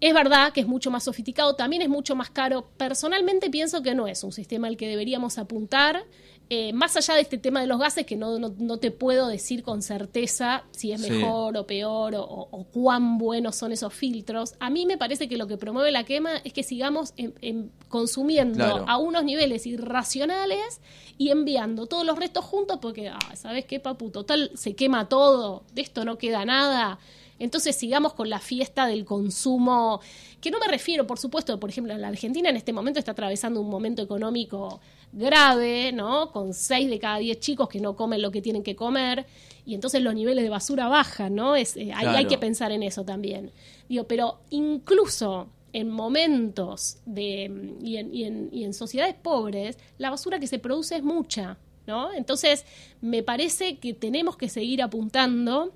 Es 0.02 0.14
verdad 0.14 0.54
que 0.54 0.62
es 0.62 0.68
mucho 0.68 0.92
más 0.92 1.04
sofisticado, 1.04 1.56
también 1.56 1.82
es 1.82 1.90
mucho 1.90 2.16
más 2.16 2.30
caro. 2.30 2.70
Personalmente 2.78 3.50
pienso 3.50 3.82
que 3.84 3.94
no 3.96 4.08
es 4.08 4.24
un 4.24 4.32
sistema 4.32 4.68
al 4.68 4.78
que 4.78 4.88
deberíamos 4.88 5.38
apuntar. 5.38 6.06
Eh, 6.52 6.74
más 6.74 6.96
allá 6.98 7.14
de 7.14 7.22
este 7.22 7.38
tema 7.38 7.62
de 7.62 7.68
los 7.68 7.78
gases, 7.80 8.08
que 8.08 8.16
no, 8.16 8.40
no, 8.40 8.56
no 8.58 8.78
te 8.80 8.90
puedo 8.90 9.28
decir 9.28 9.62
con 9.62 9.84
certeza 9.84 10.64
si 10.72 10.92
es 10.92 11.02
Sí. 11.02 11.12
mejor 11.12 11.56
o 11.58 11.68
peor 11.68 12.16
o, 12.16 12.24
o- 12.24 12.48
o 12.50 12.64
cuán 12.64 13.20
buenos 13.20 13.56
son 13.56 13.72
esos 13.72 13.94
filtros, 13.94 14.56
a 14.60 14.72
mí 14.72 14.88
me 14.88 14.98
parece 14.98 15.28
que 15.30 15.38
lo 15.38 15.46
que 15.46 15.58
promueve 15.58 15.92
la 15.92 16.06
quema 16.06 16.38
es 16.38 16.52
que 16.54 16.64
sigamos 16.64 17.14
en- 17.18 17.36
en- 17.42 17.72
consumiendo 17.88 18.56
Claro. 18.66 18.86
a 18.88 18.98
unos 18.98 19.24
niveles 19.26 19.68
irracionales 19.68 20.82
y 21.20 21.30
enviando 21.30 21.86
todos 21.86 22.06
los 22.06 22.18
restos 22.18 22.46
juntos 22.46 22.80
porque, 22.82 23.10
ah, 23.10 23.20
¿sabes 23.36 23.66
qué, 23.66 23.80
papu? 23.80 24.10
Total, 24.10 24.50
se 24.56 24.76
quema 24.76 25.08
todo, 25.08 25.66
de 25.74 25.82
esto 25.82 26.04
no 26.06 26.18
queda 26.18 26.46
nada. 26.46 26.98
Entonces 27.40 27.76
sigamos 27.76 28.14
con 28.14 28.30
la 28.30 28.40
fiesta 28.40 28.86
del 28.86 29.06
consumo, 29.06 30.02
que 30.42 30.52
no 30.52 30.60
me 30.60 30.68
refiero, 30.68 31.08
por 31.08 31.18
supuesto, 31.18 31.60
por 31.60 31.70
ejemplo, 31.70 31.98
la 31.98 32.10
Argentina 32.10 32.50
en 32.50 32.58
este 32.58 32.74
momento 32.74 33.00
está 33.00 33.12
atravesando 33.14 33.62
un 33.62 33.70
momento 33.70 34.02
económico 34.02 34.80
grave, 35.14 35.92
¿no? 35.92 36.32
Con 36.32 36.54
seis 36.54 36.90
de 36.90 37.00
cada 37.00 37.18
diez 37.18 37.40
chicos 37.40 37.68
que 37.70 37.80
no 37.80 37.96
comen 37.96 38.22
lo 38.22 38.30
que 38.32 38.42
tienen 38.42 38.62
que 38.64 38.76
comer, 38.76 39.26
y 39.66 39.74
entonces 39.74 40.02
los 40.02 40.14
niveles 40.14 40.44
de 40.44 40.50
basura 40.50 40.88
bajan, 40.88 41.34
¿no? 41.36 41.56
Es, 41.56 41.76
eh, 41.78 41.92
hay, 41.96 42.08
hay 42.08 42.26
que 42.26 42.38
pensar 42.38 42.72
en 42.72 42.84
eso 42.84 43.04
también. 43.06 43.52
Digo, 43.88 44.04
pero 44.06 44.40
incluso 44.50 45.48
en 45.74 45.90
momentos 45.92 46.98
de, 47.06 47.76
y, 47.84 47.98
en, 47.98 48.14
y 48.14 48.24
en- 48.24 48.50
y 48.52 48.64
en 48.64 48.74
sociedades 48.74 49.16
pobres, 49.16 49.78
la 49.98 50.10
basura 50.10 50.40
que 50.40 50.48
se 50.48 50.58
produce 50.60 50.96
es 50.98 51.04
mucha, 51.04 51.58
¿no? 51.86 52.12
Entonces, 52.14 52.66
me 53.02 53.22
parece 53.24 53.78
que 53.78 53.94
tenemos 53.94 54.36
que 54.38 54.50
seguir 54.50 54.82
apuntando 54.82 55.74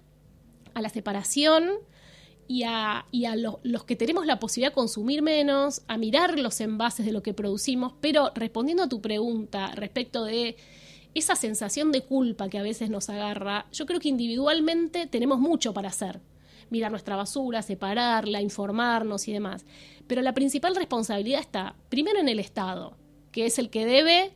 a 0.74 0.82
la 0.82 0.90
separación 0.90 1.70
y 2.48 2.64
a, 2.64 3.06
y 3.12 3.26
a 3.26 3.36
lo- 3.36 3.60
los 3.64 3.84
que 3.86 3.96
tenemos 3.96 4.26
la 4.26 4.40
posibilidad 4.40 4.72
de 4.72 4.76
consumir 4.76 5.22
menos, 5.22 5.82
a 5.88 5.98
mirar 5.98 6.38
los 6.40 6.60
envases 6.62 7.06
de 7.06 7.12
lo 7.12 7.24
que 7.24 7.34
producimos, 7.34 7.94
pero 8.02 8.32
respondiendo 8.36 8.84
a 8.84 8.90
tu 8.90 9.02
pregunta 9.02 9.72
respecto 9.76 10.26
de 10.26 10.58
esa 11.16 11.36
sensación 11.36 11.92
de 11.92 12.02
culpa 12.02 12.50
que 12.50 12.58
a 12.58 12.64
veces 12.64 12.90
nos 12.90 13.10
agarra, 13.10 13.68
yo 13.72 13.86
creo 13.86 14.00
que 14.00 14.10
individualmente 14.10 15.06
tenemos 15.08 15.40
mucho 15.40 15.74
para 15.74 15.90
hacer. 15.90 16.22
Mirar 16.70 16.90
nuestra 16.92 17.16
basura, 17.16 17.62
separarla, 17.62 18.42
informarnos 18.42 19.28
y 19.28 19.34
demás. 19.34 19.66
Pero 20.08 20.22
la 20.24 20.34
principal 20.34 20.76
responsabilidad 20.76 21.40
está 21.40 21.76
primero 21.90 22.20
en 22.20 22.30
el 22.30 22.40
Estado, 22.40 22.98
que 23.32 23.46
es 23.46 23.60
el 23.60 23.70
que 23.70 23.86
debe 23.86 24.34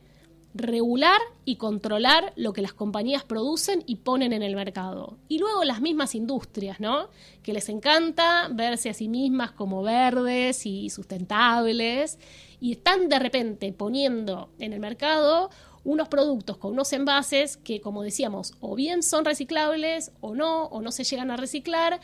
regular 0.54 1.20
y 1.44 1.56
controlar 1.56 2.32
lo 2.36 2.52
que 2.52 2.62
las 2.62 2.72
compañías 2.72 3.24
producen 3.24 3.84
y 3.86 3.96
ponen 3.96 4.32
en 4.32 4.42
el 4.42 4.56
mercado. 4.56 5.18
Y 5.28 5.38
luego 5.38 5.64
las 5.64 5.80
mismas 5.80 6.14
industrias, 6.14 6.80
¿no? 6.80 7.08
Que 7.42 7.52
les 7.52 7.68
encanta 7.68 8.48
verse 8.52 8.90
a 8.90 8.94
sí 8.94 9.08
mismas 9.08 9.52
como 9.52 9.82
verdes 9.82 10.66
y 10.66 10.90
sustentables 10.90 12.18
y 12.60 12.72
están 12.72 13.08
de 13.08 13.18
repente 13.18 13.72
poniendo 13.72 14.50
en 14.58 14.72
el 14.72 14.80
mercado 14.80 15.50
unos 15.84 16.08
productos 16.08 16.56
con 16.58 16.72
unos 16.72 16.92
envases 16.92 17.56
que, 17.56 17.80
como 17.80 18.02
decíamos, 18.02 18.54
o 18.60 18.74
bien 18.74 19.02
son 19.02 19.24
reciclables 19.24 20.12
o 20.20 20.34
no, 20.34 20.64
o 20.64 20.82
no 20.82 20.92
se 20.92 21.04
llegan 21.04 21.30
a 21.30 21.36
reciclar, 21.36 22.00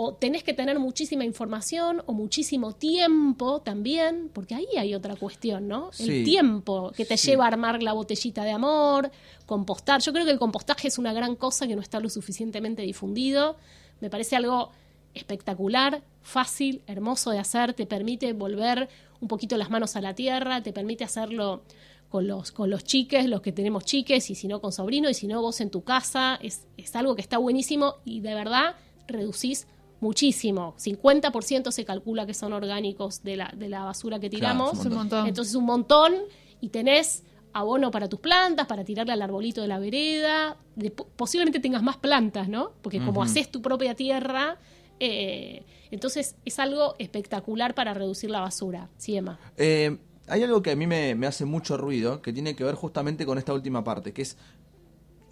o 0.00 0.14
tenés 0.14 0.44
que 0.44 0.54
tener 0.54 0.78
muchísima 0.78 1.24
información 1.24 2.02
o 2.06 2.12
muchísimo 2.12 2.72
tiempo 2.72 3.60
también, 3.62 4.30
porque 4.32 4.54
ahí 4.54 4.68
hay 4.78 4.94
otra 4.94 5.16
cuestión, 5.16 5.66
¿no? 5.66 5.90
Sí. 5.92 6.08
El 6.08 6.24
tiempo 6.24 6.92
que 6.96 7.04
te 7.04 7.16
Sí. 7.16 7.30
lleva 7.32 7.46
a 7.46 7.48
armar 7.48 7.82
la 7.82 7.94
botellita 7.94 8.44
de 8.44 8.52
amor, 8.52 9.10
compostar. 9.44 10.00
Yo 10.00 10.12
creo 10.12 10.24
que 10.24 10.30
el 10.30 10.38
compostaje 10.38 10.86
es 10.86 10.98
una 10.98 11.12
gran 11.12 11.34
cosa 11.34 11.66
que 11.66 11.74
no 11.74 11.82
está 11.82 11.98
lo 11.98 12.08
suficientemente 12.10 12.82
difundido. 12.82 13.56
Me 14.00 14.08
parece 14.08 14.36
algo 14.36 14.70
espectacular, 15.14 16.02
fácil, 16.22 16.80
hermoso 16.86 17.32
de 17.32 17.40
hacer, 17.40 17.74
te 17.74 17.84
permite 17.84 18.32
volver 18.34 18.88
un 19.20 19.26
poquito 19.26 19.56
las 19.56 19.68
manos 19.68 19.96
a 19.96 20.00
la 20.00 20.14
tierra, 20.14 20.62
te 20.62 20.72
permite 20.72 21.02
hacerlo 21.02 21.62
con 22.08 22.28
los, 22.28 22.52
con 22.52 22.70
los 22.70 22.84
chiques, 22.84 23.26
los 23.26 23.40
que 23.40 23.50
tenemos 23.50 23.84
chiques, 23.84 24.30
y 24.30 24.36
si 24.36 24.46
no 24.46 24.60
con 24.60 24.70
sobrino, 24.70 25.10
y 25.10 25.14
si 25.14 25.26
no 25.26 25.42
vos 25.42 25.60
en 25.60 25.70
tu 25.70 25.82
casa, 25.82 26.38
es, 26.40 26.66
es 26.76 26.94
algo 26.94 27.16
que 27.16 27.20
está 27.20 27.38
buenísimo 27.38 27.96
y 28.04 28.20
de 28.20 28.34
verdad 28.34 28.76
reducís 29.08 29.66
muchísimo. 30.00 30.74
50% 30.78 31.70
se 31.70 31.84
calcula 31.84 32.26
que 32.26 32.34
son 32.34 32.52
orgánicos 32.52 33.22
de 33.22 33.36
la, 33.36 33.52
de 33.56 33.68
la 33.68 33.84
basura 33.84 34.18
que 34.20 34.30
Claro, 34.30 34.54
tiramos. 34.54 34.78
es 34.80 34.86
un 34.86 34.94
montón. 34.94 35.26
Entonces 35.26 35.54
un 35.54 35.64
montón 35.64 36.14
y 36.60 36.68
tenés 36.68 37.24
abono 37.52 37.90
para 37.90 38.08
tus 38.08 38.20
plantas, 38.20 38.66
para 38.66 38.84
tirarle 38.84 39.12
al 39.12 39.22
arbolito 39.22 39.60
de 39.62 39.68
la 39.68 39.78
vereda. 39.78 40.56
De- 40.76 40.90
posiblemente 40.90 41.60
tengas 41.60 41.82
más 41.82 41.96
plantas, 41.96 42.48
¿no? 42.48 42.72
Porque 42.82 43.02
como 43.04 43.22
haces 43.22 43.50
tu 43.50 43.60
propia 43.62 43.94
tierra, 43.94 44.58
eh, 45.00 45.64
entonces 45.90 46.36
es 46.44 46.58
algo 46.58 46.94
espectacular 46.98 47.74
para 47.74 47.94
reducir 47.94 48.30
la 48.30 48.40
basura. 48.40 48.88
Sí, 48.98 49.16
Emma. 49.16 49.38
Eh, 49.56 49.96
hay 50.28 50.42
algo 50.42 50.62
que 50.62 50.72
a 50.72 50.76
mí 50.76 50.86
me, 50.86 51.14
me 51.14 51.26
hace 51.26 51.44
mucho 51.46 51.76
ruido, 51.76 52.20
que 52.22 52.32
tiene 52.32 52.54
que 52.54 52.62
ver 52.62 52.74
justamente 52.74 53.24
con 53.24 53.38
esta 53.38 53.54
última 53.54 53.82
parte, 53.82 54.12
que 54.12 54.22
es, 54.22 54.36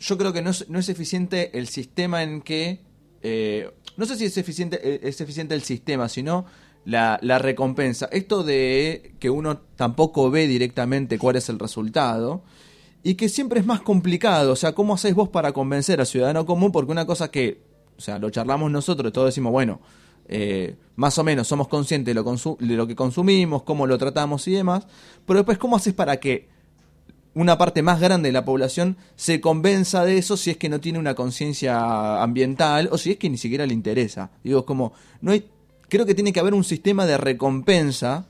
yo 0.01 0.17
creo 0.19 0.33
que 0.33 0.43
no 0.43 0.51
es, 0.51 0.69
no 0.71 0.79
es 0.79 0.89
eficiente 0.89 1.57
el 1.59 1.69
sistema 1.69 2.23
en 2.23 2.41
que, 2.41 2.81
eh, 3.23 3.71
no 3.97 4.07
sé 4.07 4.17
si 4.17 4.25
es 4.27 4.37
eficiente, 4.37 4.81
eh, 4.83 5.01
es 5.03 5.21
eficiente 5.21 5.55
el 5.55 5.63
sistema, 5.63 6.09
sino 6.09 6.47
la, 6.85 7.19
la 7.23 7.39
recompensa. 7.39 8.09
Esto 8.13 8.43
de 8.43 9.15
que 9.19 9.31
uno 9.31 9.59
tampoco 9.77 10.31
ve 10.31 10.47
directamente 10.47 11.19
cuál 11.19 11.37
es 11.37 11.49
el 11.49 11.59
resultado. 11.59 12.43
Y 13.03 13.15
que 13.15 13.29
siempre 13.29 13.61
es 13.61 13.67
más 13.67 13.83
complicado, 13.83 14.51
o 14.51 14.57
sea, 14.57 14.73
¿cómo 14.73 14.95
hacéis 14.95 15.15
vos 15.15 15.29
para 15.29 15.53
convencer 15.53 16.01
al 16.01 16.07
ciudadano 16.07 16.45
común? 16.45 16.73
Porque 16.73 16.91
una 16.91 17.07
cosa 17.07 17.31
que, 17.31 17.61
o 17.97 18.01
sea, 18.01 18.19
lo 18.19 18.31
charlamos 18.31 18.69
nosotros, 18.69 19.13
todos 19.13 19.29
decimos, 19.29 19.53
bueno, 19.53 19.81
eh, 20.27 20.75
más 20.97 21.17
o 21.19 21.23
menos 21.23 21.47
somos 21.47 21.69
conscientes 21.69 22.13
de 22.13 22.21
lo, 22.21 22.25
de 22.25 22.75
lo 22.75 22.87
que 22.89 22.97
consumimos, 22.97 23.63
cómo 23.63 23.87
lo 23.87 23.97
tratamos 23.97 24.49
y 24.49 24.55
demás, 24.55 24.89
pero 25.25 25.39
después, 25.39 25.57
¿cómo 25.57 25.77
haces 25.77 25.95
para 25.95 26.17
que 26.17 26.49
una 27.37 27.59
parte 27.59 27.83
más 27.83 28.01
grande 28.01 28.31
de 28.31 28.33
la 28.33 28.47
población 28.47 28.97
se 29.15 29.43
convenza 29.43 30.07
de 30.07 30.17
eso 30.17 30.39
si 30.39 30.51
es 30.51 30.57
que 30.57 30.71
no 30.71 30.81
tiene 30.81 30.99
una 30.99 31.15
conciencia 31.15 32.23
ambiental 32.23 32.89
o 32.91 32.97
si 32.97 33.11
es 33.11 33.19
que 33.19 33.29
ni 33.29 33.37
siquiera 33.37 33.67
le 33.67 33.75
interesa? 33.75 34.31
Digo, 34.43 34.65
como, 34.65 34.95
no 35.21 35.33
hay, 35.33 35.45
creo 35.91 36.07
que 36.07 36.15
tiene 36.15 36.33
que 36.33 36.41
haber 36.41 36.55
un 36.55 36.65
sistema 36.65 37.05
de 37.05 37.19
recompensa 37.19 38.25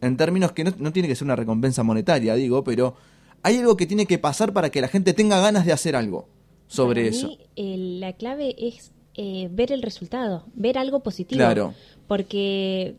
en 0.00 0.16
términos 0.16 0.52
que 0.52 0.64
no, 0.64 0.72
no 0.78 0.90
tiene 0.90 1.06
que 1.06 1.16
ser 1.16 1.26
una 1.26 1.36
recompensa 1.36 1.82
monetaria, 1.82 2.34
digo, 2.34 2.64
pero 2.64 2.94
hay 3.42 3.58
algo 3.58 3.76
que 3.76 3.86
tiene 3.86 4.06
que 4.06 4.18
pasar 4.18 4.54
para 4.54 4.70
que 4.70 4.80
la 4.80 4.88
gente 4.88 5.12
tenga 5.12 5.38
ganas 5.38 5.66
de 5.66 5.72
hacer 5.74 5.94
algo 5.94 6.26
sobre 6.66 7.02
Para 7.02 7.14
eso. 7.14 7.26
mí, 7.26 7.38
eh, 7.56 7.76
la 8.00 8.14
clave 8.14 8.56
es 8.56 8.90
eh, 9.16 9.48
ver 9.52 9.70
el 9.70 9.82
resultado, 9.82 10.46
ver 10.54 10.78
algo 10.78 11.00
positivo. 11.00 11.40
Claro. 11.40 11.74
Porque 12.08 12.96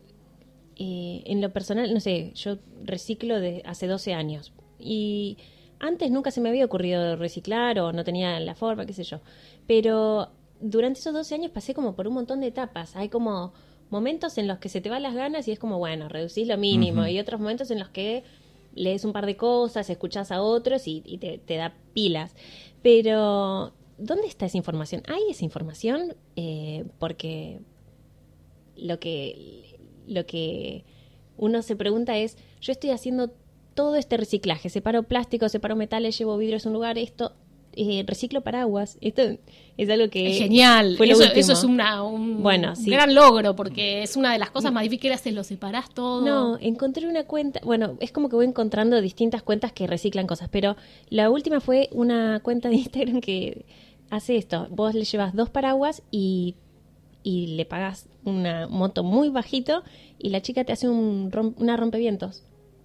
eh, 0.76 1.22
en 1.26 1.40
lo 1.40 1.52
personal, 1.52 1.92
no 1.92 1.98
sé, 1.98 2.30
yo 2.36 2.58
reciclo 2.84 3.40
de 3.40 3.62
hace 3.66 3.88
12 3.88 4.14
años 4.14 4.52
y 4.82 5.38
antes 5.78 6.10
nunca 6.10 6.30
se 6.30 6.40
me 6.40 6.48
había 6.48 6.64
ocurrido 6.64 7.16
reciclar 7.16 7.78
o 7.80 7.92
no 7.92 8.04
tenía 8.04 8.38
la 8.40 8.54
forma, 8.54 8.86
qué 8.86 8.92
sé 8.92 9.04
yo. 9.04 9.20
Pero 9.66 10.30
durante 10.60 11.00
esos 11.00 11.12
12 11.12 11.34
años 11.34 11.50
pasé 11.50 11.74
como 11.74 11.94
por 11.94 12.06
un 12.06 12.14
montón 12.14 12.40
de 12.40 12.48
etapas. 12.48 12.96
Hay 12.96 13.08
como 13.08 13.52
momentos 13.90 14.38
en 14.38 14.48
los 14.48 14.58
que 14.58 14.68
se 14.68 14.80
te 14.80 14.88
van 14.88 15.02
las 15.02 15.14
ganas 15.14 15.48
y 15.48 15.52
es 15.52 15.58
como, 15.58 15.78
bueno, 15.78 16.08
reducís 16.08 16.46
lo 16.46 16.56
mínimo. 16.56 17.06
Y 17.06 17.18
otros 17.18 17.40
momentos 17.40 17.70
en 17.70 17.78
los 17.78 17.88
que 17.88 18.22
lees 18.74 19.04
un 19.04 19.12
par 19.12 19.26
de 19.26 19.36
cosas, 19.36 19.90
escuchas 19.90 20.30
a 20.30 20.40
otros 20.40 20.86
y, 20.86 21.02
y 21.04 21.18
te, 21.18 21.38
te 21.38 21.56
da 21.56 21.74
pilas. 21.92 22.34
Pero, 22.82 23.72
¿dónde 23.98 24.26
está 24.26 24.46
esa 24.46 24.56
información? 24.56 25.02
¿Hay 25.08 25.22
esa 25.30 25.44
información? 25.44 26.14
Eh, 26.36 26.84
porque 26.98 27.60
lo 28.76 28.98
que, 28.98 29.78
lo 30.06 30.26
que 30.26 30.84
uno 31.36 31.62
se 31.62 31.76
pregunta 31.76 32.16
es, 32.16 32.36
yo 32.60 32.72
estoy 32.72 32.90
haciendo 32.90 33.34
todo 33.74 33.96
este 33.96 34.16
reciclaje, 34.16 34.68
separo 34.68 35.02
plástico, 35.04 35.48
separo 35.48 35.76
metales, 35.76 36.18
llevo 36.18 36.36
vidrios 36.38 36.64
a 36.66 36.68
un 36.68 36.74
lugar, 36.74 36.98
esto, 36.98 37.32
eh, 37.74 38.04
reciclo 38.06 38.42
paraguas, 38.42 38.98
esto 39.00 39.22
es 39.78 39.88
algo 39.88 40.10
que... 40.10 40.32
Genial, 40.34 40.96
fue 40.98 41.10
eso, 41.10 41.52
es 41.52 41.64
una, 41.64 42.02
un 42.02 42.42
Bueno, 42.42 42.76
sí. 42.76 42.90
gran 42.90 43.14
logro, 43.14 43.56
porque 43.56 44.02
es 44.02 44.16
una 44.16 44.32
de 44.32 44.38
las 44.38 44.50
cosas 44.50 44.72
más 44.72 44.82
difíciles, 44.82 45.26
es 45.26 45.34
lo 45.34 45.42
separás 45.42 45.88
todo. 45.88 46.20
No, 46.24 46.58
encontré 46.60 47.08
una 47.08 47.24
cuenta, 47.24 47.60
bueno, 47.64 47.96
es 48.00 48.12
como 48.12 48.28
que 48.28 48.36
voy 48.36 48.44
encontrando 48.46 49.00
distintas 49.00 49.42
cuentas 49.42 49.72
que 49.72 49.86
reciclan 49.86 50.26
cosas, 50.26 50.48
pero 50.50 50.76
la 51.08 51.30
última 51.30 51.60
fue 51.60 51.88
una 51.92 52.40
cuenta 52.42 52.68
de 52.68 52.76
Instagram 52.76 53.20
que 53.22 53.64
hace 54.10 54.36
esto, 54.36 54.66
vos 54.70 54.94
le 54.94 55.04
llevas 55.04 55.34
dos 55.34 55.48
paraguas 55.48 56.02
y, 56.10 56.56
y 57.22 57.56
le 57.56 57.64
pagas 57.64 58.06
una 58.24 58.68
monto 58.68 59.02
muy 59.02 59.30
bajito 59.30 59.82
y 60.18 60.28
la 60.28 60.42
chica 60.42 60.64
te 60.64 60.72
hace 60.72 60.88
un 60.90 61.32
rom- 61.32 61.54
una 61.56 61.78
rompevientos 61.78 62.42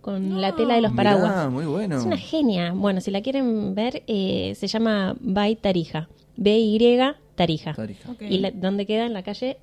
con 0.08 0.40
la 0.40 0.56
tela 0.56 0.76
de 0.76 0.82
los 0.82 0.94
Mirá, 0.94 1.04
paraguas. 1.04 1.52
muy 1.52 1.66
bueno. 1.66 1.98
Es 1.98 2.06
una 2.06 2.16
genia. 2.16 2.72
Bueno, 2.72 3.02
si 3.02 3.12
la 3.12 3.22
quieren 3.22 3.76
ver, 3.76 4.04
eh, 4.08 4.54
se 4.56 4.68
llama 4.68 5.18
By 5.20 5.58
Tarija. 5.58 6.08
B-Y 6.38 6.78
Tarija. 7.36 7.74
Tarija. 7.74 8.16
¿Y 8.22 8.38
la- 8.38 8.52
dónde 8.52 8.86
queda? 8.86 9.06
En 9.06 9.12
la 9.12 9.22
calle 9.24 9.58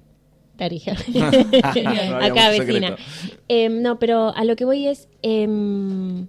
Tarija. 0.59 0.92
Acá 2.20 2.50
vecina. 2.50 2.96
Em, 3.48 3.80
no, 3.80 3.98
pero 3.98 4.35
a 4.37 4.44
lo 4.44 4.54
que 4.54 4.66
voy 4.66 4.87
es, 4.87 5.09
em, 5.22 6.26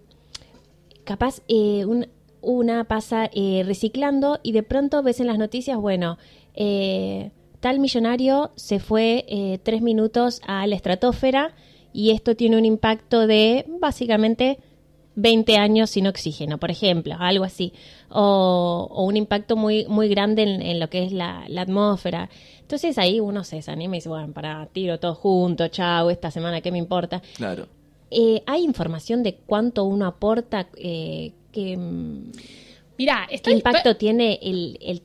capaz 1.04 1.42
eh, 1.50 1.84
un- 1.84 2.08
una 2.42 2.86
pasa 2.86 3.30
eh, 3.34 3.64
reciclando 3.66 4.40
y 4.44 4.54
de 4.54 4.64
pronto 4.64 5.04
ves 5.04 5.20
en 5.20 5.28
las 5.28 5.38
noticias, 5.38 5.78
bueno, 5.78 6.18
eh, 6.54 7.32
tal 7.60 7.80
millonario 7.80 8.52
se 8.56 8.80
fue 8.80 9.26
eh, 9.28 9.60
tres 9.62 9.82
minutos 9.82 10.42
a 10.48 10.66
la 10.68 10.76
estratosfera 10.76 11.54
y 11.96 12.12
esto 12.12 12.36
tiene 12.36 12.58
un 12.58 12.66
impacto 12.66 13.26
de 13.26 13.66
básicamente 13.80 14.60
20 15.16 15.56
años 15.56 15.90
sin 15.92 16.08
oxígeno, 16.08 16.58
por 16.58 16.70
ejemplo, 16.70 17.16
algo 17.18 17.46
así, 17.46 17.72
o, 18.10 18.88
o 18.92 19.06
un 19.06 19.16
impacto 19.16 19.56
muy, 19.56 19.86
muy 19.88 20.10
grande 20.10 20.44
en, 20.44 20.62
en 20.62 20.80
lo 20.82 20.90
que 20.90 21.06
es 21.06 21.14
la, 21.14 21.46
la 21.48 21.62
atmósfera. 21.62 22.30
Entonces 22.60 22.98
ahí 22.98 23.22
uno 23.22 23.46
se 23.46 23.56
desanima 23.56 23.96
y 23.96 24.00
dice, 24.00 24.10
bueno, 24.10 24.34
para 24.34 24.66
tiro 24.68 25.00
todo 25.00 25.16
junto, 25.16 25.70
chao, 25.70 26.10
esta 26.10 26.32
semana, 26.32 26.60
¿qué 26.60 26.70
me 26.70 26.80
importa? 26.80 27.22
Claro. 27.38 27.68
Eh, 28.12 28.44
¿Hay 28.46 28.64
información 28.64 29.24
de 29.24 29.36
cuánto 29.36 29.86
uno 29.86 30.06
aporta? 30.06 30.68
Eh, 30.76 31.32
qué, 31.54 31.78
mm, 31.78 32.32
Mirá, 32.98 33.28
¿Qué 33.42 33.52
impacto 33.52 33.96
tiene 33.96 34.40
el, 34.42 34.78
el, 34.82 35.02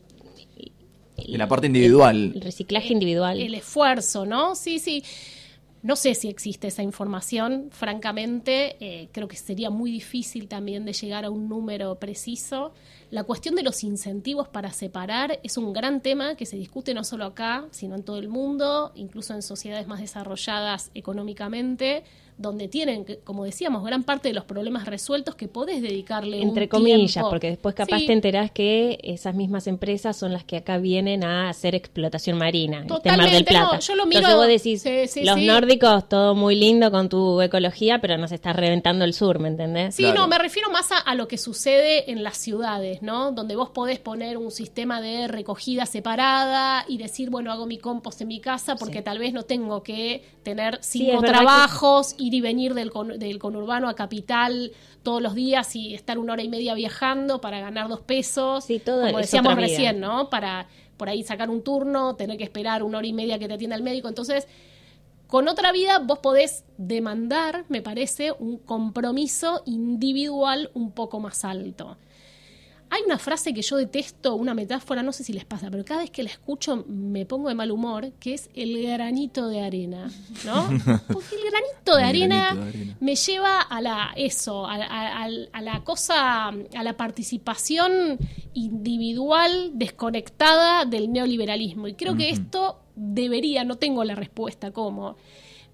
El 1.16 1.40
aporte 1.40 1.68
individual. 1.68 2.32
el 2.34 2.40
reciclaje 2.40 2.92
individual? 2.92 3.40
el 3.40 3.54
esfuerzo, 3.54 4.26
¿no? 4.26 4.56
Sí, 4.56 4.80
sí. 4.80 5.04
No 5.82 5.96
sé 5.96 6.14
si 6.14 6.28
existe 6.28 6.66
esa 6.68 6.82
información, 6.82 7.68
francamente, 7.70 8.76
eh, 8.80 9.08
creo 9.12 9.28
que 9.28 9.36
sería 9.36 9.70
muy 9.70 9.90
difícil 9.90 10.46
también 10.46 10.84
de 10.84 10.92
llegar 10.92 11.24
a 11.24 11.30
un 11.30 11.48
número 11.48 11.94
preciso. 11.94 12.74
La 13.10 13.24
cuestión 13.24 13.54
de 13.54 13.62
los 13.62 13.82
incentivos 13.82 14.46
para 14.46 14.72
separar 14.72 15.40
es 15.42 15.56
un 15.56 15.72
gran 15.72 16.02
tema 16.02 16.36
que 16.36 16.44
se 16.44 16.58
discute 16.58 16.92
no 16.92 17.02
solo 17.02 17.24
acá, 17.24 17.66
sino 17.70 17.94
en 17.94 18.02
todo 18.02 18.18
el 18.18 18.28
mundo, 18.28 18.92
incluso 18.94 19.32
en 19.32 19.40
sociedades 19.40 19.86
más 19.86 20.00
desarrolladas 20.00 20.90
económicamente, 20.94 22.04
donde 22.40 22.68
tienen, 22.68 23.04
como 23.24 23.44
decíamos, 23.44 23.84
gran 23.84 24.02
parte 24.02 24.28
de 24.28 24.34
los 24.34 24.44
problemas 24.44 24.86
resueltos 24.86 25.34
que 25.34 25.46
podés 25.46 25.82
dedicarle 25.82 26.40
Entre 26.40 26.64
un 26.64 26.68
comillas, 26.68 27.12
tiempo. 27.12 27.30
porque 27.30 27.48
después 27.50 27.74
capaz 27.74 27.98
Sí, 27.98 28.06
te 28.06 28.12
enterás 28.14 28.50
que 28.50 28.98
esas 29.02 29.34
mismas 29.34 29.66
empresas 29.66 30.16
son 30.16 30.32
las 30.32 30.44
que 30.44 30.56
acá 30.56 30.78
vienen 30.78 31.22
a 31.22 31.50
hacer 31.50 31.74
explotación 31.74 32.38
marina. 32.38 32.78
este 32.80 32.88
Mar 32.90 33.00
del 33.02 33.12
Totalmente, 33.44 33.52
no, 33.54 33.60
Plata. 33.68 33.78
yo 33.80 33.94
lo 33.94 34.06
miro- 34.06 34.20
Entonces 34.20 34.36
vos 34.38 34.46
decís, 34.46 34.82
sí, 34.82 35.06
sí, 35.08 35.24
los 35.24 35.34
sí. 35.38 35.46
nórdicos, 35.46 36.08
todo 36.08 36.34
muy 36.34 36.56
lindo 36.56 36.90
con 36.90 37.08
tu 37.08 37.40
ecología, 37.42 38.00
pero 38.00 38.16
nos 38.16 38.32
estás 38.32 38.56
reventando 38.56 39.04
el 39.04 39.12
sur, 39.12 39.38
¿me 39.38 39.48
entendés? 39.48 39.94
Sí, 39.94 40.02
Claro. 40.04 40.20
no, 40.22 40.28
me 40.28 40.38
refiero 40.38 40.70
más 40.70 40.90
a, 40.92 40.98
a 40.98 41.14
lo 41.14 41.28
que 41.28 41.36
sucede 41.36 42.10
en 42.10 42.22
las 42.22 42.38
ciudades, 42.38 43.02
¿no? 43.02 43.32
Donde 43.32 43.54
vos 43.54 43.68
podés 43.70 43.98
poner 43.98 44.38
un 44.38 44.50
sistema 44.50 45.00
de 45.00 45.28
recogida 45.28 45.84
separada 45.86 46.84
y 46.88 46.98
decir, 46.98 47.30
bueno, 47.30 47.52
hago 47.52 47.66
mi 47.66 47.78
compost 47.78 48.20
en 48.22 48.28
mi 48.28 48.40
casa 48.40 48.76
porque 48.76 48.98
Sí. 48.98 49.04
tal 49.04 49.18
vez 49.18 49.32
no 49.32 49.42
tengo 49.42 49.82
que 49.82 50.22
tener 50.42 50.78
cinco 50.80 51.20
que- 51.20 51.26
trabajos, 51.28 52.14
ir 52.30 52.34
y 52.34 52.40
venir 52.40 52.74
del, 52.74 52.90
con- 52.90 53.18
del 53.18 53.38
conurbano 53.38 53.88
a 53.88 53.94
capital 53.94 54.72
todos 55.02 55.20
los 55.20 55.34
días 55.34 55.74
y 55.76 55.94
estar 55.94 56.18
una 56.18 56.32
hora 56.34 56.42
y 56.42 56.48
media 56.48 56.74
viajando 56.74 57.40
para 57.40 57.60
ganar 57.60 57.88
dos 57.88 58.00
pesos. 58.00 58.64
Sí, 58.64 58.78
todo 58.78 59.04
Como 59.06 59.18
decíamos 59.18 59.54
recién, 59.56 60.00
¿no? 60.00 60.30
Para 60.30 60.66
por 60.96 61.08
ahí 61.08 61.22
sacar 61.22 61.48
un 61.50 61.62
turno, 61.62 62.14
tener 62.16 62.36
que 62.36 62.44
esperar 62.44 62.82
una 62.82 62.98
hora 62.98 63.06
y 63.06 63.12
media 63.12 63.38
que 63.38 63.48
te 63.48 63.54
atienda 63.54 63.76
el 63.76 63.82
médico. 63.82 64.08
Entonces, 64.08 64.46
con 65.26 65.48
otra 65.48 65.72
vida 65.72 65.98
vos 65.98 66.18
podés 66.18 66.64
demandar, 66.76 67.64
me 67.68 67.82
parece, 67.82 68.32
un 68.32 68.58
compromiso 68.58 69.62
individual 69.64 70.70
un 70.74 70.92
poco 70.92 71.20
más 71.20 71.44
alto. 71.44 71.96
Hay 72.92 73.02
una 73.06 73.18
frase 73.18 73.54
que 73.54 73.62
yo 73.62 73.76
detesto, 73.76 74.34
una 74.34 74.52
metáfora, 74.52 75.02
no 75.02 75.12
sé 75.12 75.22
si 75.22 75.32
les 75.32 75.44
pasa, 75.44 75.70
pero 75.70 75.84
cada 75.84 76.00
vez 76.00 76.10
que 76.10 76.24
la 76.24 76.30
escucho 76.30 76.84
me 76.88 77.24
pongo 77.24 77.48
de 77.48 77.54
mal 77.54 77.70
humor, 77.70 78.10
que 78.18 78.34
es 78.34 78.50
el 78.54 78.82
granito 78.82 79.46
de 79.48 79.60
arena, 79.62 80.10
¿no? 80.44 80.64
Porque 81.12 81.36
el 81.36 81.50
granito 81.50 81.94
de 81.96 82.02
El 82.02 82.08
arena 82.08 82.44
granito 82.54 82.64
de 82.64 82.68
arena. 82.70 82.96
me 83.00 83.14
lleva 83.14 83.60
a 83.60 83.80
la 83.80 84.12
eso, 84.16 84.66
a, 84.66 84.74
a- 84.74 85.24
a- 85.24 85.28
a 85.52 85.62
la 85.62 85.84
cosa, 85.84 86.48
a 86.48 86.82
la 86.82 86.96
participación 86.96 88.18
individual 88.54 89.70
desconectada 89.74 90.84
del 90.84 91.12
neoliberalismo. 91.12 91.86
Y 91.88 91.94
creo 91.94 92.16
que 92.16 92.30
esto 92.30 92.80
debería, 92.96 93.64
no 93.64 93.76
tengo 93.76 94.02
la 94.04 94.14
respuesta 94.14 94.72
cómo, 94.72 95.16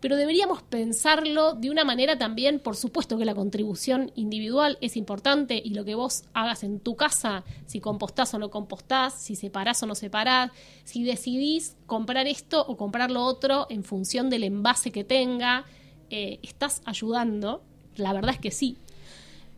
pero 0.07 0.15
deberíamos 0.15 0.63
pensarlo 0.63 1.55
de 1.55 1.69
una 1.69 1.83
manera 1.83 2.17
también, 2.17 2.61
por 2.61 2.77
supuesto 2.77 3.19
que 3.19 3.25
la 3.25 3.35
contribución 3.35 4.13
individual 4.15 4.79
es 4.81 4.97
importante 4.97 5.61
y 5.65 5.71
lo 5.71 5.85
que 5.85 5.97
vos 5.97 6.23
hagas 6.33 6.63
en 6.63 6.79
tu 6.79 6.95
casa, 6.95 7.43
si 7.67 7.81
compostás 7.81 8.33
o 8.33 8.39
no 8.39 8.49
compostás, 8.49 9.21
si 9.21 9.35
separás 9.35 9.83
o 9.83 9.87
no 9.87 9.97
separás, 9.97 10.53
si 10.85 11.03
decidís 11.03 11.77
comprar 11.87 12.29
esto 12.29 12.65
o 12.69 12.77
comprar 12.77 13.11
lo 13.11 13.25
otro 13.25 13.67
en 13.69 13.83
función 13.83 14.31
del 14.31 14.45
envase 14.45 14.93
que 14.93 15.03
tenga, 15.03 15.65
eh, 16.09 16.39
estás 16.45 16.83
ayudando, 16.85 17.65
la 17.97 18.13
verdad 18.13 18.35
es 18.35 18.39
que 18.39 18.53
sí. 18.53 18.79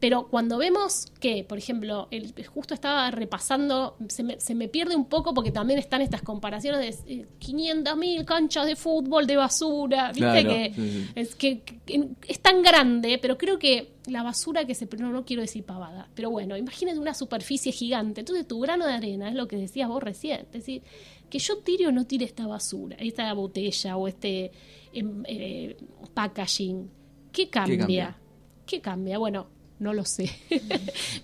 Pero 0.01 0.29
cuando 0.29 0.59
vemos 0.59 1.07
que, 1.19 1.43
por 1.43 1.59
ejemplo, 1.59 2.07
el, 2.13 2.33
justo 2.47 2.73
estaba 2.73 3.11
repasando, 3.11 3.97
se 4.09 4.23
me, 4.23 4.39
se 4.39 4.55
me 4.55 4.69
pierde 4.69 4.95
un 4.95 5.07
poco 5.07 5.35
porque 5.35 5.51
también 5.51 5.81
están 5.81 6.03
estas 6.03 6.23
comparaciones 6.23 7.05
de 7.05 7.27
500.000 7.41 8.25
canchas 8.25 8.67
de 8.67 8.77
fútbol 8.77 9.27
de 9.27 9.37
basura, 9.37 10.13
¿viste? 10.13 10.21
Claro, 10.21 10.49
que, 10.49 10.73
sí. 10.75 11.09
Es, 11.17 11.35
que, 11.35 11.61
que 11.63 12.11
es 12.29 12.41
tan 12.41 12.63
grande, 12.63 13.19
pero 13.21 13.37
creo 13.37 13.59
que 13.59 13.95
la 14.07 14.23
basura 14.23 14.65
que 14.65 14.75
se... 14.77 14.89
No, 14.99 15.11
no 15.11 15.25
quiero 15.25 15.43
decir 15.43 15.65
pavada, 15.65 16.09
pero 16.15 16.31
bueno, 16.31 16.57
imagínate 16.57 16.99
una 17.01 17.15
superficie 17.15 17.73
gigante. 17.73 18.21
Entonces 18.21 18.47
tu 18.47 18.61
grano 18.61 18.87
de 18.87 18.93
arena 18.93 19.29
es 19.29 19.35
lo 19.35 19.49
que 19.49 19.57
decías 19.57 19.89
vos 19.89 20.03
recién. 20.03 20.43
Es 20.43 20.53
decir, 20.53 20.83
que 21.29 21.41
yo 21.41 21.59
tire 21.59 21.89
o 21.89 21.93
no 21.93 22.07
tire 22.07 22.25
esta 22.25 22.47
basura, 22.47 22.97
esta 23.01 23.33
botella 23.33 23.97
o 23.97 24.07
este 24.07 24.53
em, 24.93 25.25
eh, 25.27 25.77
packaging. 26.15 26.89
¿Qué 27.33 27.51
cambia? 27.51 27.79
cambia? 27.79 28.19
¿Qué 28.65 28.81
cambia? 28.81 29.19
Bueno, 29.19 29.58
no 29.79 29.93
lo 29.95 30.05
sé. 30.05 30.31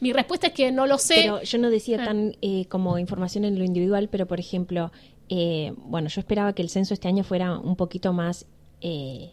Mi 0.01 0.12
respuesta 0.12 0.49
es 0.49 0.53
que 0.53 0.71
no 0.73 0.87
lo 0.87 0.99
sé. 0.99 1.14
Pero 1.23 1.43
yo 1.43 1.59
no 1.59 1.71
decía 1.71 1.99
Ah. 2.01 2.05
tan 2.07 2.37
eh, 2.43 2.67
como 2.67 2.99
información 2.99 3.45
en 3.45 3.59
lo 3.59 3.64
individual, 3.64 4.09
pero 4.11 4.27
por 4.27 4.40
ejemplo, 4.40 4.93
eh, 5.29 5.73
bueno, 5.77 6.09
yo 6.09 6.21
esperaba 6.21 6.53
que 6.55 6.62
el 6.62 6.69
censo 6.69 6.95
este 6.95 7.09
año 7.09 7.25
fuera 7.25 7.59
un 7.59 7.77
poquito 7.77 8.12
más 8.12 8.47
eh, 8.81 9.33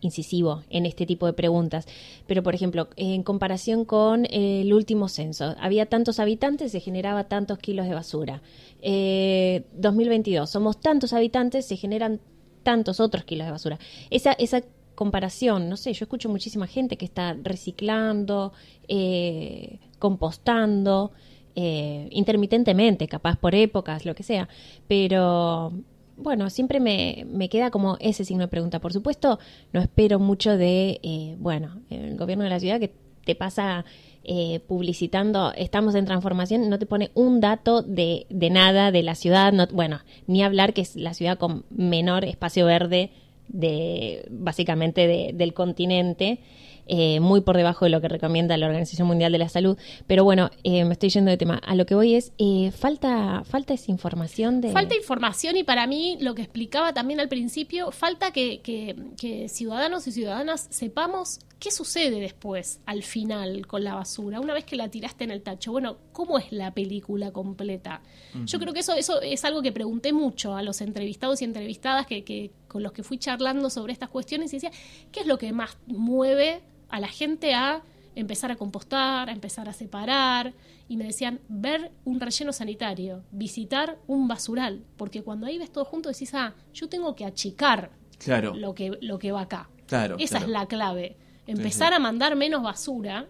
incisivo 0.00 0.62
en 0.70 0.86
este 0.86 1.04
tipo 1.06 1.26
de 1.26 1.32
preguntas. 1.32 1.86
Pero 2.26 2.42
por 2.42 2.54
ejemplo, 2.54 2.88
en 2.96 3.22
comparación 3.22 3.84
con 3.84 4.26
el 4.30 4.72
último 4.72 5.08
censo, 5.08 5.54
había 5.58 5.86
tantos 5.86 6.18
habitantes, 6.20 6.72
se 6.72 6.80
generaba 6.80 7.24
tantos 7.24 7.58
kilos 7.58 7.86
de 7.86 7.94
basura. 7.94 8.42
Eh, 8.82 9.64
2022, 9.74 10.48
somos 10.50 10.80
tantos 10.80 11.12
habitantes, 11.12 11.66
se 11.66 11.76
generan 11.76 12.20
tantos 12.62 13.00
otros 13.00 13.24
kilos 13.24 13.46
de 13.46 13.52
basura. 13.52 13.78
Esa, 14.10 14.32
esa 14.32 14.62
comparación, 14.96 15.68
no 15.68 15.76
sé, 15.76 15.92
yo 15.92 16.04
escucho 16.04 16.28
muchísima 16.28 16.66
gente 16.66 16.96
que 16.96 17.04
está 17.04 17.36
reciclando, 17.40 18.52
eh, 18.88 19.78
compostando, 20.00 21.12
eh, 21.54 22.08
intermitentemente, 22.10 23.06
capaz 23.06 23.36
por 23.36 23.54
épocas, 23.54 24.04
lo 24.04 24.16
que 24.16 24.24
sea, 24.24 24.48
pero 24.88 25.72
bueno, 26.16 26.50
siempre 26.50 26.80
me, 26.80 27.26
me 27.30 27.48
queda 27.48 27.70
como 27.70 27.96
ese 28.00 28.24
signo 28.24 28.44
de 28.44 28.48
pregunta. 28.48 28.80
Por 28.80 28.92
supuesto, 28.92 29.38
no 29.72 29.80
espero 29.80 30.18
mucho 30.18 30.56
de, 30.56 30.98
eh, 31.02 31.36
bueno, 31.38 31.82
el 31.90 32.16
gobierno 32.16 32.44
de 32.44 32.50
la 32.50 32.58
ciudad 32.58 32.80
que 32.80 32.92
te 33.24 33.34
pasa 33.34 33.84
eh, 34.24 34.60
publicitando, 34.66 35.52
estamos 35.56 35.94
en 35.94 36.04
transformación, 36.04 36.68
no 36.68 36.78
te 36.78 36.86
pone 36.86 37.10
un 37.14 37.40
dato 37.40 37.82
de, 37.82 38.26
de 38.30 38.50
nada 38.50 38.90
de 38.90 39.02
la 39.02 39.14
ciudad, 39.14 39.52
no, 39.52 39.66
bueno, 39.68 40.00
ni 40.26 40.42
hablar 40.42 40.72
que 40.72 40.80
es 40.80 40.96
la 40.96 41.12
ciudad 41.14 41.38
con 41.38 41.64
menor 41.70 42.24
espacio 42.24 42.66
verde 42.66 43.10
de 43.48 44.26
básicamente 44.30 45.06
de- 45.06 45.32
del 45.34 45.54
continente, 45.54 46.40
eh, 46.88 47.18
muy 47.18 47.40
por 47.40 47.56
debajo 47.56 47.84
de 47.84 47.90
lo 47.90 48.00
que 48.00 48.06
recomienda 48.08 48.56
la 48.56 48.66
Organización 48.66 49.08
Mundial 49.08 49.32
de 49.32 49.38
la 49.38 49.48
Salud. 49.48 49.76
Pero 50.06 50.22
bueno, 50.22 50.50
eh, 50.62 50.84
me 50.84 50.92
estoy 50.92 51.08
yendo 51.08 51.30
de 51.32 51.36
tema. 51.36 51.56
A 51.66 51.74
lo 51.74 51.84
que 51.84 51.96
voy 51.96 52.14
es, 52.14 52.32
eh, 52.38 52.70
falta, 52.70 53.42
falta 53.44 53.74
esa 53.74 53.90
información 53.90 54.60
de... 54.60 54.70
Falta 54.70 54.94
información 54.94 55.56
y 55.56 55.64
para 55.64 55.88
mí, 55.88 56.16
lo 56.20 56.36
que 56.36 56.42
explicaba 56.42 56.92
también 56.92 57.18
al 57.18 57.28
principio, 57.28 57.90
falta 57.90 58.30
que, 58.30 58.60
que- 58.60 58.94
que 59.20 59.48
ciudadanos 59.48 60.06
y 60.06 60.12
ciudadanas 60.12 60.68
sepamos 60.70 61.40
qué 61.58 61.70
sucede 61.72 62.20
después, 62.20 62.80
al 62.86 63.02
final, 63.02 63.66
con 63.66 63.82
la 63.82 63.94
basura. 63.94 64.38
Una 64.40 64.52
vez 64.54 64.64
que 64.64 64.76
la 64.76 64.88
tiraste 64.88 65.24
en 65.24 65.30
el 65.32 65.42
tacho, 65.42 65.72
bueno, 65.72 65.96
¿cómo 66.12 66.38
es 66.38 66.52
la 66.52 66.72
película 66.72 67.32
completa? 67.32 68.02
Yo 68.44 68.58
creo 68.60 68.72
que 68.74 68.80
eso, 68.80 68.92
eso 68.94 69.20
es 69.22 69.44
algo 69.44 69.62
que 69.62 69.72
pregunté 69.72 70.12
mucho 70.12 70.54
a 70.54 70.62
los 70.62 70.80
entrevistados 70.82 71.40
y 71.42 71.46
entrevistadas 71.46 72.06
que, 72.06 72.22
que- 72.22 72.50
con 72.76 72.82
los 72.82 72.92
que 72.92 73.02
fui 73.02 73.16
charlando 73.16 73.70
sobre 73.70 73.94
estas 73.94 74.10
cuestiones 74.10 74.52
y 74.52 74.56
decía, 74.56 74.70
¿qué 75.10 75.20
es 75.20 75.26
lo 75.26 75.38
que 75.38 75.50
más 75.50 75.78
mueve 75.86 76.60
a 76.90 77.00
la 77.00 77.08
gente 77.08 77.54
a 77.54 77.82
empezar 78.14 78.52
a 78.52 78.56
compostar, 78.56 79.30
a 79.30 79.32
empezar 79.32 79.66
a 79.66 79.72
separar, 79.72 80.52
y 80.86 80.98
me 80.98 81.04
decían, 81.04 81.40
ver 81.48 81.90
un 82.04 82.20
relleno 82.20 82.52
sanitario, 82.52 83.24
visitar 83.30 83.98
un 84.06 84.28
basural, 84.28 84.84
porque 84.98 85.22
cuando 85.22 85.46
ahí 85.46 85.56
ves 85.56 85.72
todo 85.72 85.86
junto 85.86 86.10
decís, 86.10 86.34
ah, 86.34 86.52
yo 86.74 86.86
tengo 86.90 87.14
que 87.16 87.24
achicar 87.24 87.92
Claro. 88.18 88.54
lo 88.54 88.74
que, 88.74 88.98
lo 89.00 89.18
que 89.18 89.32
va 89.32 89.40
acá. 89.42 89.70
Claro, 89.86 90.16
Esa 90.18 90.36
claro. 90.36 90.44
es 90.44 90.52
la 90.52 90.66
clave, 90.66 91.16
empezar 91.46 91.88
sí. 91.88 91.94
a 91.94 91.98
mandar 91.98 92.36
menos 92.36 92.62
basura, 92.62 93.26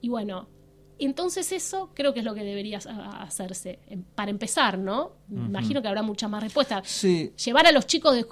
y 0.00 0.08
bueno, 0.08 0.48
entonces 1.06 1.50
eso 1.52 1.90
creo 1.94 2.12
que 2.12 2.20
es 2.20 2.24
lo 2.24 2.34
que 2.34 2.42
debería 2.44 2.78
hacerse, 3.18 3.78
em- 3.88 4.02
para 4.14 4.30
empezar, 4.30 4.78
¿no? 4.78 5.12
Imagino 5.30 5.80
que 5.82 5.88
habrá 5.88 6.02
muchas 6.02 6.28
más 6.30 6.42
respuestas. 6.42 6.88
Sí, 6.88 7.32
Llevar 7.44 7.66
a 7.66 7.72
los 7.72 7.86
chicos 7.86 8.14
de, 8.14 8.26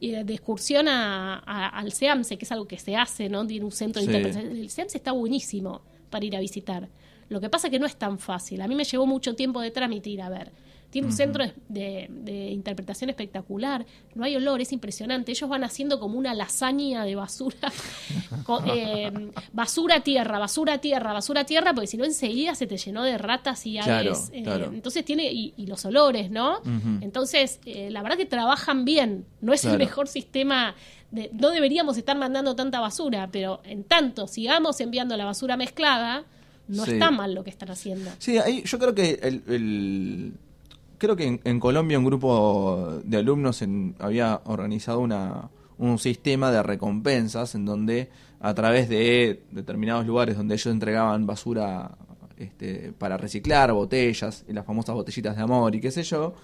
y 0.00 0.10
de 0.10 0.34
excursión 0.34 0.88
a- 0.88 1.38
a- 1.44 1.68
al 1.68 1.92
SEAMSE, 1.92 2.36
que 2.38 2.44
es 2.44 2.52
algo 2.52 2.66
que 2.66 2.78
se 2.78 2.96
hace, 2.96 3.28
¿no? 3.28 3.46
Tiene 3.46 3.64
un 3.64 3.72
centro 3.72 4.00
de 4.02 4.06
Sí. 4.08 4.14
interpretación. 4.16 4.56
El 4.56 4.70
SEAMSE 4.70 4.98
está 4.98 5.12
buenísimo 5.12 5.82
para 6.10 6.24
ir 6.24 6.36
a 6.36 6.40
visitar. 6.40 6.88
Lo 7.28 7.40
que 7.40 7.50
pasa 7.50 7.66
es 7.66 7.70
que 7.70 7.78
no 7.78 7.86
es 7.86 7.96
tan 7.96 8.18
fácil. 8.18 8.60
A 8.62 8.68
mí 8.68 8.74
me 8.74 8.84
llevó 8.84 9.06
mucho 9.06 9.34
tiempo 9.34 9.60
de 9.60 9.70
trámite 9.70 10.08
ir 10.10 10.22
a 10.22 10.28
ver. 10.30 10.50
Tiene 10.90 11.08
un 11.08 11.12
centro 11.12 11.44
de, 11.68 12.06
de- 12.08 12.50
interpretación 12.50 13.10
espectacular. 13.10 13.84
No 14.14 14.24
hay 14.24 14.36
olor, 14.36 14.62
es 14.62 14.72
impresionante. 14.72 15.32
Ellos 15.32 15.48
van 15.50 15.62
haciendo 15.62 16.00
como 16.00 16.18
una 16.18 16.32
lasaña 16.32 17.04
de 17.04 17.14
basura. 17.14 17.70
Co- 18.44 18.62
eh, 18.66 19.12
basura 19.52 20.00
tierra, 20.00 20.38
basura 20.38 20.78
tierra, 20.78 21.12
basura 21.12 21.44
tierra, 21.44 21.74
porque 21.74 21.86
si 21.88 21.98
no 21.98 22.04
enseguida 22.04 22.54
se 22.54 22.66
te 22.66 22.78
llenó 22.78 23.02
de 23.02 23.18
ratas 23.18 23.66
y 23.66 23.74
Claro, 23.78 24.10
aves. 24.12 24.30
Eh, 24.32 24.42
claro. 24.42 24.70
entonces 24.72 25.04
tiene, 25.04 25.30
y, 25.30 25.52
y 25.58 25.66
los 25.66 25.84
olores, 25.84 26.30
¿no? 26.30 26.60
Entonces, 27.02 27.60
eh, 27.66 27.90
la 27.90 28.02
verdad 28.02 28.16
que 28.16 28.26
trabajan 28.26 28.84
bien. 28.84 29.26
No 29.42 29.52
es 29.52 29.60
Claro. 29.60 29.74
el 29.74 29.78
mejor 29.80 30.08
sistema. 30.08 30.74
De, 31.10 31.30
no 31.32 31.50
deberíamos 31.50 31.96
estar 31.98 32.16
mandando 32.18 32.54
tanta 32.56 32.80
basura, 32.80 33.28
pero 33.30 33.60
en 33.64 33.84
tanto 33.84 34.26
sigamos 34.26 34.80
enviando 34.80 35.16
la 35.16 35.24
basura 35.26 35.56
mezclada, 35.56 36.24
no 36.66 36.84
Sí. 36.84 36.92
está 36.92 37.10
mal 37.10 37.34
lo 37.34 37.44
que 37.44 37.50
están 37.50 37.70
haciendo. 37.70 38.10
Sí, 38.18 38.36
ahí 38.38 38.62
yo 38.64 38.78
creo 38.78 38.94
que 38.94 39.18
el, 39.22 39.42
el- 39.48 40.32
creo 40.98 41.16
que 41.16 41.40
en, 41.42 41.60
Colombia 41.60 41.98
un 41.98 42.04
grupo 42.04 43.00
de 43.04 43.16
alumnos 43.16 43.64
había 43.98 44.40
organizado 44.44 45.00
un 45.78 45.98
sistema 45.98 46.50
de 46.50 46.62
recompensas 46.62 47.54
en 47.54 47.64
donde 47.64 48.10
a 48.40 48.54
través 48.54 48.88
de 48.88 49.42
determinados 49.50 50.06
lugares 50.06 50.36
donde 50.36 50.54
ellos 50.54 50.72
entregaban 50.72 51.26
basura 51.26 51.92
este, 52.36 52.92
para 52.96 53.16
reciclar, 53.16 53.72
botellas 53.72 54.44
y 54.48 54.52
las 54.52 54.64
famosas 54.64 54.94
botellitas 54.94 55.36
de 55.36 55.42
amor 55.42 55.74
y 55.74 55.80
qué 55.80 55.90
sé 55.90 56.02
yo, 56.02 56.34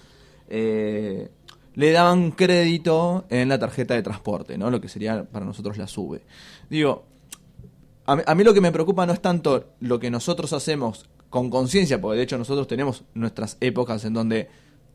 eh, 0.49 1.29
le 1.75 1.91
daban 1.91 2.31
crédito 2.31 3.25
en 3.29 3.49
la 3.49 3.59
tarjeta 3.59 3.93
de 3.93 4.03
transporte, 4.03 4.57
¿no? 4.57 4.71
Lo 4.71 4.79
que 4.79 4.87
sería 4.87 5.23
para 5.25 5.45
nosotros 5.45 5.77
la 5.77 5.87
SUBE. 5.87 6.21
Digo, 6.69 7.05
a 8.05 8.35
mí 8.35 8.43
lo 8.43 8.53
que 8.53 8.61
me 8.61 8.71
preocupa 8.71 9.05
no 9.05 9.13
es 9.13 9.21
tanto 9.21 9.73
lo 9.79 9.99
que 9.99 10.11
nosotros 10.11 10.53
hacemos 10.53 11.05
con 11.35 11.49
conciencia, 11.49 11.99
porque 11.99 12.15
de 12.15 12.23
hecho 12.23 12.37
nosotros 12.37 12.65
tenemos 12.65 13.03
nuestras 13.13 13.57
épocas 13.59 14.05
en 14.05 14.13
donde 14.13 14.47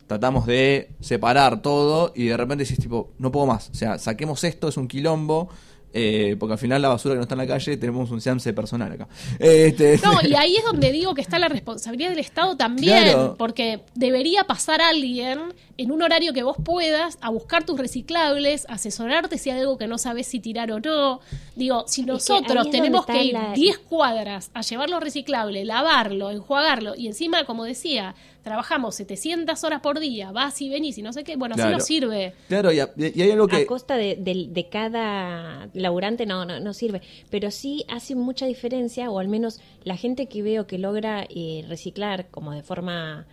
tratamos 0.07 0.47
de 0.47 0.89
separar 0.99 1.61
todo 1.61 2.13
y 2.15 2.29
de 2.29 2.37
repente 2.39 2.65
decís 2.65 2.79
tipo, 2.79 3.11
no 3.19 3.31
puedo 3.31 3.45
más, 3.45 3.69
o 3.69 3.75
sea, 3.75 3.99
saquemos 3.99 4.43
esto, 4.45 4.69
es 4.69 4.79
un 4.79 4.89
quilombo, 4.89 5.51
eh, 5.93 6.37
porque 6.39 6.53
al 6.53 6.59
final 6.59 6.81
la 6.83 6.89
basura 6.89 7.15
que 7.15 7.17
no 7.19 7.23
está 7.23 7.35
en 7.35 7.39
la 7.39 7.47
calle 7.47 7.77
tenemos 7.77 8.11
un 8.11 8.21
seance 8.21 8.53
personal 8.53 8.93
acá. 8.93 9.09
Este, 9.39 9.99
No, 10.03 10.19
y 10.23 10.35
ahí 10.39 10.57
es 10.57 10.65
donde 10.65 10.93
digo 10.93 11.15
que 11.15 11.21
está 11.21 11.39
la 11.39 11.49
responsabilidad 11.49 12.11
del 12.11 12.19
Estado 12.21 12.57
también, 12.57 13.03
Claro. 13.05 13.35
porque 13.39 13.81
debería 13.95 14.45
pasar 14.45 14.81
alguien 14.81 15.41
en 15.77 15.91
un 15.91 16.03
horario 16.03 16.33
que 16.33 16.43
vos 16.43 16.57
puedas 16.63 17.17
a 17.23 17.31
buscar 17.31 17.65
tus 17.65 17.79
reciclables, 17.79 18.67
asesorarte 18.69 19.39
si 19.39 19.51
hay 19.51 19.61
algo 19.61 19.79
que 19.79 19.87
no 19.87 19.97
sabes 19.99 20.27
si 20.27 20.39
tirar 20.41 20.71
o 20.73 20.79
no. 20.81 21.21
Digo, 21.57 21.85
si 21.89 22.03
nosotros 22.05 22.67
es 22.67 22.71
tenemos 22.73 23.07
que 23.07 23.23
ir 23.25 23.33
la- 23.33 23.53
10 23.55 23.79
cuadras 23.79 24.51
a 24.55 24.61
llevar 24.61 24.91
los 24.91 25.01
reciclables, 25.03 25.67
lavarlo, 25.67 26.31
enjuagarlo, 26.31 26.95
y 26.97 27.07
encima, 27.07 27.45
como 27.45 27.65
decía, 27.65 28.15
trabajamos 28.43 28.95
700 28.97 29.63
horas 29.65 29.81
por 29.81 30.01
día, 30.01 30.33
vas 30.33 30.61
y 30.63 30.69
venís 30.71 30.97
y 30.99 31.03
no 31.03 31.13
sé 31.13 31.25
qué, 31.25 31.37
bueno, 31.37 31.55
Claro. 31.55 31.77
así 31.77 31.79
no 31.79 31.85
sirve. 31.85 32.35
Claro, 32.49 32.73
y, 32.73 32.81
a- 32.81 32.91
y 32.97 33.21
hay 33.23 33.31
algo 33.31 33.47
que... 33.47 33.57
A 33.57 33.67
costa 33.67 33.97
de, 33.97 34.17
de- 34.17 34.49
de 34.51 34.69
cada 34.69 35.69
laburante 35.75 36.27
no, 36.27 36.45
no, 36.45 36.61
no 36.61 36.73
sirve, 36.75 37.03
pero 37.31 37.51
sí 37.51 37.85
hace 37.89 38.15
mucha 38.15 38.47
diferencia, 38.47 39.11
o 39.11 39.19
al 39.19 39.29
menos 39.29 39.61
la 39.85 39.97
gente 39.97 40.27
que 40.27 40.43
veo 40.43 40.67
que 40.67 40.79
logra 40.79 41.27
eh, 41.29 41.65
reciclar 41.69 42.29
como 42.31 42.53
de 42.53 42.63
forma 42.63 43.27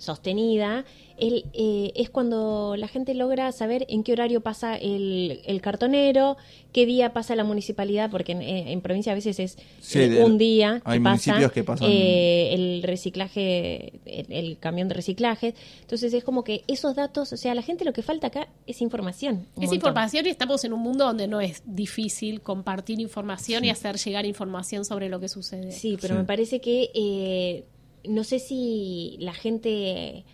sostenida, 0.00 0.84
el, 1.18 1.44
eh, 1.52 1.92
es 1.94 2.08
cuando 2.08 2.74
la 2.78 2.88
gente 2.88 3.12
logra 3.14 3.52
saber 3.52 3.84
en 3.90 4.02
qué 4.02 4.12
horario 4.14 4.40
pasa 4.40 4.76
el, 4.76 5.42
el 5.44 5.60
cartonero, 5.60 6.38
qué 6.72 6.86
día 6.86 7.12
pasa 7.12 7.36
la 7.36 7.44
municipalidad, 7.44 8.10
porque 8.10 8.32
en, 8.32 8.40
eh, 8.40 8.72
en 8.72 8.80
provincia 8.80 9.12
a 9.12 9.14
veces 9.14 9.38
es 9.38 9.58
Sí, 9.80 9.98
eh, 10.00 10.24
un 10.24 10.38
día 10.38 10.80
hay 10.84 10.98
que 10.98 11.04
pasa, 11.04 11.10
municipios 11.32 11.52
que 11.52 11.62
pasan- 11.64 11.88
eh, 11.90 12.54
el 12.54 12.82
reciclaje, 12.82 14.00
el, 14.06 14.32
el 14.32 14.58
camión 14.58 14.88
de 14.88 14.94
reciclaje. 14.94 15.54
Entonces 15.82 16.14
es 16.14 16.24
como 16.24 16.42
que 16.42 16.64
esos 16.66 16.94
datos, 16.96 17.32
o 17.34 17.36
sea, 17.36 17.52
a 17.52 17.54
la 17.54 17.62
gente 17.62 17.84
lo 17.84 17.92
que 17.92 18.02
falta 18.02 18.28
acá 18.28 18.48
es 18.66 18.80
información. 18.80 19.46
Es 19.52 19.56
montón. 19.56 19.74
información 19.74 20.26
y 20.26 20.30
estamos 20.30 20.64
en 20.64 20.72
un 20.72 20.80
mundo 20.80 21.04
donde 21.04 21.28
no 21.28 21.42
es 21.42 21.62
difícil 21.66 22.40
compartir 22.40 22.98
información 22.98 23.64
y 23.66 23.70
hacer 23.70 23.96
llegar 23.98 24.24
información 24.24 24.86
sobre 24.86 25.10
lo 25.10 25.20
que 25.20 25.28
sucede. 25.28 25.70
Sí, 25.72 25.98
pero 26.00 26.14
Sí. 26.14 26.18
me 26.18 26.24
parece 26.24 26.60
que 26.62 26.90
eh, 26.94 27.64
no 28.04 28.24
sé 28.24 28.38
si 28.38 29.16
la 29.20 29.32
gente 29.34 30.24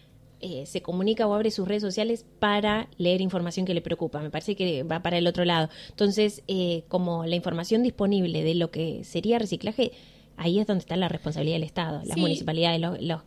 eh, 0.40 0.66
se 0.66 0.82
comunica 0.82 1.26
o 1.26 1.34
abre 1.34 1.50
sus 1.50 1.66
redes 1.66 1.82
sociales 1.82 2.24
para 2.38 2.88
leer 2.98 3.20
información 3.20 3.64
que 3.66 3.74
le 3.74 3.80
preocupa. 3.80 4.20
Me 4.20 4.30
parece 4.30 4.54
que 4.54 4.82
va 4.82 5.00
para 5.02 5.18
el 5.18 5.26
otro 5.26 5.44
lado. 5.44 5.68
Entonces, 5.90 6.42
eh, 6.48 6.84
como 6.88 7.24
la 7.24 7.36
información 7.36 7.82
disponible 7.82 8.42
de 8.44 8.54
lo 8.54 8.70
que 8.70 9.02
sería 9.04 9.38
reciclaje, 9.38 9.92
ahí 10.36 10.58
es 10.58 10.66
donde 10.66 10.80
está 10.80 10.96
la 10.96 11.08
responsabilidad 11.08 11.56
del 11.56 11.62
Estado, 11.64 12.02
las 12.04 12.14
Sí. 12.14 12.20
municipalidades, 12.20 12.80
los, 12.80 13.00
los- 13.00 13.22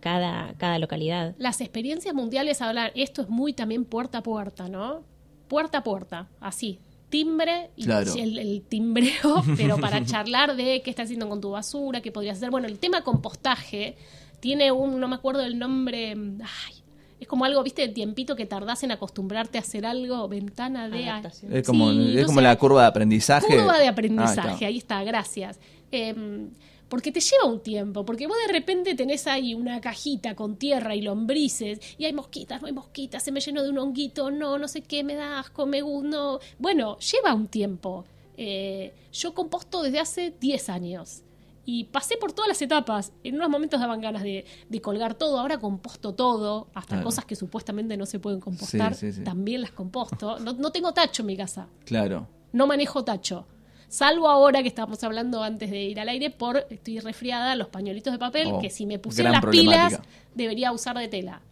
cada, 0.00 0.52
cada 0.58 0.78
localidad. 0.78 1.34
Las 1.38 1.62
experiencias 1.62 2.14
mundiales 2.14 2.60
hablar, 2.60 2.92
esto 2.94 3.22
es 3.22 3.28
muy 3.30 3.54
también 3.54 3.86
puerta 3.86 4.18
a 4.18 4.22
puerta, 4.22 4.68
¿no? 4.68 5.02
Puerta 5.48 5.78
a 5.78 5.82
puerta, 5.82 6.28
así. 6.40 6.78
Timbre 7.10 7.70
y 7.76 7.84
Claro. 7.84 8.14
el, 8.14 8.38
el 8.38 8.62
timbreo, 8.62 9.42
pero 9.56 9.76
para 9.78 10.04
charlar 10.04 10.56
de 10.56 10.80
qué 10.82 10.90
estás 10.90 11.04
haciendo 11.04 11.28
con 11.28 11.40
tu 11.40 11.50
basura, 11.50 12.00
qué 12.00 12.10
podrías 12.12 12.38
hacer. 12.38 12.50
Bueno, 12.50 12.66
el 12.68 12.78
tema 12.78 13.02
compostaje 13.02 13.96
tiene 14.40 14.72
un, 14.72 14.98
no 14.98 15.08
me 15.08 15.16
acuerdo 15.16 15.42
el 15.42 15.58
nombre, 15.58 16.12
ay, 16.12 16.74
es 17.18 17.28
como 17.28 17.44
algo, 17.44 17.62
viste, 17.62 17.82
el 17.84 17.92
tiempito 17.92 18.34
que 18.34 18.46
tardás 18.46 18.82
en 18.82 18.92
acostumbrarte 18.92 19.58
a 19.58 19.60
hacer 19.60 19.84
algo, 19.84 20.26
ventana 20.28 20.88
de... 20.88 21.06
Adaptación. 21.10 21.54
Es 21.54 21.66
como, 21.66 21.92
Sí, 21.92 22.18
es 22.18 22.24
como 22.24 22.38
sé. 22.38 22.44
la 22.44 22.56
curva 22.56 22.80
de 22.82 22.88
aprendizaje. 22.88 23.46
Curva 23.58 23.78
de 23.78 23.88
Ah, 23.88 23.90
aprendizaje, 23.90 24.52
está. 24.54 24.66
ahí 24.66 24.78
está, 24.78 25.04
gracias. 25.04 25.60
Em, 25.90 26.48
porque 26.90 27.10
te 27.12 27.20
lleva 27.20 27.46
un 27.46 27.60
tiempo, 27.60 28.04
porque 28.04 28.26
vos 28.26 28.36
de 28.46 28.52
repente 28.52 28.94
tenés 28.94 29.26
ahí 29.26 29.54
una 29.54 29.80
cajita 29.80 30.34
con 30.34 30.56
tierra 30.56 30.94
y 30.94 31.00
lombrices, 31.00 31.80
y 31.96 32.04
hay 32.04 32.12
mosquitas, 32.12 32.60
no 32.60 32.66
hay 32.66 32.74
mosquitas, 32.74 33.22
se 33.22 33.32
me 33.32 33.40
llenó 33.40 33.62
de 33.62 33.70
un 33.70 33.78
honguito, 33.78 34.30
no, 34.30 34.58
no 34.58 34.68
sé 34.68 34.82
qué, 34.82 35.02
me 35.02 35.14
da 35.14 35.38
asco, 35.38 35.64
me 35.64 35.80
no. 35.80 36.40
Bueno, 36.58 36.98
lleva 36.98 37.32
un 37.32 37.46
tiempo. 37.48 38.04
Eh, 38.36 38.92
yo 39.12 39.32
composto 39.34 39.82
desde 39.82 40.00
hace 40.00 40.34
10 40.38 40.68
años. 40.68 41.22
Y 41.66 41.84
pasé 41.84 42.16
por 42.16 42.32
todas 42.32 42.48
las 42.48 42.60
etapas. 42.62 43.12
En 43.22 43.36
unos 43.36 43.48
momentos 43.50 43.78
daban 43.78 44.00
ganas 44.00 44.22
de, 44.22 44.44
de 44.68 44.80
colgar 44.80 45.14
todo, 45.14 45.38
ahora 45.38 45.58
composto 45.58 46.14
todo, 46.14 46.66
hasta 46.74 46.96
Claro. 46.96 47.04
cosas 47.04 47.24
que 47.26 47.36
supuestamente 47.36 47.96
no 47.96 48.06
se 48.06 48.18
pueden 48.18 48.40
compostar, 48.40 48.94
Sí, 48.94 49.12
sí, 49.12 49.18
sí. 49.18 49.24
también 49.24 49.60
las 49.60 49.70
composto. 49.70 50.38
No, 50.40 50.52
no 50.54 50.72
tengo 50.72 50.92
tacho 50.92 51.22
en 51.22 51.26
mi 51.26 51.36
casa 51.36 51.68
Claro. 51.84 52.26
no 52.52 52.66
manejo 52.66 53.04
tacho. 53.04 53.46
Salvo 53.90 54.28
ahora 54.28 54.62
que 54.62 54.68
estábamos 54.68 55.02
hablando 55.02 55.42
antes 55.42 55.68
de 55.70 55.82
ir 55.82 55.98
al 55.98 56.08
aire 56.08 56.30
por 56.30 56.64
estoy 56.70 57.00
resfriada, 57.00 57.56
los 57.56 57.68
pañuelitos 57.68 58.12
de 58.12 58.18
papel, 58.20 58.46
Oh, 58.52 58.60
que 58.60 58.70
si 58.70 58.86
me 58.86 58.98
pusiera 59.00 59.30
las 59.32 59.44
pilas 59.44 60.00
debería 60.34 60.70
usar 60.70 60.96
de 60.96 61.08
tela. 61.08 61.42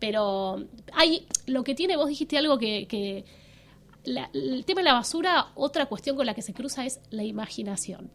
Pero 0.00 0.64
hay 0.92 1.26
lo 1.46 1.62
que 1.62 1.74
tiene, 1.76 1.96
vos 1.96 2.08
dijiste 2.08 2.36
algo 2.36 2.58
que, 2.58 2.86
que 2.88 3.24
la- 4.04 4.28
el 4.34 4.64
tema 4.64 4.80
de 4.80 4.86
la 4.86 4.94
basura, 4.94 5.52
otra 5.54 5.86
cuestión 5.86 6.16
con 6.16 6.26
la 6.26 6.34
que 6.34 6.42
se 6.42 6.52
cruza 6.52 6.84
es 6.84 7.00
la 7.10 7.22
imaginación. 7.22 8.10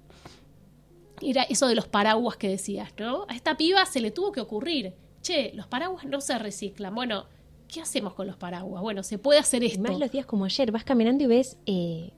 Era 1.22 1.44
eso 1.44 1.68
de 1.68 1.76
los 1.76 1.88
paraguas 1.88 2.36
que 2.38 2.50
decías, 2.50 2.92
¿no? 2.98 3.26
A 3.30 3.34
esta 3.36 3.56
piba 3.56 3.86
se 3.86 4.02
le 4.02 4.12
tuvo 4.12 4.32
que 4.34 4.42
ocurrir, 4.42 4.94
che, 5.22 5.52
los 5.54 5.68
paraguas 5.68 6.04
no 6.06 6.20
se 6.22 6.38
reciclan. 6.38 6.94
Bueno, 6.94 7.26
¿qué 7.68 7.82
hacemos 7.82 8.14
con 8.14 8.28
los 8.28 8.36
paraguas? 8.36 8.82
Bueno, 8.82 9.04
se 9.04 9.18
puede 9.18 9.40
hacer 9.40 9.64
Y 9.64 9.68
esto. 9.68 9.82
más 9.82 9.98
los 9.98 10.12
días 10.12 10.26
como 10.26 10.44
ayer, 10.46 10.72
vas 10.72 10.84
caminando 10.84 11.24
y 11.24 11.28
ves 11.28 11.58
eh, 11.66 12.12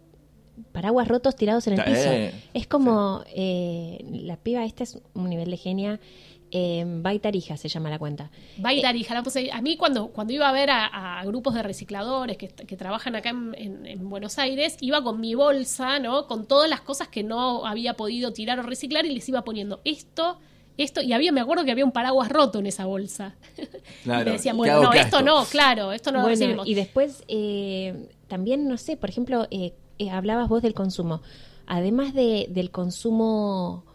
paraguas 0.72 1.08
rotos 1.08 1.36
tirados 1.36 1.68
en 1.68 1.74
el 1.74 1.80
Eh, 1.80 1.84
piso. 2.32 2.38
Es 2.54 2.68
como 2.68 3.24
eh, 3.34 4.04
la 4.12 4.38
piba, 4.38 4.64
esta 4.66 4.84
es 4.84 5.00
un 5.14 5.30
nivel 5.30 5.50
de 5.52 5.58
genia. 5.58 6.00
Eh, 6.54 6.84
Baitarija 6.86 7.56
se 7.56 7.70
llama 7.70 7.90
la 7.90 7.98
cuenta. 7.98 8.30
Baitar, 8.58 8.94
hija, 8.98 9.14
la 9.14 9.24
puse- 9.24 9.50
a 9.54 9.62
mí 9.62 9.78
cuando, 9.78 10.08
cuando 10.10 10.34
iba 10.34 10.50
a 10.50 10.52
ver 10.52 10.70
a, 10.70 11.20
a 11.20 11.26
grupos 11.26 11.54
de 11.54 11.64
recicladores 11.64 12.38
que, 12.38 12.50
que 12.50 12.76
trabajan 12.76 13.16
acá 13.16 13.30
en, 13.30 13.56
en- 13.58 13.86
en 13.86 14.10
Buenos 14.10 14.38
Aires, 14.38 14.76
iba 14.82 15.02
con 15.02 15.22
mi 15.22 15.34
bolsa, 15.34 16.00
¿no? 16.00 16.28
Con 16.28 16.46
todas 16.48 16.70
las 16.70 16.82
cosas 16.82 17.08
que 17.08 17.24
no 17.24 17.66
había 17.66 17.94
podido 17.94 18.34
tirar 18.34 18.60
o 18.60 18.64
reciclar 18.64 19.06
y 19.06 19.14
les 19.14 19.30
iba 19.30 19.44
poniendo 19.46 19.80
esto, 19.86 20.40
esto, 20.78 21.02
y 21.02 21.14
había, 21.14 21.32
me 21.32 21.40
acuerdo 21.40 21.64
que 21.64 21.72
había 21.72 21.86
un 21.86 21.92
paraguas 21.94 22.28
roto 22.28 22.60
en 22.60 22.66
esa 22.66 22.86
bolsa. 22.86 23.36
Claro, 24.04 24.22
y 24.24 24.26
me 24.26 24.32
decían, 24.34 24.56
¿qué 24.56 24.58
bueno, 24.58 24.82
no, 24.82 24.94
esto 24.94 25.20
esto? 25.20 25.22
no, 25.22 25.46
claro, 25.46 25.92
esto 25.94 26.12
no 26.12 26.22
lo 26.24 26.28
recibimos. 26.28 26.68
y 26.68 26.74
después 26.74 27.24
eh, 27.28 28.10
también, 28.28 28.68
no 28.68 28.78
sé, 28.78 28.98
por 28.98 29.10
ejemplo, 29.10 29.48
eh, 29.52 29.74
eh, 30.02 30.10
hablabas 30.10 30.50
vos 30.50 30.62
del 30.62 30.74
consumo. 30.74 31.22
Además 31.68 32.14
de, 32.14 32.48
del 32.50 32.72
consumo 32.72 33.86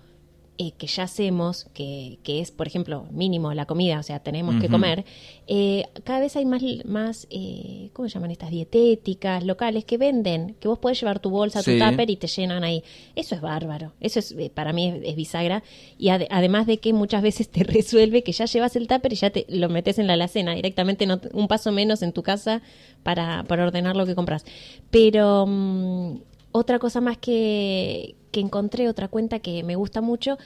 eh, 0.58 0.72
que 0.78 0.86
ya 0.86 1.02
hacemos, 1.02 1.66
que, 1.74 2.18
que 2.22 2.40
es, 2.40 2.50
por 2.50 2.66
ejemplo, 2.66 3.06
mínimo 3.10 3.52
la 3.54 3.66
comida, 3.66 3.98
o 3.98 4.02
sea, 4.02 4.20
tenemos 4.20 4.60
que 4.60 4.68
comer, 4.68 5.04
eh, 5.46 5.84
cada 6.04 6.20
vez 6.20 6.34
hay 6.36 6.44
más, 6.46 6.62
más 6.84 7.26
eh, 7.30 7.90
¿cómo 7.92 8.08
se 8.08 8.14
llaman 8.14 8.30
estas? 8.30 8.50
Dietéticas, 8.50 9.44
locales, 9.44 9.84
que 9.84 9.98
venden, 9.98 10.56
que 10.60 10.68
vos 10.68 10.78
podés 10.78 11.00
llevar 11.00 11.18
tu 11.20 11.30
bolsa, 11.30 11.62
Sí. 11.62 11.78
tu 11.78 11.84
tupper 11.84 12.08
y 12.10 12.16
te 12.16 12.26
llenan 12.26 12.64
ahí. 12.64 12.82
Eso 13.14 13.34
es 13.34 13.40
bárbaro, 13.40 13.92
eso 14.00 14.18
es 14.18 14.32
eh, 14.32 14.50
para 14.52 14.72
mí 14.72 14.88
es, 14.88 15.00
es 15.04 15.16
bisagra. 15.16 15.62
Y 15.98 16.08
ade- 16.08 16.28
además 16.30 16.66
de 16.66 16.78
que 16.78 16.92
muchas 16.92 17.22
veces 17.22 17.48
te 17.48 17.62
resuelve 17.64 18.22
que 18.22 18.32
ya 18.32 18.46
llevas 18.46 18.76
el 18.76 18.86
tupper 18.88 19.12
y 19.12 19.16
ya 19.16 19.30
te 19.30 19.46
lo 19.48 19.68
metes 19.68 19.98
en 19.98 20.06
la 20.06 20.14
alacena, 20.14 20.54
directamente 20.54 21.06
no 21.06 21.20
un 21.32 21.48
paso 21.48 21.70
menos 21.72 22.02
en 22.02 22.12
tu 22.12 22.22
casa 22.22 22.62
para, 23.02 23.44
para 23.44 23.64
ordenar 23.64 23.96
lo 23.96 24.06
que 24.06 24.14
compras. 24.14 24.44
Pero 24.90 25.44
mm, 25.46 26.16
otra 26.52 26.78
cosa 26.78 27.00
más 27.00 27.18
que, 27.18 28.14
que 28.36 28.40
encontré, 28.40 28.86
otra 28.86 29.08
cuenta 29.08 29.38
que 29.38 29.62
me 29.62 29.76
gusta 29.76 30.02
mucho, 30.02 30.36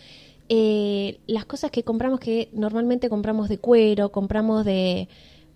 eh, 0.49 1.19
las 1.27 1.45
cosas 1.45 1.73
que 1.73 1.83
compramos 1.83 2.21
que 2.21 2.49
normalmente 2.53 3.09
compramos 3.09 3.49
de 3.49 3.59
cuero, 3.59 4.13
compramos 4.13 4.65
de... 4.65 5.09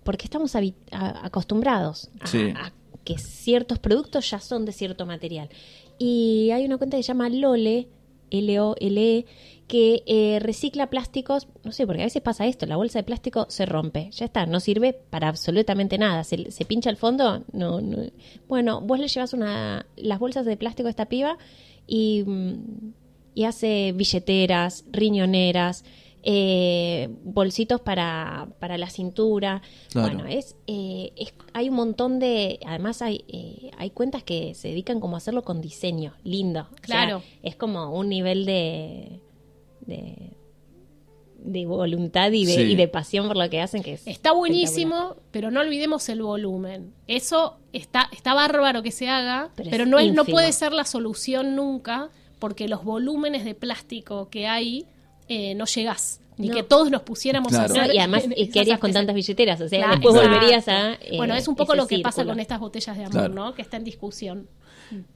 porque 0.03 0.25
estamos 0.25 0.53
acostumbrados 0.91 2.09
a, 2.19 2.27
Sí. 2.27 2.51
a 2.55 2.73
que 3.05 3.17
ciertos 3.17 3.79
productos 3.79 4.29
ya 4.29 4.39
son 4.39 4.65
de 4.65 4.73
cierto 4.73 5.05
material. 5.05 5.47
Y 5.97 6.49
hay 6.51 6.65
una 6.65 6.77
cuenta 6.77 6.97
que 6.97 7.03
se 7.03 7.07
llama 7.07 7.29
Lole, 7.29 7.87
L-O-L-E, 8.31 9.25
que 9.67 10.03
eh, 10.05 10.39
recicla 10.41 10.89
plásticos, 10.89 11.47
no 11.63 11.71
sé, 11.71 11.85
porque 11.87 12.01
a 12.01 12.05
veces 12.05 12.21
pasa 12.21 12.45
esto, 12.45 12.65
la 12.65 12.75
bolsa 12.75 12.99
de 12.99 13.03
plástico 13.03 13.45
se 13.49 13.65
rompe, 13.65 14.09
ya 14.11 14.25
está, 14.25 14.45
no 14.45 14.59
sirve 14.59 14.93
para 15.09 15.29
absolutamente 15.29 15.97
nada, 15.97 16.23
se, 16.23 16.51
se 16.51 16.65
pincha 16.65 16.89
el 16.89 16.97
fondo, 16.97 17.43
no, 17.53 17.79
no. 17.79 17.97
Bueno, 18.49 18.81
vos 18.81 18.99
le 18.99 19.07
llevas 19.07 19.33
una, 19.33 19.85
las 19.95 20.19
bolsas 20.19 20.45
de 20.45 20.57
plástico 20.57 20.87
a 20.87 20.91
esta 20.91 21.05
piba 21.05 21.37
y, 21.87 22.23
y 23.33 23.43
hace 23.43 23.91
billeteras, 23.93 24.85
riñoneras, 24.91 25.83
eh, 26.27 27.09
bolsitos 27.23 27.81
para, 27.81 28.49
para 28.59 28.77
la 28.79 28.89
cintura. 28.89 29.61
Claro. 29.91 30.15
Bueno, 30.15 30.27
es, 30.29 30.55
eh, 30.65 31.11
es- 31.15 31.35
hay 31.53 31.69
un 31.69 31.75
montón 31.75 32.17
de, 32.19 32.59
además 32.65 33.01
hay, 33.03 33.23
eh, 33.27 33.69
hay 33.77 33.91
cuentas 33.91 34.23
que 34.23 34.55
se 34.55 34.69
dedican 34.69 34.99
como 34.99 35.15
a 35.15 35.17
hacerlo 35.17 35.43
con 35.43 35.61
diseño, 35.61 36.13
lindo. 36.23 36.61
O 36.61 36.65
sea, 36.69 36.81
Claro. 36.81 37.21
es 37.43 37.55
como 37.55 37.93
un 37.95 38.09
nivel 38.09 38.45
de, 38.45 39.21
de, 39.81 40.31
de 41.45 41.65
voluntad 41.65 42.31
y 42.31 42.45
de, 42.45 42.53
Sí. 42.53 42.61
y 42.61 42.75
de 42.75 42.87
pasión 42.87 43.27
por 43.27 43.37
lo 43.37 43.49
que 43.49 43.61
hacen 43.61 43.83
que 43.83 43.93
es 43.93 44.07
Está 44.07 44.31
buenísimo, 44.33 45.15
pero 45.31 45.51
no 45.51 45.59
olvidemos 45.61 46.07
el 46.09 46.21
volumen. 46.23 46.93
Eso 47.07 47.57
está, 47.73 48.09
está 48.11 48.33
bárbaro 48.33 48.81
que 48.83 48.91
se 48.91 49.07
haga, 49.09 49.49
Pero 49.55 49.69
pero, 49.69 49.83
es 49.83 49.89
no, 49.89 49.99
es, 49.99 50.13
no 50.13 50.25
puede 50.25 50.51
ser 50.53 50.73
la 50.73 50.85
solución 50.85 51.55
nunca, 51.55 52.09
porque 52.39 52.67
los 52.67 52.83
volúmenes 52.83 53.45
de 53.45 53.55
plástico 53.55 54.29
que 54.29 54.47
hay 54.47 54.85
eh, 55.27 55.55
no 55.55 55.65
llegás. 55.65 56.19
Ni 56.37 56.49
No. 56.49 56.55
que 56.55 56.63
todos 56.63 56.91
nos 56.91 57.01
pusiéramos 57.03 57.49
Claro. 57.49 57.73
a 57.73 57.77
No, 57.77 57.81
hacer. 57.83 57.95
y 57.95 57.99
además, 57.99 58.23
¿qué 58.53 58.59
harías 58.59 58.79
con 58.79 58.91
tantas 58.91 59.15
billeteras? 59.15 59.61
O 59.61 59.69
sea, 59.69 59.79
Claro, 59.79 59.93
después 59.93 60.15
exacto. 60.15 60.35
volverías 60.35 60.67
a... 60.67 60.93
eh, 60.93 61.15
bueno, 61.17 61.33
es 61.35 61.47
un 61.47 61.55
poco 61.55 61.75
lo 61.75 61.87
que 61.87 61.99
pasa 61.99 62.25
con 62.25 62.39
estas 62.39 62.59
botellas 62.59 62.97
de 62.97 63.03
amor, 63.05 63.11
Claro. 63.13 63.33
¿no? 63.33 63.53
Que 63.55 63.61
está 63.61 63.77
en 63.77 63.83
discusión. 63.85 64.47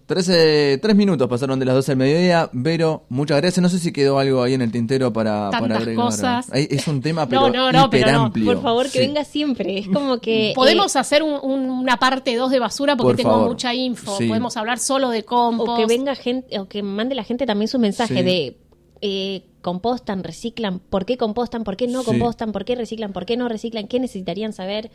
Trece- 0.07 0.79
tres 0.81 0.95
minutos 0.95 1.27
pasaron 1.27 1.59
de 1.59 1.65
las 1.65 1.75
12 1.75 1.91
del 1.91 1.97
mediodía. 1.99 2.49
Vero, 2.51 3.03
muchas 3.09 3.37
gracias. 3.39 3.61
No 3.61 3.69
sé 3.69 3.77
si 3.77 3.91
quedó 3.91 4.17
algo 4.17 4.41
ahí 4.41 4.55
en 4.55 4.63
el 4.63 4.71
tintero 4.71 5.13
para, 5.13 5.49
para 5.51 5.59
Tantas 5.61 5.77
agregar. 5.81 6.03
cosas. 6.05 6.47
Es 6.51 6.87
un 6.87 6.99
tema, 7.01 7.27
pero 7.29 7.41
No, 7.41 7.49
no, 7.49 7.71
no, 7.71 7.89
pero 7.91 8.05
no. 8.07 8.11
hiperamplio. 8.11 8.45
Por 8.53 8.61
favor, 8.63 8.85
que 8.87 8.91
Sí. 8.93 8.99
venga 8.99 9.23
siempre. 9.23 9.77
Es 9.77 9.87
como 9.87 10.17
que... 10.19 10.53
Podemos 10.55 10.95
eh, 10.95 10.99
hacer 10.99 11.21
un- 11.21 11.39
un- 11.43 11.69
una 11.69 11.97
parte 11.97 12.35
2 12.35 12.49
de 12.49 12.57
basura 12.59 12.95
porque 12.97 13.09
Por 13.09 13.15
tengo 13.17 13.29
favor. 13.31 13.49
mucha 13.49 13.73
info. 13.75 14.17
Sí. 14.17 14.27
Podemos 14.27 14.57
hablar 14.57 14.79
solo 14.79 15.09
de 15.11 15.23
compost. 15.23 15.69
o 15.69 15.75
que 15.77 15.85
venga 15.85 16.15
gente, 16.15 16.57
o 16.59 16.67
que 16.67 16.81
mande 16.81 17.13
la 17.13 17.23
gente 17.23 17.45
también 17.45 17.67
su 17.67 17.77
mensaje 17.77 18.15
Sí. 18.17 18.23
de 18.23 18.57
eh, 19.01 19.43
compostan, 19.61 20.23
reciclan, 20.25 20.79
por 20.79 21.05
qué 21.05 21.15
compostan, 21.17 21.63
por 21.63 21.77
qué 21.77 21.87
no 21.87 21.99
Sí. 22.01 22.05
compostan, 22.07 22.51
por 22.51 22.65
qué 22.65 22.75
reciclan, 22.75 23.13
por 23.13 23.25
qué 23.25 23.37
no 23.37 23.47
reciclan, 23.47 23.87
qué 23.87 23.97
necesitarían 23.99 24.51
saber. 24.53 24.91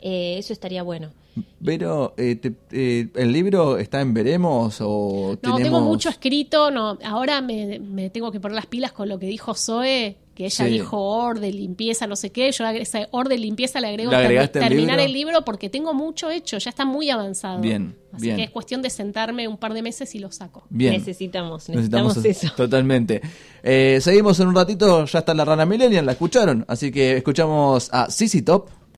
Eh, 0.00 0.36
eso 0.38 0.52
estaría 0.52 0.82
bueno. 0.82 1.10
Vero, 1.60 2.14
eh, 2.16 2.36
te- 2.36 2.54
eh, 2.72 3.08
¿el 3.14 3.30
libro 3.30 3.76
está 3.76 4.00
en 4.00 4.14
Veremos 4.14 4.78
o 4.80 5.32
No, 5.32 5.36
tenemos... 5.36 5.62
tengo 5.62 5.80
mucho 5.82 6.08
escrito. 6.08 6.70
No, 6.70 6.98
ahora 7.04 7.42
me, 7.42 7.78
me 7.78 8.08
tengo 8.08 8.32
que 8.32 8.40
poner 8.40 8.54
las 8.54 8.66
pilas 8.66 8.92
con 8.92 9.08
lo 9.08 9.18
que 9.18 9.26
dijo 9.26 9.54
Zoe, 9.54 10.16
que 10.34 10.46
ella 10.46 10.64
Sí. 10.64 10.70
dijo 10.70 10.98
orden, 10.98 11.54
limpieza, 11.54 12.06
no 12.06 12.16
sé 12.16 12.30
qué. 12.30 12.50
Yo 12.52 12.66
esa 12.66 13.06
orden, 13.10 13.38
limpieza 13.40 13.80
le 13.82 13.88
agrego 13.88 14.10
¿Le 14.12 14.16
termi- 14.16 14.20
agregaste 14.24 14.58
el 14.60 14.64
terminar 14.68 14.96
libro? 14.96 15.04
el 15.04 15.12
libro 15.12 15.44
porque 15.44 15.68
tengo 15.68 15.92
mucho 15.92 16.30
hecho, 16.30 16.56
ya 16.56 16.70
está 16.70 16.86
muy 16.86 17.10
avanzado. 17.10 17.60
Bien, 17.60 17.94
Así 18.14 18.24
bien. 18.26 18.36
que 18.38 18.42
es 18.44 18.50
cuestión 18.50 18.80
de 18.80 18.88
sentarme 18.88 19.46
un 19.46 19.58
par 19.58 19.74
de 19.74 19.82
meses 19.82 20.14
y 20.14 20.20
lo 20.20 20.32
saco. 20.32 20.64
Bien. 20.70 20.94
Necesitamos, 20.94 21.68
necesitamos, 21.68 22.16
eso. 22.24 22.48
Totalmente. 22.56 23.20
Eh, 23.62 23.98
seguimos 24.00 24.40
en 24.40 24.48
un 24.48 24.54
ratito, 24.54 25.04
ya 25.04 25.18
está 25.18 25.34
la 25.34 25.44
rana 25.44 25.66
millennial, 25.66 26.06
la 26.06 26.12
escucharon. 26.12 26.64
Así 26.66 26.90
que 26.90 27.18
escuchamos 27.18 27.90
a 27.92 28.10
Sissy 28.10 28.40
Top 28.40 28.68